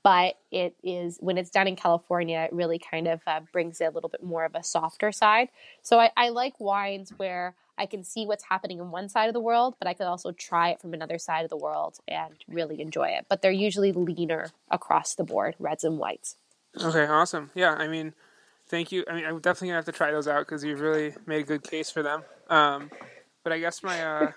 but 0.03 0.35
it 0.51 0.75
is 0.83 1.17
when 1.19 1.35
it's 1.35 1.49
done 1.49 1.67
in 1.67 1.75
California, 1.75 2.41
it 2.41 2.53
really 2.53 2.77
kind 2.77 3.07
of 3.07 3.21
uh, 3.25 3.39
brings 3.51 3.81
it 3.81 3.85
a 3.85 3.89
little 3.89 4.07
bit 4.07 4.23
more 4.23 4.45
of 4.45 4.53
a 4.53 4.63
softer 4.63 5.11
side. 5.11 5.49
So 5.81 5.99
I, 5.99 6.11
I 6.15 6.29
like 6.29 6.59
wines 6.59 7.11
where 7.17 7.55
I 7.75 7.87
can 7.87 8.03
see 8.03 8.27
what's 8.27 8.43
happening 8.43 8.77
in 8.77 8.91
one 8.91 9.09
side 9.09 9.29
of 9.29 9.33
the 9.33 9.39
world, 9.39 9.73
but 9.79 9.87
I 9.87 9.95
could 9.95 10.05
also 10.05 10.31
try 10.31 10.69
it 10.69 10.79
from 10.79 10.93
another 10.93 11.17
side 11.17 11.43
of 11.43 11.49
the 11.49 11.57
world 11.57 11.97
and 12.07 12.35
really 12.47 12.81
enjoy 12.81 13.07
it. 13.09 13.25
But 13.27 13.41
they're 13.41 13.51
usually 13.51 13.91
leaner 13.91 14.51
across 14.69 15.15
the 15.15 15.23
board, 15.23 15.55
reds 15.57 15.83
and 15.83 15.97
whites. 15.97 16.37
Okay, 16.79 17.05
awesome. 17.07 17.49
Yeah, 17.55 17.73
I 17.73 17.87
mean, 17.87 18.13
thank 18.67 18.91
you. 18.91 19.03
I 19.09 19.15
mean, 19.15 19.25
I'm 19.25 19.39
definitely 19.39 19.69
gonna 19.69 19.77
have 19.77 19.85
to 19.85 19.91
try 19.91 20.11
those 20.11 20.27
out 20.27 20.39
because 20.39 20.63
you've 20.63 20.81
really 20.81 21.13
made 21.25 21.41
a 21.41 21.43
good 21.43 21.63
case 21.63 21.91
for 21.91 22.03
them. 22.03 22.23
Um, 22.49 22.89
but 23.43 23.53
I 23.53 23.59
guess 23.59 23.83
my 23.83 24.03
uh, 24.03 24.31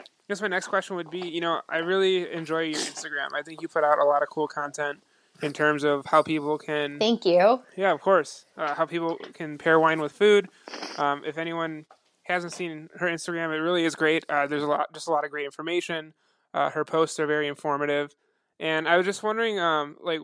I 0.00 0.04
guess 0.28 0.40
my 0.40 0.48
next 0.48 0.68
question 0.68 0.96
would 0.96 1.10
be, 1.10 1.20
you 1.20 1.40
know, 1.40 1.60
I 1.68 1.78
really 1.78 2.32
enjoy 2.32 2.62
your 2.62 2.80
Instagram. 2.80 3.34
I 3.34 3.42
think 3.42 3.60
you 3.60 3.68
put 3.68 3.84
out 3.84 3.98
a 3.98 4.04
lot 4.04 4.22
of 4.22 4.28
cool 4.28 4.48
content 4.48 5.02
in 5.42 5.52
terms 5.52 5.84
of 5.84 6.06
how 6.06 6.22
people 6.22 6.58
can. 6.58 6.98
Thank 6.98 7.24
you. 7.24 7.60
Yeah, 7.76 7.92
of 7.92 8.00
course. 8.00 8.46
Uh, 8.56 8.74
how 8.74 8.86
people 8.86 9.18
can 9.34 9.58
pair 9.58 9.80
wine 9.80 10.00
with 10.00 10.12
food. 10.12 10.48
Um, 10.96 11.22
if 11.24 11.38
anyone 11.38 11.86
hasn't 12.22 12.52
seen 12.52 12.88
her 12.96 13.08
Instagram, 13.08 13.52
it 13.52 13.60
really 13.60 13.84
is 13.84 13.94
great. 13.94 14.24
Uh, 14.28 14.46
there's 14.46 14.62
a 14.62 14.66
lot, 14.66 14.92
just 14.94 15.08
a 15.08 15.10
lot 15.10 15.24
of 15.24 15.30
great 15.30 15.44
information. 15.44 16.14
Uh, 16.54 16.70
her 16.70 16.84
posts 16.84 17.18
are 17.18 17.26
very 17.26 17.48
informative, 17.48 18.14
and 18.60 18.86
I 18.86 18.96
was 18.96 19.06
just 19.06 19.22
wondering, 19.22 19.58
um, 19.58 19.96
like, 20.02 20.20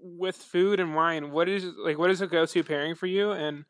with 0.00 0.36
food 0.36 0.80
and 0.80 0.94
wine, 0.94 1.30
what 1.30 1.48
is 1.48 1.64
like, 1.78 1.98
what 1.98 2.10
is 2.10 2.20
a 2.20 2.26
go-to 2.26 2.62
pairing 2.62 2.94
for 2.94 3.06
you, 3.06 3.32
and 3.32 3.64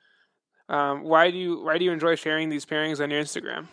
um, 0.69 1.03
why 1.03 1.31
do 1.31 1.39
you 1.39 1.63
why 1.63 1.79
do 1.79 1.85
you 1.85 1.93
enjoy 1.93 2.15
sharing 2.15 2.49
these 2.49 2.65
pairings 2.65 3.01
on 3.01 3.11
your 3.11 3.23
Instagram? 3.23 3.67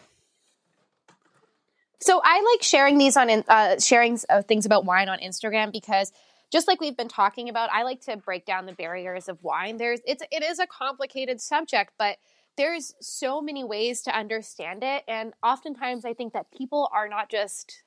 So 2.00 2.22
I 2.24 2.42
like 2.54 2.64
sharing 2.64 2.98
these 2.98 3.16
on 3.16 3.30
uh, 3.30 3.80
sharing 3.80 4.20
uh, 4.30 4.42
things 4.42 4.66
about 4.66 4.86
wine 4.86 5.10
on 5.10 5.20
Instagram 5.20 5.72
because 5.72 6.12
just 6.52 6.68
like 6.68 6.82
we've 6.82 6.98
been 6.98 7.08
talking 7.08 7.50
about, 7.50 7.72
I 7.72 7.84
like 7.84 8.02
to 8.02 8.18
break 8.18 8.46
down 8.46 8.68
the 8.68 8.74
barriers 8.74 9.28
of 9.28 9.42
wine. 9.42 9.78
There's 9.78 10.02
it's 10.06 10.24
it 10.32 10.44
is 10.44 10.60
a 10.60 10.68
complicated 10.68 11.42
subject, 11.42 11.94
but 11.98 12.18
there's 12.58 12.94
so 13.02 13.42
many 13.42 13.64
ways 13.64 14.04
to 14.04 14.16
understand 14.16 14.84
it 14.84 15.04
and 15.08 15.34
oftentimes 15.44 16.06
I 16.06 16.14
think 16.14 16.34
that 16.34 16.52
people 16.52 16.90
are 16.94 17.08
not 17.08 17.30
just 17.30 17.84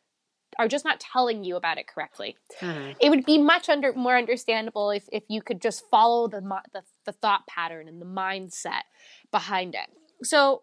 are 0.58 0.68
just 0.68 0.84
not 0.84 1.00
telling 1.00 1.44
you 1.44 1.56
about 1.56 1.78
it 1.78 1.86
correctly. 1.86 2.36
Mm-hmm. 2.60 2.92
It 3.00 3.10
would 3.10 3.24
be 3.24 3.38
much 3.38 3.68
under 3.68 3.92
more 3.92 4.16
understandable 4.16 4.90
if, 4.90 5.08
if 5.12 5.24
you 5.28 5.42
could 5.42 5.60
just 5.60 5.84
follow 5.90 6.28
the, 6.28 6.40
the 6.72 6.82
the 7.04 7.12
thought 7.12 7.46
pattern 7.46 7.88
and 7.88 8.00
the 8.00 8.06
mindset 8.06 8.82
behind 9.30 9.74
it. 9.74 9.88
So 10.24 10.62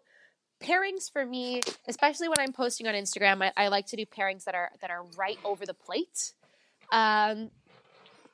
pairings 0.60 1.10
for 1.12 1.24
me, 1.24 1.60
especially 1.88 2.28
when 2.28 2.38
I'm 2.40 2.52
posting 2.52 2.86
on 2.86 2.94
Instagram, 2.94 3.42
I, 3.42 3.52
I, 3.56 3.68
like 3.68 3.86
to 3.86 3.96
do 3.96 4.04
pairings 4.06 4.44
that 4.44 4.54
are 4.54 4.70
that 4.80 4.90
are 4.90 5.04
right 5.16 5.38
over 5.44 5.66
the 5.66 5.74
plate. 5.74 6.32
Um, 6.90 7.50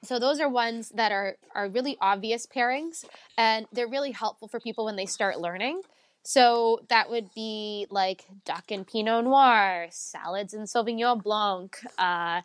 so 0.02 0.18
those 0.18 0.40
are 0.40 0.48
ones 0.48 0.90
that 0.90 1.12
are 1.12 1.36
are 1.54 1.68
really 1.68 1.96
obvious 2.00 2.46
pairings 2.46 3.04
and 3.36 3.66
they're 3.72 3.88
really 3.88 4.12
helpful 4.12 4.48
for 4.48 4.60
people 4.60 4.84
when 4.84 4.96
they 4.96 5.06
start 5.06 5.40
learning. 5.40 5.82
So 6.22 6.80
that 6.88 7.10
would 7.10 7.30
be 7.34 7.86
like 7.90 8.26
duck 8.44 8.70
and 8.70 8.86
pinot 8.86 9.24
noir, 9.24 9.88
salads 9.90 10.54
and 10.54 10.66
sauvignon 10.66 11.22
blanc, 11.22 11.78
uh, 11.98 12.42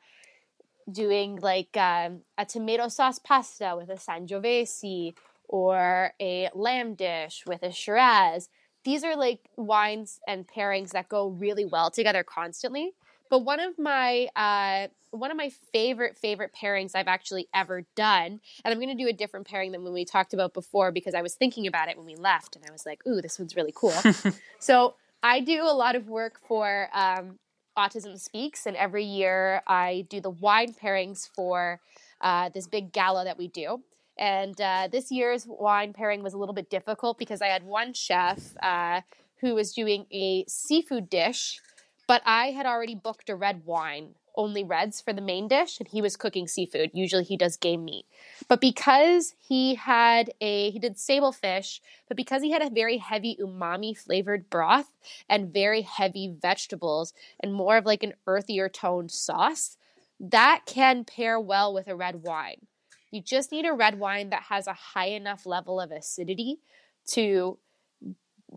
doing 0.91 1.37
like 1.41 1.75
um, 1.77 2.21
a 2.37 2.45
tomato 2.45 2.87
sauce 2.87 3.19
pasta 3.19 3.75
with 3.77 3.89
a 3.89 3.95
sangiovese 3.95 5.15
or 5.47 6.13
a 6.21 6.49
lamb 6.53 6.95
dish 6.95 7.43
with 7.45 7.63
a 7.63 7.71
shiraz. 7.71 8.49
These 8.83 9.03
are 9.03 9.15
like 9.15 9.49
wines 9.57 10.19
and 10.27 10.47
pairings 10.47 10.91
that 10.91 11.09
go 11.09 11.27
really 11.27 11.65
well 11.65 11.89
together 11.89 12.23
constantly. 12.23 12.93
But 13.29 13.39
one 13.39 13.59
of 13.59 13.77
my 13.79 14.27
uh, 14.35 14.87
one 15.11 15.31
of 15.31 15.37
my 15.37 15.49
favorite 15.71 16.17
favorite 16.17 16.51
pairings 16.53 16.91
I've 16.95 17.07
actually 17.07 17.47
ever 17.53 17.85
done, 17.95 18.39
and 18.63 18.71
I'm 18.71 18.79
going 18.79 18.95
to 18.95 19.03
do 19.03 19.09
a 19.09 19.13
different 19.13 19.47
pairing 19.47 19.71
than 19.71 19.83
when 19.83 19.93
we 19.93 20.05
talked 20.05 20.33
about 20.33 20.53
before 20.53 20.91
because 20.91 21.13
I 21.13 21.21
was 21.21 21.35
thinking 21.35 21.67
about 21.67 21.89
it 21.89 21.97
when 21.97 22.05
we 22.05 22.15
left, 22.15 22.55
and 22.55 22.65
I 22.67 22.71
was 22.71 22.85
like, 22.85 23.05
"Ooh, 23.07 23.21
this 23.21 23.39
one's 23.39 23.55
really 23.55 23.73
cool." 23.75 23.93
so 24.59 24.95
I 25.23 25.39
do 25.39 25.63
a 25.63 25.73
lot 25.73 25.95
of 25.95 26.07
work 26.07 26.39
for 26.47 26.89
um, 26.93 27.39
Autism 27.77 28.19
Speaks, 28.19 28.65
and 28.65 28.75
every 28.75 29.03
year 29.03 29.61
I 29.67 30.05
do 30.09 30.21
the 30.21 30.29
wine 30.29 30.73
pairings 30.73 31.29
for 31.35 31.81
uh, 32.21 32.49
this 32.49 32.67
big 32.67 32.91
gala 32.91 33.23
that 33.25 33.37
we 33.37 33.47
do. 33.47 33.81
And 34.17 34.59
uh, 34.61 34.87
this 34.89 35.11
year's 35.11 35.45
wine 35.47 35.91
pairing 35.91 36.23
was 36.23 36.33
a 36.33 36.37
little 36.37 36.55
bit 36.55 36.69
difficult 36.69 37.17
because 37.17 37.41
I 37.41 37.47
had 37.47 37.63
one 37.63 37.93
chef 37.93 38.55
uh, 38.63 39.01
who 39.41 39.55
was 39.55 39.73
doing 39.73 40.05
a 40.11 40.45
seafood 40.47 41.09
dish 41.09 41.59
but 42.07 42.21
I 42.25 42.47
had 42.47 42.65
already 42.65 42.95
booked 42.95 43.29
a 43.29 43.35
red 43.35 43.65
wine, 43.65 44.15
only 44.35 44.63
reds 44.63 45.01
for 45.01 45.13
the 45.13 45.21
main 45.21 45.47
dish, 45.47 45.79
and 45.79 45.87
he 45.87 46.01
was 46.01 46.17
cooking 46.17 46.47
seafood. 46.47 46.91
Usually 46.93 47.23
he 47.23 47.37
does 47.37 47.57
game 47.57 47.85
meat. 47.85 48.05
But 48.47 48.61
because 48.61 49.33
he 49.39 49.75
had 49.75 50.31
a, 50.41 50.71
he 50.71 50.79
did 50.79 50.99
sable 50.99 51.31
fish, 51.31 51.81
but 52.07 52.17
because 52.17 52.41
he 52.41 52.51
had 52.51 52.61
a 52.61 52.69
very 52.69 52.97
heavy 52.97 53.37
umami 53.41 53.97
flavored 53.97 54.49
broth 54.49 54.91
and 55.29 55.53
very 55.53 55.81
heavy 55.81 56.33
vegetables 56.39 57.13
and 57.39 57.53
more 57.53 57.77
of 57.77 57.85
like 57.85 58.03
an 58.03 58.13
earthier 58.27 58.69
toned 58.69 59.11
sauce, 59.11 59.77
that 60.19 60.61
can 60.65 61.03
pair 61.03 61.39
well 61.39 61.73
with 61.73 61.87
a 61.87 61.95
red 61.95 62.23
wine. 62.23 62.67
You 63.11 63.21
just 63.21 63.51
need 63.51 63.65
a 63.65 63.73
red 63.73 63.99
wine 63.99 64.29
that 64.29 64.43
has 64.43 64.67
a 64.67 64.73
high 64.73 65.07
enough 65.07 65.45
level 65.45 65.79
of 65.79 65.91
acidity 65.91 66.59
to 67.07 67.57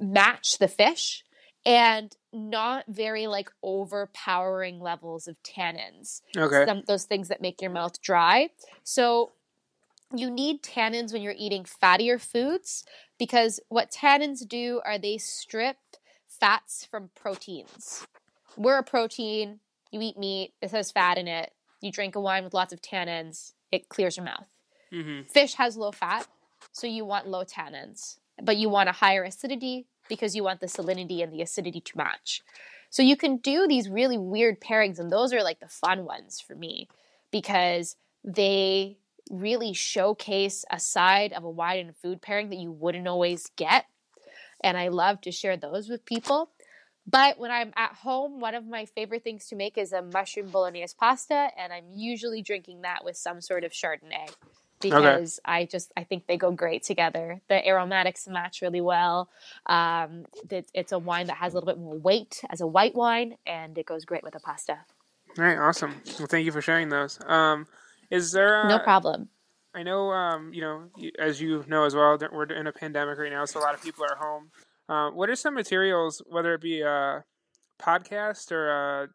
match 0.01 0.59
the 0.59 0.69
fish 0.69 1.25
and 1.69 2.16
not 2.33 2.85
very 2.89 3.27
like 3.27 3.51
overpowering 3.62 4.81
levels 4.81 5.29
of 5.29 5.37
tannins. 5.43 6.23
Okay. 6.35 6.64
Some, 6.64 6.83
those 6.87 7.05
things 7.05 7.29
that 7.29 7.43
make 7.43 7.61
your 7.61 7.71
mouth 7.71 8.01
dry. 8.01 8.49
So 8.85 9.33
you 10.16 10.31
need 10.31 10.62
tannins 10.62 11.12
when 11.12 11.21
you're 11.21 11.35
eating 11.37 11.64
fattier 11.64 12.19
foods 12.19 12.85
because 13.19 13.61
what 13.69 13.91
tannins 13.91 14.49
do 14.49 14.81
are 14.87 14.99
they 14.99 15.19
strip 15.19 15.77
fats 16.27 16.87
from 16.91 17.11
proteins. 17.14 18.07
We're 18.57 18.79
a 18.79 18.83
protein, 18.83 19.61
you 19.91 20.01
eat 20.01 20.16
meat, 20.19 20.55
it 20.62 20.71
has 20.71 20.91
fat 20.91 21.19
in 21.19 21.29
it. 21.29 21.53
You 21.83 21.93
drink 21.93 22.16
a 22.16 22.21
wine 22.21 22.45
with 22.45 22.55
lots 22.55 22.73
of 22.73 22.81
tannins, 22.81 23.53
it 23.71 23.91
clears 23.91 24.16
your 24.16 24.25
mouth. 24.25 24.49
Mm-hmm. 24.91 25.29
Fish 25.29 25.55
has 25.55 25.77
low 25.77 25.93
fat, 25.93 26.27
so 26.73 26.87
you 26.87 27.05
want 27.05 27.29
low 27.29 27.45
tannins, 27.45 28.16
but 28.43 28.57
you 28.57 28.71
want 28.71 28.89
a 28.89 28.93
higher 28.93 29.23
acidity, 29.23 29.87
because 30.09 30.35
you 30.35 30.45
want 30.45 30.61
the 30.61 30.67
salinity 30.67 31.23
and 31.23 31.33
the 31.33 31.43
acidity 31.43 31.81
to 31.81 31.97
match. 31.97 32.43
So 32.91 33.03
you 33.03 33.17
can 33.17 33.37
do 33.37 33.67
these 33.67 33.89
really 33.89 34.19
weird 34.19 34.61
pairings, 34.61 34.99
and 34.99 35.11
those 35.11 35.33
are 35.33 35.43
like 35.43 35.61
the 35.61 35.69
fun 35.69 36.05
ones 36.05 36.41
for 36.41 36.55
me 36.55 36.89
because 37.31 37.97
they 38.25 38.97
really 39.31 39.75
showcase 39.75 40.65
a 40.71 40.81
side 40.81 41.33
of 41.33 41.45
a 41.45 41.51
wine 41.51 41.79
and 41.79 41.97
food 41.97 42.23
pairing 42.23 42.49
that 42.49 42.59
you 42.59 42.73
wouldn't 42.73 43.07
always 43.07 43.51
get. 43.57 43.85
And 44.65 44.77
I 44.77 44.89
love 44.89 45.21
to 45.23 45.31
share 45.31 45.57
those 45.57 45.89
with 45.89 46.05
people. 46.05 46.51
But 47.07 47.39
when 47.39 47.51
I'm 47.51 47.73
at 47.77 47.95
home, 47.95 48.41
one 48.41 48.55
of 48.55 48.67
my 48.67 48.85
favorite 48.85 49.25
things 49.25 49.47
to 49.47 49.57
make 49.57 49.79
is 49.79 49.93
a 49.93 50.03
mushroom 50.03 50.51
bolognese 50.51 50.95
pasta, 50.99 51.51
and 51.59 51.73
I'm 51.73 51.87
usually 51.95 52.43
drinking 52.43 52.83
that 52.83 53.05
with 53.05 53.17
some 53.17 53.41
sort 53.41 53.65
of 53.65 53.73
Chardonnay 53.73 54.29
because 54.81 55.41
okay. 55.45 55.61
I 55.61 55.64
just 55.64 55.93
I 55.97 56.05
think 56.05 56.26
they 56.26 56.37
go 56.37 56.51
great 56.51 56.83
together. 56.83 57.41
The 57.49 57.66
aromatics 57.66 58.26
match 58.29 58.62
really 58.62 58.81
well. 58.81 59.29
Um, 59.66 60.24
it, 60.51 60.70
it's 60.74 60.93
a 60.93 60.99
wine 60.99 61.26
that 61.26 61.37
has 61.37 61.53
a 61.53 61.57
little 61.57 61.66
bit 61.66 61.79
more 61.79 61.99
weight 61.99 62.43
as 62.51 62.61
a 62.61 62.66
white 62.66 62.95
wine, 62.95 63.37
and 63.47 63.76
it 63.76 63.87
goes 63.87 64.05
great 64.05 64.22
with 64.22 64.35
a 64.35 64.41
pasta. 64.41 64.79
All 65.39 65.45
right, 65.45 65.59
awesome. 65.59 66.01
Well, 66.18 66.26
thank 66.26 66.47
you 66.47 66.53
for 66.53 66.62
sharing 66.62 66.89
those. 66.89 67.18
Um, 67.26 67.66
is 68.11 68.33
there 68.33 68.62
a, 68.62 68.68
no 68.68 68.79
problem? 68.79 69.29
I 69.74 69.83
know, 69.83 70.11
um, 70.11 70.53
you 70.53 70.62
know, 70.62 70.85
as 71.18 71.41
you 71.41 71.64
know 71.68 71.85
as 71.85 71.95
well, 71.95 72.18
we're 72.33 72.45
in 72.45 72.66
a 72.66 72.72
pandemic 72.72 73.18
right 73.18 73.31
now, 73.31 73.45
so 73.45 73.61
a 73.61 73.62
lot 73.62 73.74
of 73.74 73.83
people 73.83 74.05
are 74.05 74.16
home. 74.16 74.51
Uh, 74.89 75.11
what 75.11 75.29
are 75.29 75.37
some 75.37 75.55
materials, 75.55 76.22
whether 76.26 76.55
it 76.55 76.62
be 76.62 76.81
a 76.81 77.22
podcast 77.81 78.51
or 78.51 78.70
a 78.70 79.09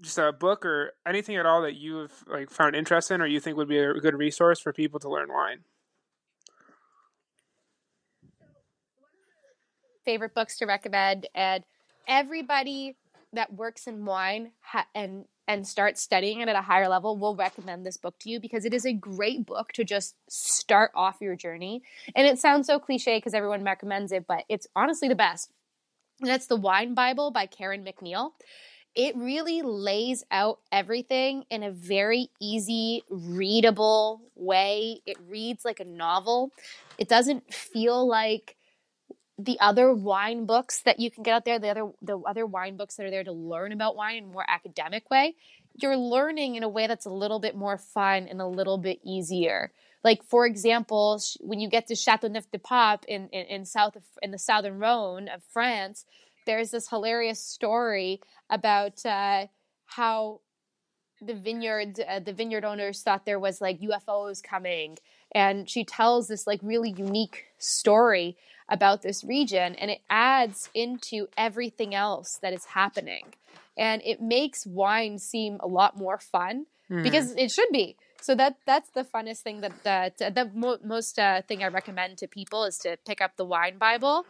just 0.00 0.18
a 0.18 0.32
book 0.32 0.64
or 0.64 0.92
anything 1.06 1.36
at 1.36 1.46
all 1.46 1.62
that 1.62 1.74
you've 1.74 2.24
like 2.26 2.50
found 2.50 2.74
interest 2.74 3.10
in 3.10 3.20
or 3.20 3.26
you 3.26 3.40
think 3.40 3.56
would 3.56 3.68
be 3.68 3.78
a 3.78 3.94
good 3.94 4.14
resource 4.14 4.58
for 4.58 4.72
people 4.72 4.98
to 5.00 5.08
learn 5.08 5.28
wine? 5.28 5.60
Favorite 10.04 10.34
books 10.34 10.58
to 10.58 10.66
recommend 10.66 11.26
and 11.34 11.62
everybody 12.08 12.96
that 13.32 13.52
works 13.52 13.86
in 13.86 14.04
wine 14.04 14.52
ha- 14.60 14.86
and 14.94 15.24
and 15.46 15.66
starts 15.66 16.00
studying 16.00 16.40
it 16.40 16.48
at 16.48 16.54
a 16.54 16.62
higher 16.62 16.88
level 16.88 17.16
will 17.16 17.34
recommend 17.34 17.84
this 17.84 17.96
book 17.96 18.16
to 18.20 18.30
you 18.30 18.38
because 18.38 18.64
it 18.64 18.72
is 18.72 18.86
a 18.86 18.92
great 18.92 19.44
book 19.44 19.72
to 19.72 19.82
just 19.82 20.14
start 20.28 20.92
off 20.94 21.16
your 21.20 21.34
journey. 21.34 21.82
And 22.14 22.24
it 22.24 22.38
sounds 22.38 22.68
so 22.68 22.78
cliche 22.78 23.16
because 23.18 23.34
everyone 23.34 23.64
recommends 23.64 24.12
it 24.12 24.26
but 24.26 24.44
it's 24.48 24.66
honestly 24.74 25.08
the 25.08 25.14
best. 25.14 25.50
And 26.20 26.28
that's 26.28 26.46
the 26.46 26.56
wine 26.56 26.94
bible 26.94 27.30
by 27.30 27.46
karen 27.46 27.84
MacNeil 27.84 28.32
it 28.94 29.16
really 29.16 29.62
lays 29.62 30.24
out 30.30 30.58
everything 30.72 31.44
in 31.50 31.62
a 31.62 31.70
very 31.70 32.30
easy, 32.40 33.02
readable 33.08 34.20
way. 34.34 35.00
It 35.06 35.16
reads 35.28 35.64
like 35.64 35.80
a 35.80 35.84
novel. 35.84 36.50
It 36.98 37.08
doesn't 37.08 37.54
feel 37.54 38.06
like 38.06 38.56
the 39.38 39.58
other 39.60 39.94
wine 39.94 40.44
books 40.44 40.82
that 40.82 41.00
you 41.00 41.10
can 41.10 41.22
get 41.22 41.34
out 41.34 41.44
there, 41.44 41.58
the 41.58 41.68
other 41.68 41.90
the 42.02 42.18
other 42.18 42.46
wine 42.46 42.76
books 42.76 42.96
that 42.96 43.06
are 43.06 43.10
there 43.10 43.24
to 43.24 43.32
learn 43.32 43.72
about 43.72 43.96
wine 43.96 44.16
in 44.16 44.24
a 44.24 44.26
more 44.26 44.44
academic 44.46 45.08
way, 45.10 45.34
you're 45.76 45.96
learning 45.96 46.56
in 46.56 46.62
a 46.62 46.68
way 46.68 46.86
that's 46.86 47.06
a 47.06 47.10
little 47.10 47.38
bit 47.38 47.56
more 47.56 47.78
fun 47.78 48.26
and 48.28 48.40
a 48.40 48.46
little 48.46 48.76
bit 48.76 49.00
easier. 49.04 49.72
Like 50.02 50.22
for 50.22 50.46
example, 50.46 51.20
when 51.40 51.60
you 51.60 51.68
get 51.68 51.86
to 51.86 51.94
Chateauneuf 51.94 52.50
du 52.50 52.58
Pape 52.58 53.04
in, 53.06 53.28
in, 53.28 53.46
in 53.46 53.64
south 53.64 53.96
of, 53.96 54.02
in 54.20 54.30
the 54.30 54.38
southern 54.38 54.78
Rhone 54.78 55.28
of 55.28 55.42
France, 55.42 56.04
there's 56.46 56.70
this 56.70 56.88
hilarious 56.88 57.40
story 57.40 58.20
about 58.48 59.04
uh, 59.04 59.46
how 59.86 60.40
the 61.20 61.34
vineyard 61.34 62.00
uh, 62.08 62.18
the 62.18 62.32
vineyard 62.32 62.64
owners 62.64 63.02
thought 63.02 63.26
there 63.26 63.38
was 63.38 63.60
like 63.60 63.80
UFOs 63.80 64.42
coming 64.42 64.96
and 65.32 65.68
she 65.68 65.84
tells 65.84 66.28
this 66.28 66.46
like 66.46 66.60
really 66.62 66.90
unique 66.90 67.46
story 67.58 68.36
about 68.68 69.02
this 69.02 69.22
region 69.24 69.74
and 69.74 69.90
it 69.90 70.00
adds 70.08 70.70
into 70.74 71.28
everything 71.36 71.94
else 71.94 72.38
that 72.42 72.52
is 72.52 72.64
happening 72.66 73.34
and 73.76 74.00
it 74.04 74.22
makes 74.22 74.66
wine 74.66 75.18
seem 75.18 75.58
a 75.60 75.66
lot 75.66 75.96
more 75.96 76.18
fun 76.18 76.66
mm. 76.90 77.02
because 77.02 77.32
it 77.36 77.50
should 77.50 77.68
be 77.70 77.96
so 78.22 78.34
that 78.34 78.56
that's 78.66 78.90
the 78.90 79.04
funnest 79.04 79.38
thing 79.38 79.60
that 79.60 79.72
that 79.82 80.16
the 80.18 80.50
mo- 80.54 80.78
most 80.82 81.18
uh, 81.18 81.42
thing 81.42 81.62
i 81.62 81.68
recommend 81.68 82.16
to 82.16 82.26
people 82.26 82.64
is 82.64 82.78
to 82.78 82.96
pick 83.06 83.20
up 83.20 83.36
the 83.36 83.44
wine 83.44 83.76
bible 83.76 84.24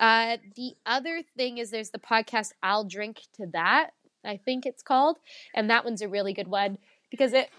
uh, 0.00 0.36
the 0.56 0.72
other 0.84 1.22
thing 1.36 1.58
is 1.58 1.70
there's 1.70 1.90
the 1.90 1.98
podcast 1.98 2.52
i'll 2.62 2.84
drink 2.84 3.22
to 3.34 3.46
that 3.52 3.90
i 4.24 4.36
think 4.36 4.66
it's 4.66 4.82
called 4.82 5.18
and 5.54 5.70
that 5.70 5.84
one's 5.84 6.02
a 6.02 6.08
really 6.08 6.32
good 6.32 6.48
one 6.48 6.78
because 7.10 7.32
it 7.32 7.50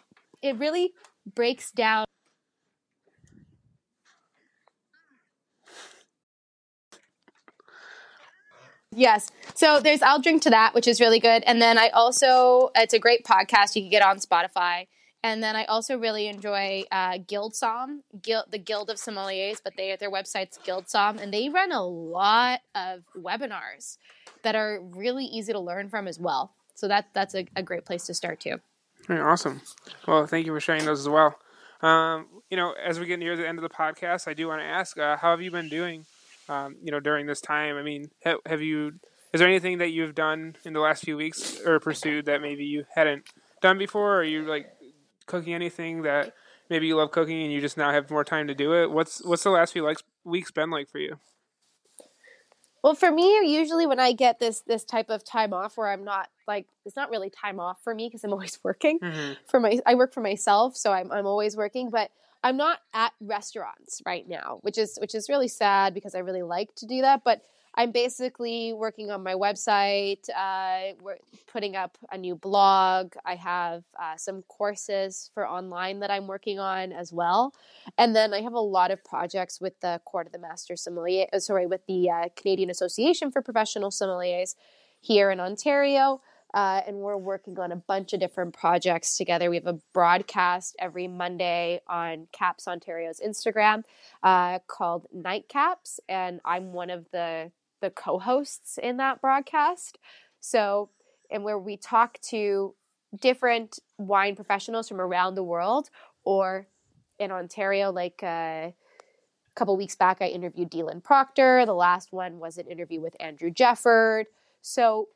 it 0.42 0.58
really 0.58 0.94
breaks 1.36 1.72
down 1.72 2.06
Yes. 8.96 9.30
So 9.54 9.80
there's 9.80 10.02
I'll 10.02 10.20
drink 10.22 10.42
to 10.44 10.50
that, 10.50 10.74
which 10.74 10.88
is 10.88 11.00
really 11.00 11.20
good. 11.20 11.44
And 11.46 11.62
then 11.62 11.78
I 11.78 11.90
also 11.90 12.72
it's 12.76 12.94
a 12.94 13.00
great 13.00 13.24
podcast 13.26 13.76
you 13.76 13.84
can 13.84 13.92
get 13.92 14.02
on 14.02 14.18
Spotify. 14.18 14.88
And 15.24 15.44
then 15.44 15.56
I 15.56 15.66
also 15.66 15.98
really 15.98 16.28
enjoy 16.28 16.84
uh, 16.92 17.14
GuildSomm, 17.18 18.02
Guild, 18.22 18.46
the 18.50 18.58
Guild 18.58 18.90
of 18.90 18.98
Sommeliers, 18.98 19.60
but 19.64 19.74
they 19.76 19.96
their 20.00 20.12
website's 20.12 20.58
GuildSomm, 20.60 21.20
and 21.22 21.34
they 21.34 21.50
run 21.50 21.72
a 21.72 21.84
lot 21.84 22.62
of 22.76 23.02
webinars 23.18 23.98
that 24.44 24.56
are 24.56 24.80
really 24.80 25.26
easy 25.26 25.52
to 25.54 25.60
learn 25.60 25.90
from 25.90 26.08
as 26.08 26.20
well. 26.20 26.54
So 26.76 26.88
that 26.88 27.08
that's 27.14 27.34
a, 27.36 27.46
a 27.56 27.64
great 27.64 27.86
place 27.86 28.06
to 28.06 28.14
start 28.14 28.40
too. 28.40 28.58
Awesome. 29.10 29.62
Well, 30.08 30.28
thank 30.28 30.46
you 30.46 30.54
for 30.54 30.60
sharing 30.60 30.86
those 30.86 31.00
as 31.00 31.10
well. 31.10 31.38
Um, 31.82 32.28
you 32.50 32.58
know, 32.58 32.74
as 32.74 33.00
we 33.00 33.06
get 33.06 33.20
near 33.20 33.36
the 33.36 33.48
end 33.48 33.58
of 33.58 33.64
the 33.64 33.70
podcast, 33.70 34.28
I 34.28 34.34
do 34.34 34.48
want 34.48 34.62
to 34.62 34.66
ask, 34.66 34.98
uh, 34.98 35.18
how 35.18 35.32
have 35.32 35.42
you 35.42 35.52
been 35.52 35.70
doing 35.70 36.06
um, 36.50 36.76
you 36.84 36.92
know, 36.92 37.00
during 37.00 37.26
this 37.26 37.42
time? 37.42 37.78
I 37.78 37.84
mean, 37.84 38.10
ha- 38.24 38.38
have 38.46 38.62
you? 38.62 38.94
Is 39.34 39.40
there 39.40 39.48
anything 39.48 39.80
that 39.80 39.90
you've 39.90 40.16
done 40.16 40.56
in 40.64 40.74
the 40.74 40.80
last 40.80 41.04
few 41.04 41.18
weeks 41.18 41.60
or 41.66 41.80
pursued 41.80 42.26
that 42.26 42.42
maybe 42.42 42.64
you 42.64 42.86
hadn't 42.96 43.26
done 43.62 43.78
before? 43.78 44.16
Or 44.16 44.20
are 44.20 44.24
you 44.24 44.44
like 44.44 44.68
cooking 45.28 45.54
anything 45.54 46.02
that 46.02 46.34
maybe 46.70 46.88
you 46.88 46.96
love 46.96 47.12
cooking 47.12 47.44
and 47.44 47.54
you 47.54 47.62
just 47.62 47.78
now 47.78 47.92
have 47.92 48.10
more 48.10 48.24
time 48.24 48.48
to 48.48 48.56
do 48.56 48.74
it? 48.74 48.92
What's 48.92 49.24
what's 49.24 49.44
the 49.44 49.52
last 49.52 49.74
few 49.74 49.84
like 49.84 50.00
weeks 50.24 50.52
been 50.52 50.72
like 50.72 50.90
for 50.90 51.00
you? 51.00 51.20
Well, 52.84 52.96
for 52.96 53.12
me, 53.12 53.40
usually 53.46 53.86
when 53.86 54.00
I 54.00 54.14
get 54.14 54.40
this 54.40 54.62
this 54.62 54.84
type 54.84 55.10
of 55.10 55.24
time 55.24 55.54
off 55.54 55.78
where 55.78 55.90
I'm 55.90 56.04
not 56.04 56.30
like 56.48 56.68
it's 56.86 56.96
not 56.96 57.10
really 57.10 57.30
time 57.30 57.60
off 57.60 57.80
for 57.84 57.94
me 57.94 58.08
because 58.08 58.24
I'm 58.24 58.32
always 58.38 58.60
working 58.64 59.00
mm-hmm. 59.00 59.34
for 59.48 59.60
my 59.60 59.80
I 59.86 59.96
work 59.96 60.14
for 60.14 60.22
myself, 60.22 60.76
so 60.76 60.92
I'm 60.92 61.12
I'm 61.12 61.26
always 61.26 61.56
working, 61.56 61.90
but 61.90 62.12
I'm 62.44 62.58
not 62.58 62.80
at 62.94 63.14
restaurants 63.20 64.02
right 64.06 64.28
now, 64.28 64.60
which 64.62 64.78
is 64.78 64.98
which 65.02 65.16
is 65.16 65.28
really 65.30 65.48
sad 65.48 65.94
because 65.94 66.16
I 66.16 66.20
really 66.20 66.44
like 66.44 66.74
to 66.76 66.86
do 66.86 67.02
that. 67.02 67.24
But 67.24 67.42
I'm 67.80 67.92
basically 67.92 68.74
working 68.74 69.12
on 69.12 69.22
my 69.22 69.36
website. 69.36 70.28
Uh, 70.36 70.96
we're 71.00 71.18
putting 71.46 71.76
up 71.76 71.96
a 72.12 72.18
new 72.18 72.36
blog. 72.36 73.14
I 73.24 73.36
have 73.36 73.84
uh, 74.02 74.18
some 74.18 74.42
courses 74.48 75.30
for 75.36 75.48
online 75.48 76.00
that 76.00 76.10
I'm 76.10 76.26
working 76.26 76.58
on 76.58 76.92
as 76.92 77.14
well, 77.14 77.54
and 77.96 78.16
then 78.16 78.34
I 78.34 78.42
have 78.42 78.54
a 78.54 78.60
lot 78.60 78.90
of 78.90 79.04
projects 79.04 79.62
with 79.62 79.80
the 79.82 80.02
Court 80.06 80.26
of 80.26 80.34
the 80.34 80.40
Master 80.40 80.76
Sommelier. 80.76 81.28
Uh, 81.32 81.38
sorry, 81.38 81.68
with 81.68 81.86
the 81.86 82.10
uh, 82.10 82.30
Canadian 82.36 82.72
Association 82.72 83.32
for 83.32 83.44
Professional 83.44 83.92
Sommeliers 83.92 84.56
here 85.00 85.30
in 85.30 85.40
Ontario. 85.40 86.20
Uh, 86.54 86.82
and 86.88 86.98
we're 86.98 87.18
working 87.18 87.60
on 87.60 87.74
a 87.74 87.76
bunch 87.76 88.14
of 88.14 88.22
different 88.22 88.54
projects 88.54 89.18
together. 89.18 89.50
We 89.50 89.58
have 89.58 89.68
a 89.68 89.80
broadcast 89.94 90.78
every 90.80 91.08
Monday 91.08 91.82
on 91.88 92.28
Caps 92.32 92.70
Ontario's 92.70 93.20
Instagram 93.20 93.84
uh, 94.24 94.60
called 94.66 95.08
Nightcaps, 95.16 96.00
and 96.08 96.40
I'm 96.46 96.72
one 96.72 96.90
of 96.90 97.06
the 97.12 97.52
the 97.82 97.90
co-hosts 97.90 98.78
in 98.82 98.98
that 98.98 99.22
broadcast. 99.22 99.98
So, 100.40 100.90
and 101.32 101.44
where 101.44 101.60
we 101.60 101.78
talk 101.78 102.20
to 102.30 102.76
different 103.20 103.80
wine 103.98 104.36
professionals 104.36 104.88
from 104.88 105.02
around 105.02 105.36
the 105.36 105.44
world, 105.44 105.90
or 106.24 106.68
in 107.20 107.32
Ontario, 107.32 107.92
like. 107.92 108.22
Uh, 108.24 108.72
a 109.58 109.60
couple 109.60 109.76
weeks 109.76 109.96
back, 109.96 110.18
I 110.22 110.28
interviewed 110.28 110.70
Dylan 110.70 111.04
Proctor. 111.04 111.66
The 111.66 111.74
last 111.74 112.14
one 112.14 112.38
was 112.38 112.60
an 112.60 112.68
interview 112.68 113.02
with 113.02 113.16
Andrew 113.20 113.50
Jefford. 113.50 114.26
So 114.62 115.08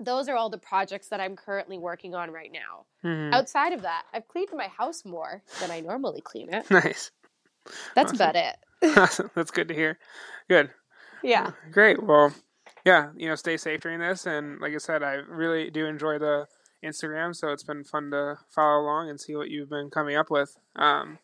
those 0.00 0.28
are 0.28 0.36
all 0.36 0.50
the 0.50 0.58
projects 0.58 1.08
that 1.08 1.20
I'm 1.20 1.36
currently 1.36 1.78
working 1.78 2.14
on 2.14 2.30
right 2.30 2.50
now. 2.50 2.86
Mm-hmm. 3.04 3.34
Outside 3.34 3.72
of 3.72 3.82
that, 3.82 4.04
I've 4.12 4.26
cleaned 4.26 4.48
my 4.54 4.68
house 4.68 5.04
more 5.04 5.42
than 5.60 5.70
I 5.70 5.80
normally 5.80 6.22
clean 6.22 6.52
it. 6.52 6.66
Nice. 6.70 7.10
That's 7.94 8.12
awesome. 8.12 8.16
about 8.16 8.36
it. 8.36 8.56
awesome. 8.96 9.30
That's 9.36 9.50
good 9.50 9.68
to 9.68 9.74
hear. 9.74 9.98
Good. 10.48 10.70
Yeah. 11.22 11.50
Great. 11.70 12.02
Well, 12.02 12.34
yeah, 12.84 13.10
you 13.16 13.28
know, 13.28 13.34
stay 13.34 13.56
safe 13.56 13.80
during 13.80 14.00
this. 14.00 14.26
And 14.26 14.60
like 14.60 14.74
I 14.74 14.78
said, 14.78 15.02
I 15.02 15.14
really 15.14 15.70
do 15.70 15.86
enjoy 15.86 16.18
the 16.18 16.46
Instagram, 16.84 17.34
so 17.36 17.48
it's 17.48 17.62
been 17.62 17.84
fun 17.84 18.10
to 18.10 18.38
follow 18.48 18.80
along 18.82 19.10
and 19.10 19.20
see 19.20 19.36
what 19.36 19.50
you've 19.50 19.68
been 19.68 19.90
coming 19.90 20.16
up 20.16 20.30
with. 20.30 20.56
Um, 20.76 21.18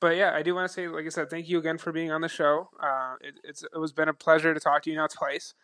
but 0.00 0.16
yeah, 0.16 0.32
I 0.34 0.42
do 0.42 0.54
want 0.54 0.68
to 0.68 0.72
say, 0.72 0.86
like 0.88 1.06
I 1.06 1.08
said, 1.08 1.30
thank 1.30 1.48
you 1.48 1.58
again 1.58 1.78
for 1.78 1.90
being 1.90 2.10
on 2.10 2.20
the 2.20 2.28
show. 2.28 2.68
Uh, 2.80 3.14
it, 3.20 3.34
it's 3.42 3.62
it 3.62 3.78
was 3.78 3.92
been 3.92 4.08
a 4.08 4.14
pleasure 4.14 4.52
to 4.52 4.60
talk 4.60 4.82
to 4.82 4.90
you 4.90 4.96
now 4.96 5.06
twice. 5.06 5.54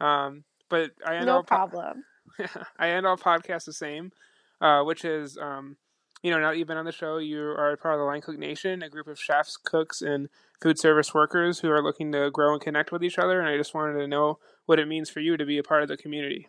Um, 0.00 0.44
but 0.68 0.92
I 1.06 1.16
end 1.16 1.26
no 1.26 1.36
all 1.36 1.42
problem. 1.42 2.04
Po- 2.38 2.46
I 2.78 2.90
end 2.90 3.06
all 3.06 3.16
podcasts 3.16 3.66
the 3.66 3.72
same, 3.72 4.12
uh, 4.60 4.82
which 4.82 5.04
is 5.04 5.36
um, 5.36 5.76
you 6.22 6.30
know 6.30 6.38
now 6.38 6.50
that 6.50 6.58
you've 6.58 6.68
been 6.68 6.76
on 6.76 6.84
the 6.84 6.92
show, 6.92 7.18
you 7.18 7.40
are 7.40 7.76
part 7.76 7.94
of 7.94 8.00
the 8.00 8.04
Line 8.04 8.20
Cook 8.20 8.38
Nation, 8.38 8.82
a 8.82 8.88
group 8.88 9.06
of 9.06 9.18
chefs, 9.18 9.56
cooks, 9.56 10.02
and 10.02 10.28
food 10.60 10.78
service 10.78 11.14
workers 11.14 11.60
who 11.60 11.70
are 11.70 11.82
looking 11.82 12.12
to 12.12 12.30
grow 12.30 12.52
and 12.52 12.60
connect 12.60 12.92
with 12.92 13.02
each 13.02 13.18
other. 13.18 13.40
And 13.40 13.48
I 13.48 13.56
just 13.56 13.74
wanted 13.74 13.98
to 13.98 14.06
know 14.06 14.38
what 14.66 14.78
it 14.78 14.86
means 14.86 15.08
for 15.08 15.20
you 15.20 15.36
to 15.36 15.46
be 15.46 15.58
a 15.58 15.62
part 15.62 15.82
of 15.82 15.88
the 15.88 15.96
community. 15.96 16.48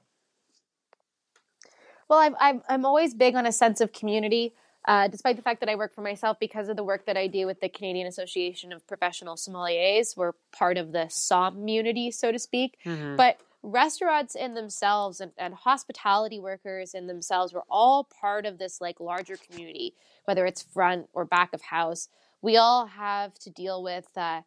Well, 2.09 2.19
I'm 2.19 2.35
I'm, 2.39 2.61
I'm 2.67 2.85
always 2.85 3.13
big 3.13 3.35
on 3.35 3.45
a 3.45 3.51
sense 3.51 3.79
of 3.81 3.93
community. 3.93 4.53
Uh, 4.85 5.07
despite 5.07 5.35
the 5.35 5.43
fact 5.43 5.59
that 5.59 5.69
I 5.69 5.75
work 5.75 5.93
for 5.93 6.01
myself, 6.01 6.37
because 6.39 6.67
of 6.67 6.75
the 6.75 6.83
work 6.83 7.05
that 7.05 7.15
I 7.15 7.27
do 7.27 7.45
with 7.45 7.61
the 7.61 7.69
Canadian 7.69 8.07
Association 8.07 8.73
of 8.73 8.85
Professional 8.87 9.35
Sommeliers, 9.35 10.17
we're 10.17 10.33
part 10.51 10.77
of 10.77 10.91
the 10.91 11.07
SOM 11.07 11.53
community, 11.53 12.09
so 12.09 12.31
to 12.31 12.39
speak. 12.39 12.79
Mm-hmm. 12.83 13.15
But 13.15 13.39
restaurants 13.63 14.35
in 14.35 14.55
themselves 14.55 15.21
and, 15.21 15.31
and 15.37 15.53
hospitality 15.53 16.39
workers 16.39 16.93
in 16.93 17.07
themselves 17.07 17.53
were 17.53 17.63
all 17.69 18.07
part 18.19 18.45
of 18.45 18.57
this 18.57 18.81
like 18.81 18.99
larger 18.99 19.35
community 19.37 19.93
whether 20.25 20.45
it's 20.45 20.61
front 20.61 21.07
or 21.13 21.25
back 21.25 21.53
of 21.53 21.61
house. 21.61 22.09
We 22.41 22.57
all 22.57 22.87
have 22.87 23.33
to 23.39 23.49
deal 23.49 23.83
with 23.83 24.07
uh, 24.15 24.41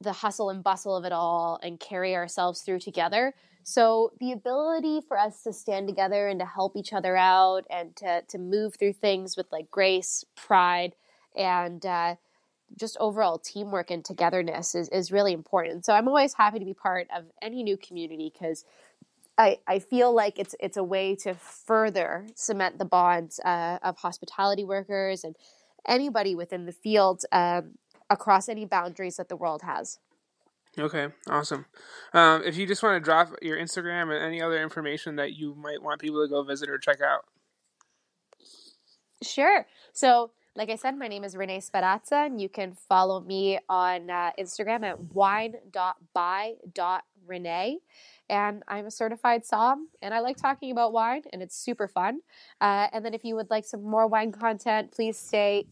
the 0.00 0.12
hustle 0.12 0.50
and 0.50 0.62
bustle 0.62 0.96
of 0.96 1.04
it 1.04 1.12
all 1.12 1.58
and 1.62 1.80
carry 1.80 2.14
ourselves 2.14 2.62
through 2.62 2.80
together. 2.80 3.34
So 3.64 4.12
the 4.20 4.32
ability 4.32 5.02
for 5.06 5.18
us 5.18 5.42
to 5.42 5.52
stand 5.52 5.88
together 5.88 6.28
and 6.28 6.40
to 6.40 6.46
help 6.46 6.76
each 6.76 6.92
other 6.92 7.16
out 7.16 7.64
and 7.68 7.94
to, 7.96 8.22
to 8.28 8.38
move 8.38 8.76
through 8.76 8.94
things 8.94 9.36
with 9.36 9.46
like 9.52 9.70
grace 9.70 10.24
pride 10.36 10.94
and 11.36 11.84
uh, 11.84 12.14
just 12.76 12.96
overall 13.00 13.38
teamwork 13.38 13.90
and 13.90 14.04
togetherness 14.04 14.74
is, 14.74 14.88
is 14.88 15.10
really 15.12 15.32
important. 15.32 15.84
So 15.84 15.92
I'm 15.92 16.08
always 16.08 16.34
happy 16.34 16.58
to 16.58 16.64
be 16.64 16.74
part 16.74 17.08
of 17.14 17.24
any 17.40 17.62
new 17.62 17.76
community 17.76 18.30
because 18.32 18.64
I, 19.36 19.58
I 19.66 19.78
feel 19.78 20.12
like 20.12 20.38
it's 20.38 20.54
it's 20.58 20.76
a 20.76 20.82
way 20.82 21.14
to 21.16 21.34
further 21.34 22.26
cement 22.34 22.78
the 22.78 22.84
bonds 22.84 23.38
uh, 23.44 23.78
of 23.82 23.96
hospitality 23.98 24.64
workers 24.64 25.22
and 25.22 25.36
anybody 25.86 26.34
within 26.34 26.66
the 26.66 26.72
field 26.72 27.22
um, 27.30 27.74
across 28.10 28.48
any 28.48 28.64
boundaries 28.64 29.16
that 29.16 29.28
the 29.28 29.36
world 29.36 29.62
has. 29.62 29.98
Okay, 30.76 31.08
awesome. 31.28 31.66
Um, 32.12 32.42
if 32.44 32.56
you 32.56 32.66
just 32.66 32.82
want 32.82 32.96
to 32.96 33.04
drop 33.04 33.30
your 33.40 33.56
Instagram 33.56 34.14
and 34.14 34.22
any 34.22 34.42
other 34.42 34.62
information 34.62 35.16
that 35.16 35.34
you 35.34 35.54
might 35.54 35.82
want 35.82 36.00
people 36.00 36.22
to 36.22 36.28
go 36.28 36.42
visit 36.42 36.68
or 36.68 36.78
check 36.78 37.00
out. 37.00 37.24
Sure. 39.22 39.66
So 39.92 40.30
like 40.58 40.68
I 40.70 40.76
said, 40.76 40.98
my 40.98 41.06
name 41.06 41.22
is 41.22 41.36
Renee 41.36 41.60
Sperazza, 41.60 42.26
and 42.26 42.40
you 42.40 42.48
can 42.48 42.72
follow 42.72 43.20
me 43.20 43.60
on 43.68 44.10
uh, 44.10 44.32
Instagram 44.36 44.82
at 44.82 44.98
wine.by.renee. 45.14 45.78
And 48.28 48.64
I'm 48.66 48.86
a 48.86 48.90
certified 48.90 49.46
som, 49.46 49.86
and 50.02 50.12
I 50.12 50.18
like 50.18 50.36
talking 50.36 50.72
about 50.72 50.92
wine, 50.92 51.22
and 51.32 51.42
it's 51.42 51.56
super 51.56 51.86
fun. 51.86 52.22
Uh, 52.60 52.88
and 52.92 53.04
then 53.04 53.14
if 53.14 53.24
you 53.24 53.36
would 53.36 53.50
like 53.50 53.64
some 53.64 53.84
more 53.84 54.08
wine 54.08 54.32
content, 54.32 54.90
please 54.90 55.16
stay 55.16 55.68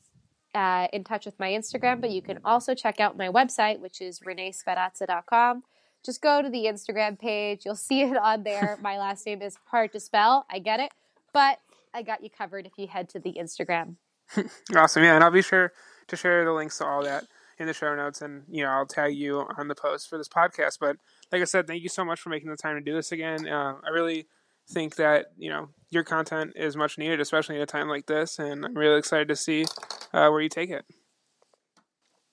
uh, 0.54 0.86
in 0.92 1.02
touch 1.02 1.26
with 1.26 1.36
my 1.40 1.50
Instagram, 1.50 2.00
but 2.00 2.12
you 2.12 2.22
can 2.22 2.38
also 2.44 2.72
check 2.72 3.00
out 3.00 3.16
my 3.18 3.28
website, 3.28 3.80
which 3.80 4.00
is 4.00 4.20
reneesperazza.com. 4.20 5.64
just 6.04 6.22
go 6.22 6.40
to 6.42 6.48
the 6.48 6.66
Instagram 6.66 7.18
page. 7.18 7.62
You'll 7.64 7.74
see 7.74 8.02
it 8.02 8.16
on 8.16 8.44
there. 8.44 8.78
My 8.82 8.96
last 8.98 9.26
name 9.26 9.42
is 9.42 9.58
hard 9.66 9.90
to 9.94 10.00
spell. 10.00 10.46
I 10.48 10.60
get 10.60 10.78
it, 10.78 10.92
but 11.32 11.60
I 11.92 12.02
got 12.02 12.22
you 12.22 12.30
covered 12.30 12.66
if 12.66 12.78
you 12.78 12.86
head 12.86 13.08
to 13.10 13.18
the 13.18 13.32
Instagram. 13.32 13.96
awesome, 14.76 15.02
yeah, 15.02 15.14
and 15.14 15.24
I'll 15.24 15.30
be 15.30 15.42
sure 15.42 15.72
to 16.08 16.16
share 16.16 16.44
the 16.44 16.52
links 16.52 16.78
to 16.78 16.86
all 16.86 17.02
that 17.04 17.24
in 17.58 17.66
the 17.66 17.74
show 17.74 17.94
notes, 17.94 18.22
and 18.22 18.44
you 18.50 18.62
know 18.62 18.70
I'll 18.70 18.86
tag 18.86 19.14
you 19.14 19.40
on 19.56 19.68
the 19.68 19.74
post 19.74 20.08
for 20.08 20.18
this 20.18 20.28
podcast. 20.28 20.78
But 20.80 20.96
like 21.32 21.42
I 21.42 21.44
said, 21.44 21.66
thank 21.66 21.82
you 21.82 21.88
so 21.88 22.04
much 22.04 22.20
for 22.20 22.28
making 22.28 22.50
the 22.50 22.56
time 22.56 22.76
to 22.76 22.80
do 22.80 22.94
this 22.94 23.12
again. 23.12 23.48
Uh, 23.48 23.74
I 23.84 23.90
really 23.90 24.26
think 24.68 24.96
that 24.96 25.26
you 25.36 25.50
know 25.50 25.68
your 25.90 26.04
content 26.04 26.52
is 26.56 26.76
much 26.76 26.98
needed, 26.98 27.20
especially 27.20 27.56
at 27.56 27.62
a 27.62 27.66
time 27.66 27.88
like 27.88 28.06
this, 28.06 28.38
and 28.38 28.64
I'm 28.64 28.74
really 28.76 28.98
excited 28.98 29.28
to 29.28 29.36
see 29.36 29.64
uh, 30.12 30.28
where 30.28 30.40
you 30.40 30.48
take 30.48 30.70
it. 30.70 30.84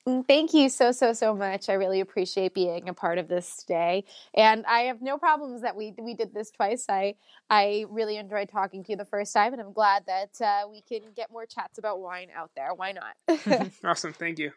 Mm, 0.08 0.28
thank 0.28 0.54
you 0.54 0.68
so 0.68 0.92
so 0.92 1.14
so 1.14 1.34
much. 1.34 1.70
I 1.70 1.74
really 1.74 2.02
appreciate 2.02 2.54
being 2.54 2.90
a 2.90 2.94
part 2.94 3.18
of 3.18 3.30
this 3.30 3.64
day, 3.64 4.04
and 4.34 4.66
I 4.66 4.82
have 4.82 5.02
no 5.02 5.18
problems 5.18 5.62
that 5.62 5.78
we 5.78 5.94
we 5.98 6.14
did 6.14 6.34
this 6.34 6.52
twice. 6.52 6.86
I 6.90 7.16
I 7.50 7.86
really 7.90 8.18
enjoyed 8.18 8.50
talking 8.50 8.84
to 8.84 8.92
you 8.92 8.98
the 8.98 9.06
first 9.06 9.34
time, 9.34 9.54
and 9.54 9.62
I'm 9.62 9.72
glad 9.72 10.06
that 10.08 10.42
uh, 10.42 10.68
we 10.70 10.82
can 10.82 11.14
get 11.16 11.32
more 11.32 11.46
chats 11.46 11.78
about 11.78 12.02
wine 12.02 12.28
out 12.36 12.52
there. 12.56 12.74
Why 12.74 12.92
not? 12.92 13.72
awesome, 13.84 14.12
thank 14.12 14.40
you. 14.40 14.52